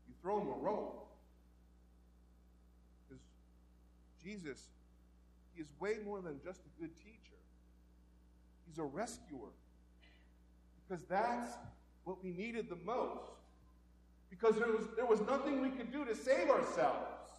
You 0.08 0.14
throw 0.22 0.40
him 0.40 0.48
a 0.48 0.64
rope. 0.64 1.08
Because 3.08 3.22
Jesus, 4.22 4.60
he 5.54 5.62
is 5.62 5.68
way 5.80 5.96
more 6.04 6.20
than 6.20 6.40
just 6.44 6.60
a 6.60 6.80
good 6.80 6.96
teacher. 6.96 7.38
He's 8.68 8.78
a 8.78 8.84
rescuer. 8.84 9.50
Because 10.88 11.04
that's 11.04 11.52
what 12.04 12.22
we 12.22 12.30
needed 12.30 12.68
the 12.68 12.78
most. 12.84 13.20
Because 14.30 14.56
there 14.56 14.68
was, 14.68 14.86
there 14.96 15.06
was 15.06 15.20
nothing 15.20 15.60
we 15.60 15.70
could 15.70 15.92
do 15.92 16.04
to 16.04 16.14
save 16.14 16.48
ourselves. 16.48 17.30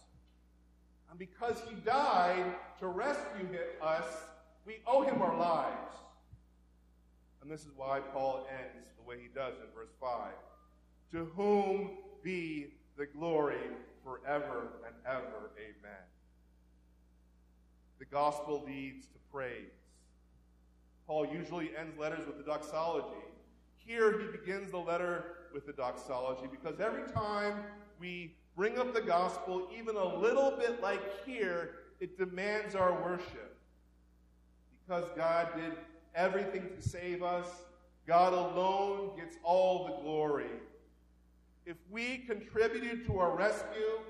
And 1.10 1.18
because 1.18 1.56
he 1.68 1.74
died 1.76 2.54
to 2.80 2.86
rescue 2.86 3.48
us, 3.82 4.06
we 4.66 4.76
owe 4.86 5.02
him 5.02 5.20
our 5.22 5.36
lives. 5.36 5.94
And 7.44 7.52
this 7.52 7.60
is 7.60 7.72
why 7.76 8.00
Paul 8.00 8.46
ends 8.50 8.88
the 8.96 9.06
way 9.06 9.16
he 9.20 9.28
does 9.28 9.52
in 9.58 9.66
verse 9.76 9.92
5. 10.00 10.30
To 11.12 11.26
whom 11.36 11.90
be 12.22 12.68
the 12.96 13.04
glory 13.04 13.58
forever 14.02 14.68
and 14.86 14.94
ever. 15.06 15.50
Amen. 15.58 16.04
The 17.98 18.06
gospel 18.06 18.64
leads 18.66 19.08
to 19.08 19.18
praise. 19.30 19.76
Paul 21.06 21.26
usually 21.26 21.70
ends 21.78 21.98
letters 21.98 22.26
with 22.26 22.38
the 22.38 22.44
doxology. 22.44 23.26
Here 23.76 24.18
he 24.18 24.26
begins 24.28 24.70
the 24.70 24.78
letter 24.78 25.24
with 25.52 25.66
the 25.66 25.74
doxology 25.74 26.48
because 26.50 26.80
every 26.80 27.06
time 27.12 27.62
we 28.00 28.36
bring 28.56 28.78
up 28.78 28.94
the 28.94 29.02
gospel, 29.02 29.68
even 29.78 29.96
a 29.96 30.16
little 30.16 30.52
bit 30.52 30.80
like 30.80 31.26
here, 31.26 31.74
it 32.00 32.16
demands 32.16 32.74
our 32.74 33.02
worship. 33.02 33.58
Because 34.86 35.04
God 35.14 35.48
did 35.56 35.72
everything 36.14 36.68
to 36.74 36.82
save 36.86 37.22
us, 37.22 37.46
God 38.06 38.32
alone 38.32 39.16
gets 39.16 39.36
all 39.42 39.86
the 39.86 40.02
glory. 40.02 40.50
If 41.66 41.76
we 41.90 42.18
contributed 42.18 43.06
to 43.06 43.18
our 43.18 43.34
rescue, 43.34 44.00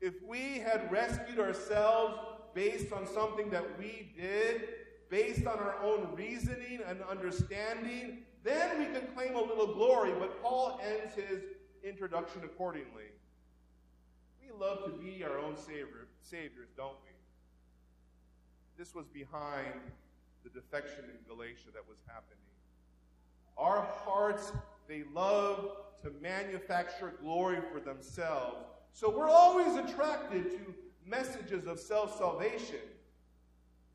if 0.00 0.14
we 0.26 0.58
had 0.58 0.90
rescued 0.90 1.38
ourselves 1.38 2.18
based 2.54 2.92
on 2.92 3.06
something 3.06 3.50
that 3.50 3.78
we 3.78 4.12
did, 4.16 4.68
based 5.08 5.46
on 5.46 5.58
our 5.58 5.76
own 5.82 6.08
reasoning 6.14 6.80
and 6.86 7.00
understanding, 7.08 8.18
then 8.42 8.78
we 8.78 8.86
can 8.86 9.06
claim 9.14 9.36
a 9.36 9.40
little 9.40 9.74
glory. 9.74 10.12
But 10.18 10.42
Paul 10.42 10.80
ends 10.82 11.14
his 11.14 11.42
introduction 11.84 12.42
accordingly. 12.44 13.10
We 14.40 14.50
love 14.58 14.84
to 14.84 14.90
be 14.90 15.22
our 15.24 15.38
own 15.38 15.56
savior, 15.56 16.08
saviors, 16.20 16.68
don't 16.76 16.96
we? 17.04 17.12
This 18.76 18.94
was 18.94 19.06
behind 19.06 19.80
the 20.52 20.60
defection 20.60 21.04
in 21.04 21.16
Galatia 21.28 21.68
that 21.74 21.86
was 21.88 21.98
happening. 22.06 22.38
Our 23.56 23.82
hearts, 24.04 24.52
they 24.86 25.02
love 25.14 25.72
to 26.02 26.12
manufacture 26.22 27.14
glory 27.20 27.58
for 27.72 27.80
themselves. 27.80 28.64
So 28.92 29.10
we're 29.10 29.28
always 29.28 29.76
attracted 29.76 30.50
to 30.50 30.74
messages 31.06 31.66
of 31.66 31.78
self 31.78 32.16
salvation. 32.18 32.80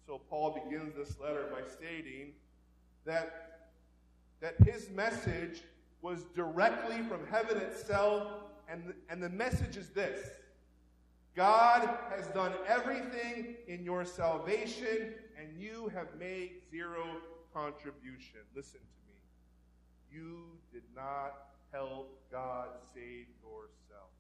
So 0.06 0.20
Paul 0.30 0.60
begins 0.64 0.96
this 0.96 1.20
letter 1.20 1.46
by 1.52 1.62
stating 1.70 2.34
that, 3.06 3.70
that 4.42 4.56
his 4.66 4.90
message 4.90 5.62
was 6.02 6.24
directly 6.36 7.02
from 7.04 7.26
heaven 7.32 7.58
itself, 7.58 8.28
and 8.70 8.94
and 9.10 9.24
the 9.24 9.30
message 9.30 9.78
is 9.78 9.90
this 9.90 10.30
God 11.36 11.90
has 12.16 12.28
done 12.28 12.54
everything 12.68 13.56
in 13.68 13.84
your 13.84 14.06
salvation, 14.06 15.14
and 15.40 15.60
you 15.60 15.92
have 15.94 16.08
made 16.20 16.62
zero 16.70 17.04
contribution. 17.54 18.42
Listen 18.56 18.80
to 18.80 19.00
me. 19.08 19.16
You 20.12 20.46
did 20.72 20.84
not 20.96 21.34
help 21.72 22.22
God 22.32 22.68
save 22.94 23.26
yourself. 23.42 24.14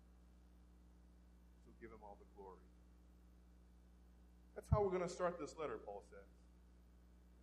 So 1.66 1.72
give 1.80 1.92
him 1.92 2.00
all 2.04 2.18
the 2.20 2.42
glory. 2.42 2.58
That's 4.56 4.68
how 4.72 4.82
we're 4.82 4.90
going 4.90 5.08
to 5.08 5.14
start 5.14 5.40
this 5.40 5.56
letter, 5.60 5.78
Paul 5.86 6.02
says. 6.10 6.20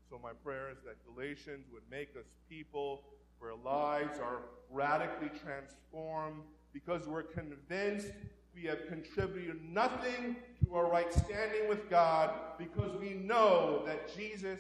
So 0.08 0.18
my 0.20 0.32
prayer 0.44 0.70
is 0.70 0.78
that 0.84 0.96
Galatians 1.06 1.66
would 1.72 1.84
make 1.88 2.16
us 2.18 2.26
people 2.48 3.04
where 3.38 3.54
lives 3.54 4.18
are 4.18 4.42
radically 4.68 5.30
transformed 5.44 6.42
because 6.72 7.06
we're 7.06 7.22
convinced 7.22 8.10
we 8.54 8.64
have 8.64 8.86
contributed 8.88 9.62
nothing 9.62 10.36
to 10.64 10.74
our 10.74 10.90
right 10.90 11.12
standing 11.12 11.68
with 11.68 11.88
God 11.88 12.30
because 12.58 12.98
we 13.00 13.14
know 13.14 13.82
that 13.86 14.14
Jesus 14.14 14.58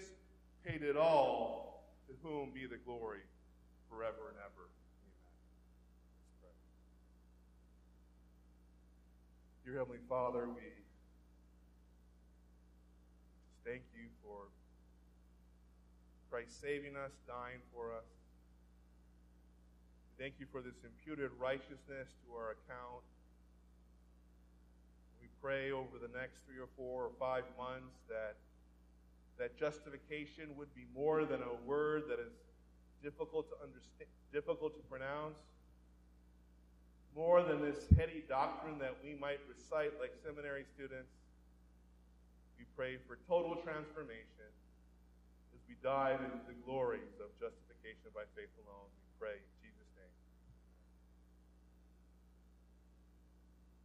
paid 0.64 0.82
it 0.82 0.96
all, 0.96 1.92
to 2.08 2.14
whom 2.22 2.50
be 2.50 2.66
the 2.66 2.76
glory 2.76 3.20
forever 3.88 4.28
and 4.28 4.38
ever. 4.38 4.68
Amen. 6.40 6.54
Dear 9.64 9.78
Heavenly 9.78 10.00
Father, 10.08 10.48
we 10.48 10.62
thank 13.64 13.82
you 13.94 14.08
for 14.22 14.48
Christ 16.30 16.60
saving 16.60 16.96
us, 16.96 17.12
dying 17.26 17.60
for 17.74 17.92
us. 17.92 18.04
thank 20.18 20.34
you 20.38 20.46
for 20.52 20.60
this 20.60 20.76
imputed 20.84 21.30
righteousness 21.40 22.08
to 22.26 22.36
our 22.36 22.50
account. 22.52 23.02
Pray 25.42 25.72
over 25.72 25.96
the 26.00 26.10
next 26.18 26.44
three 26.46 26.58
or 26.58 26.68
four 26.76 27.04
or 27.04 27.12
five 27.18 27.44
months 27.56 27.96
that 28.08 28.36
that 29.40 29.56
justification 29.56 30.52
would 30.60 30.68
be 30.76 30.84
more 30.94 31.24
than 31.24 31.40
a 31.40 31.56
word 31.64 32.04
that 32.12 32.20
is 32.20 32.36
difficult 33.02 33.48
to 33.48 33.56
understand, 33.64 34.04
difficult 34.36 34.76
to 34.76 34.84
pronounce, 34.84 35.40
more 37.16 37.42
than 37.42 37.64
this 37.64 37.88
heady 37.96 38.22
doctrine 38.28 38.78
that 38.78 38.94
we 39.02 39.16
might 39.16 39.40
recite 39.48 39.96
like 39.96 40.12
seminary 40.20 40.68
students. 40.76 41.16
We 42.60 42.68
pray 42.76 43.00
for 43.08 43.16
total 43.24 43.56
transformation 43.56 44.52
as 45.56 45.60
we 45.64 45.74
dive 45.80 46.20
into 46.20 46.44
the 46.44 46.60
glories 46.60 47.16
of 47.16 47.32
justification 47.40 48.12
by 48.12 48.28
faith 48.36 48.52
alone. 48.68 48.92
We 48.92 49.08
pray 49.16 49.36